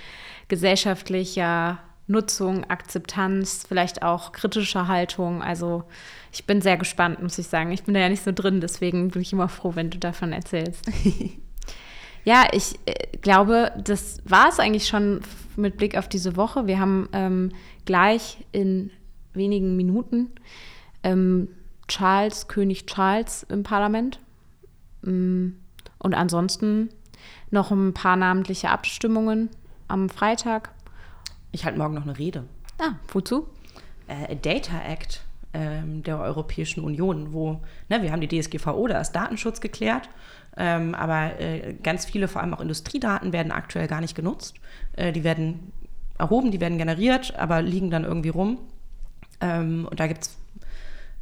gesellschaftlicher 0.48 1.80
Nutzung, 2.12 2.66
Akzeptanz, 2.70 3.66
vielleicht 3.68 4.04
auch 4.04 4.32
kritischer 4.32 4.88
Haltung. 4.88 5.42
Also 5.42 5.84
ich 6.32 6.46
bin 6.46 6.62
sehr 6.62 6.78
gespannt, 6.78 7.22
muss 7.22 7.38
ich 7.38 7.48
sagen. 7.48 7.72
Ich 7.72 7.84
bin 7.84 7.94
da 7.94 8.00
ja 8.00 8.10
nicht 8.10 8.24
so 8.24 8.32
drin, 8.32 8.62
deswegen 8.62 9.10
bin 9.10 9.22
ich 9.22 9.34
immer 9.34 9.50
froh, 9.50 9.72
wenn 9.76 9.90
du 9.90 9.98
davon 9.98 10.34
erzählst. 10.34 10.86
ja, 12.24 12.48
ich 12.52 12.80
äh, 12.86 13.18
glaube, 13.22 13.72
das 13.84 14.22
war 14.26 14.50
es 14.50 14.60
eigentlich 14.60 14.88
schon 14.88 15.22
mit 15.56 15.78
Blick 15.78 15.98
auf 15.98 16.08
diese 16.08 16.36
Woche. 16.36 16.68
Wir 16.68 16.80
haben 16.80 17.10
ähm, 17.14 17.52
gleich 17.86 18.46
in 18.52 18.92
wenigen 19.34 19.76
Minuten 19.76 20.30
ähm, 21.04 21.48
Charles, 21.88 22.48
König 22.48 22.86
Charles 22.86 23.44
im 23.50 23.64
Parlament. 23.64 24.20
Mm, 25.02 25.50
und 26.00 26.14
ansonsten 26.14 26.90
noch 27.50 27.72
ein 27.72 27.94
paar 27.94 28.16
namentliche 28.16 28.70
Abstimmungen 28.70 29.50
am 29.88 30.10
Freitag. 30.10 30.72
Ich 31.52 31.66
halte 31.66 31.78
morgen 31.78 31.94
noch 31.94 32.04
eine 32.04 32.18
Rede. 32.18 32.46
Ah, 32.80 32.94
wozu? 33.10 33.48
Äh, 34.08 34.36
Data 34.38 34.82
Act 34.88 35.24
ähm, 35.54 36.02
der 36.04 36.20
Europäischen 36.20 36.82
Union, 36.82 37.34
wo 37.34 37.62
ne, 37.90 38.02
wir 38.02 38.12
haben 38.12 38.22
die 38.22 38.28
DSGVO, 38.28 38.88
da 38.88 39.02
ist 39.02 39.12
Datenschutz 39.12 39.60
geklärt, 39.60 40.10
ähm, 40.56 40.96
aber 40.96 41.40
äh, 41.40 41.74
ganz 41.84 42.06
viele, 42.06 42.28
vor 42.28 42.42
allem 42.42 42.54
auch 42.54 42.62
Industriedaten, 42.62 43.34
werden 43.34 43.52
aktuell 43.52 43.88
gar 43.88 44.00
nicht 44.00 44.16
genutzt. 44.16 44.56
Äh, 44.94 45.12
die 45.12 45.24
werden 45.26 45.74
erhoben, 46.18 46.52
die 46.52 46.62
werden 46.62 46.78
generiert, 46.78 47.36
aber 47.38 47.62
liegen 47.62 47.90
dann 47.90 48.06
irgendwie 48.06 48.30
rum. 48.30 48.60
Ähm, 49.42 49.88
und 49.90 50.00
da 50.00 50.08
gibt 50.08 50.24
es, 50.24 50.38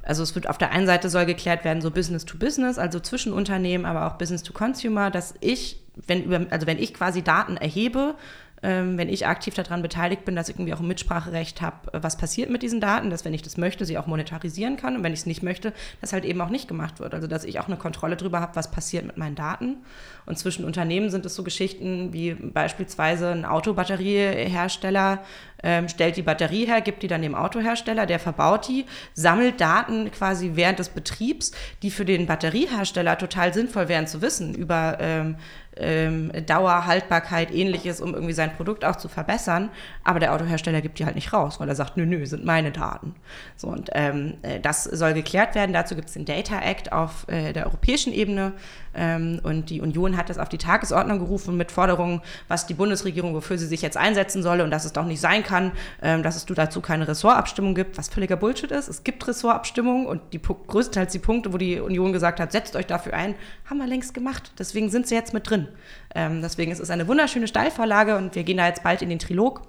also 0.04 0.22
es 0.22 0.36
wird 0.36 0.48
auf 0.48 0.60
der 0.60 0.72
einen 0.72 0.86
Seite 0.86 1.10
soll 1.10 1.26
geklärt 1.26 1.64
werden, 1.64 1.82
so 1.82 1.90
Business 1.90 2.26
to 2.26 2.38
Business, 2.38 2.78
also 2.78 3.00
zwischen 3.00 3.34
Unternehmen, 3.34 3.86
aber 3.86 4.06
auch 4.06 4.18
Business 4.18 4.44
to 4.44 4.54
Consumer, 4.54 5.10
dass 5.10 5.34
ich, 5.40 5.82
wenn 6.06 6.24
über, 6.24 6.46
also 6.52 6.68
wenn 6.68 6.78
ich 6.78 6.94
quasi 6.94 7.24
Daten 7.24 7.58
erhebe, 7.58 8.16
ähm, 8.62 8.98
wenn 8.98 9.10
ich 9.10 9.28
aktiv 9.28 9.54
daran 9.54 9.82
beteiligt 9.82 10.26
bin, 10.26 10.36
dass 10.36 10.50
ich 10.50 10.56
irgendwie 10.56 10.74
auch 10.74 10.80
ein 10.80 10.88
Mitspracherecht 10.88 11.62
habe, 11.62 11.94
äh, 11.94 12.04
was 12.04 12.18
passiert 12.18 12.50
mit 12.50 12.62
diesen 12.62 12.82
Daten, 12.82 13.10
dass 13.10 13.26
wenn 13.26 13.34
ich 13.34 13.42
das 13.42 13.58
möchte, 13.58 13.86
sie 13.86 13.98
auch 13.98 14.08
monetarisieren 14.08 14.78
kann 14.78 14.96
und 14.96 15.04
wenn 15.04 15.14
ich 15.14 15.20
es 15.20 15.26
nicht 15.26 15.44
möchte, 15.44 15.74
das 16.02 16.14
halt 16.14 16.26
eben 16.26 16.42
auch 16.42 16.50
nicht 16.50 16.68
gemacht 16.68 17.00
wird. 17.00 17.14
Also 17.14 17.28
dass 17.28 17.44
ich 17.44 17.60
auch 17.60 17.68
eine 17.68 17.78
Kontrolle 17.78 18.18
darüber 18.18 18.42
habe, 18.42 18.56
was 18.56 18.72
passiert 18.72 19.06
mit 19.06 19.18
meinen 19.18 19.36
Daten. 19.36 19.78
Und 20.26 20.38
zwischen 20.38 20.66
Unternehmen 20.66 21.10
sind 21.10 21.26
es 21.26 21.36
so 21.36 21.44
Geschichten 21.44 22.14
wie 22.14 22.34
beispielsweise 22.34 23.32
ein 23.32 23.46
Autobatteriehersteller 23.46 25.20
ähm, 25.64 25.90
stellt 25.90 26.18
die 26.18 26.22
Batterie 26.22 26.66
her, 26.66 26.82
gibt 26.82 27.04
die 27.04 27.08
dann 27.08 27.22
dem 27.22 27.36
Autohersteller, 27.36 28.06
der 28.06 28.20
verbaut 28.20 28.68
die, 28.68 28.86
sammelt 29.14 29.60
Daten 29.60 30.12
quasi 30.12 30.52
während 30.54 30.80
des 30.80 30.90
Betriebs, 30.90 31.52
die 31.82 31.92
für 31.92 32.06
den 32.06 32.28
Batteriehersteller 32.28 33.18
total 33.18 33.54
sinnvoll 33.54 33.90
wären 33.90 34.08
zu 34.08 34.22
wissen 34.22 34.56
über 34.56 34.98
ähm, 35.00 35.36
ähm, 35.80 36.32
Dauer, 36.46 36.86
Haltbarkeit, 36.86 37.54
ähnliches, 37.54 38.02
um 38.02 38.14
irgendwie 38.14 38.34
sein 38.34 38.56
Produkt 38.56 38.86
auch 38.86 38.96
zu 38.96 39.10
verbessern. 39.10 39.70
Aber 40.04 40.20
der 40.20 40.34
Autohersteller 40.34 40.82
gibt 40.82 41.00
die 41.00 41.06
halt 41.06 41.16
nicht 41.16 41.34
raus, 41.34 41.60
weil 41.60 41.70
er 41.70 41.76
sagt, 41.76 41.98
nö, 41.98 42.06
nö, 42.06 42.26
sind 42.26 42.46
meine 42.46 42.72
Daten. 42.72 43.16
So, 43.56 43.68
und 43.68 43.90
ähm, 43.94 44.36
äh, 44.42 44.60
das 44.60 44.84
soll 44.84 45.14
geklärt 45.14 45.56
werden. 45.56 45.74
Dazu 45.74 45.96
gibt 45.96 46.10
es 46.10 46.14
den 46.14 46.26
Data 46.26 46.60
Act 46.60 46.92
auf 46.92 47.28
äh, 47.28 47.54
der 47.54 47.66
europäischen 47.66 48.14
Ebene. 48.14 48.54
Ähm, 48.94 49.40
und 49.44 49.70
die 49.70 49.82
Union 49.82 50.18
hat 50.18 50.30
das 50.30 50.38
auf 50.38 50.50
die 50.50 50.58
Tagesordnung 50.58 51.20
gerufen 51.20 51.58
mit 51.58 51.72
Forderungen, 51.72 52.22
was 52.48 52.68
die 52.68 52.74
Bundesregierung, 52.74 53.34
wofür 53.34 53.58
sie 53.58 53.68
sich 53.68 53.82
jetzt 53.82 53.98
einsetzen 53.98 54.44
solle 54.44 54.64
und 54.64 54.72
dass 54.72 54.86
es 54.86 54.94
doch 54.94 55.06
nicht 55.06 55.22
sein 55.22 55.44
kann, 55.44 55.72
ähm, 56.02 56.24
dass 56.24 56.36
es 56.36 56.46
dazu 56.46 56.82
keine 56.82 57.08
Ressortabstimmung 57.08 57.76
gibt, 57.76 57.98
was 57.98 58.10
völliger 58.10 58.36
Bullshit 58.36 58.72
ist. 58.72 58.90
Es 58.90 59.04
gibt 59.04 59.26
Ressortabstimmungen 59.28 60.06
und 60.06 60.22
die 60.34 60.42
größtenteils 60.42 61.14
die 61.14 61.20
Punkte, 61.20 61.54
wo 61.54 61.58
die 61.58 61.80
Union 61.80 62.14
gesagt 62.14 62.40
hat, 62.40 62.52
setzt 62.52 62.76
euch 62.76 62.88
dafür 62.88 63.14
ein, 63.14 63.36
haben 63.70 63.78
wir 63.78 63.88
längst 63.88 64.14
gemacht. 64.14 64.52
Deswegen 64.60 64.90
sind 64.90 65.08
sie 65.08 65.16
jetzt 65.16 65.34
mit 65.34 65.50
drin. 65.50 65.69
Ähm, 66.16 66.42
deswegen 66.42 66.72
ist 66.72 66.80
es 66.80 66.90
eine 66.90 67.08
wunderschöne 67.08 67.48
Steilvorlage 67.48 68.18
und 68.18 68.36
wir 68.36 68.44
gehen 68.44 68.58
da 68.58 68.68
jetzt 68.68 68.84
bald 68.84 69.02
in 69.02 69.10
den 69.10 69.20
Trilog 69.20 69.62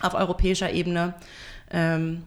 auf 0.00 0.14
europäischer 0.14 0.70
Ebene. 0.72 1.14
Ähm, 1.70 2.24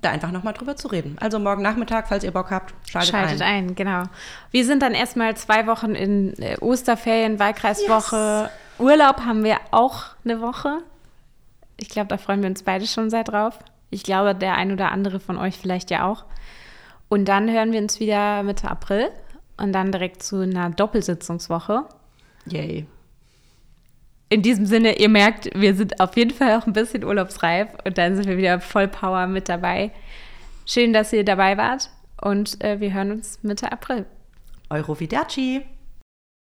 da 0.00 0.10
einfach 0.10 0.30
nochmal 0.30 0.54
drüber 0.54 0.76
zu 0.76 0.88
reden. 0.88 1.16
Also 1.20 1.38
morgen 1.38 1.62
Nachmittag, 1.62 2.08
falls 2.08 2.24
ihr 2.24 2.30
Bock 2.30 2.50
habt, 2.50 2.74
schaltet, 2.88 3.10
schaltet 3.10 3.42
ein. 3.42 3.68
ein. 3.68 3.74
genau. 3.74 4.04
Wir 4.50 4.64
sind 4.64 4.82
dann 4.82 4.94
erstmal 4.94 5.36
zwei 5.36 5.66
Wochen 5.66 5.94
in 5.94 6.34
äh, 6.40 6.56
Osterferien, 6.60 7.38
Wahlkreiswoche. 7.38 8.48
Yes. 8.48 8.50
Urlaub 8.78 9.20
haben 9.20 9.44
wir 9.44 9.58
auch 9.72 10.04
eine 10.24 10.40
Woche. 10.40 10.78
Ich 11.76 11.88
glaube, 11.88 12.08
da 12.08 12.16
freuen 12.16 12.42
wir 12.42 12.48
uns 12.48 12.62
beide 12.62 12.86
schon 12.86 13.10
sehr 13.10 13.24
drauf. 13.24 13.58
Ich 13.90 14.02
glaube, 14.02 14.34
der 14.34 14.54
ein 14.54 14.72
oder 14.72 14.90
andere 14.90 15.20
von 15.20 15.36
euch 15.36 15.58
vielleicht 15.58 15.90
ja 15.90 16.06
auch. 16.06 16.24
Und 17.08 17.26
dann 17.26 17.50
hören 17.50 17.72
wir 17.72 17.80
uns 17.80 18.00
wieder 18.00 18.42
Mitte 18.42 18.70
April 18.70 19.10
und 19.60 19.72
dann 19.72 19.92
direkt 19.92 20.22
zu 20.22 20.40
einer 20.40 20.70
Doppelsitzungswoche. 20.70 21.84
Yay 22.46 22.86
in 24.30 24.42
diesem 24.42 24.64
Sinne, 24.64 24.98
ihr 24.98 25.08
merkt, 25.08 25.50
wir 25.54 25.74
sind 25.74 26.00
auf 26.00 26.16
jeden 26.16 26.30
Fall 26.30 26.56
auch 26.56 26.66
ein 26.66 26.72
bisschen 26.72 27.04
urlaubsreif 27.04 27.68
und 27.84 27.98
dann 27.98 28.14
sind 28.14 28.28
wir 28.28 28.38
wieder 28.38 28.60
voll 28.60 28.86
Power 28.86 29.26
mit 29.26 29.48
dabei. 29.48 29.90
Schön, 30.64 30.92
dass 30.92 31.12
ihr 31.12 31.24
dabei 31.24 31.56
wart 31.56 31.90
und 32.22 32.62
äh, 32.62 32.78
wir 32.80 32.94
hören 32.94 33.10
uns 33.10 33.42
Mitte 33.42 33.70
April. 33.70 34.06
Euroviderci! 34.70 35.62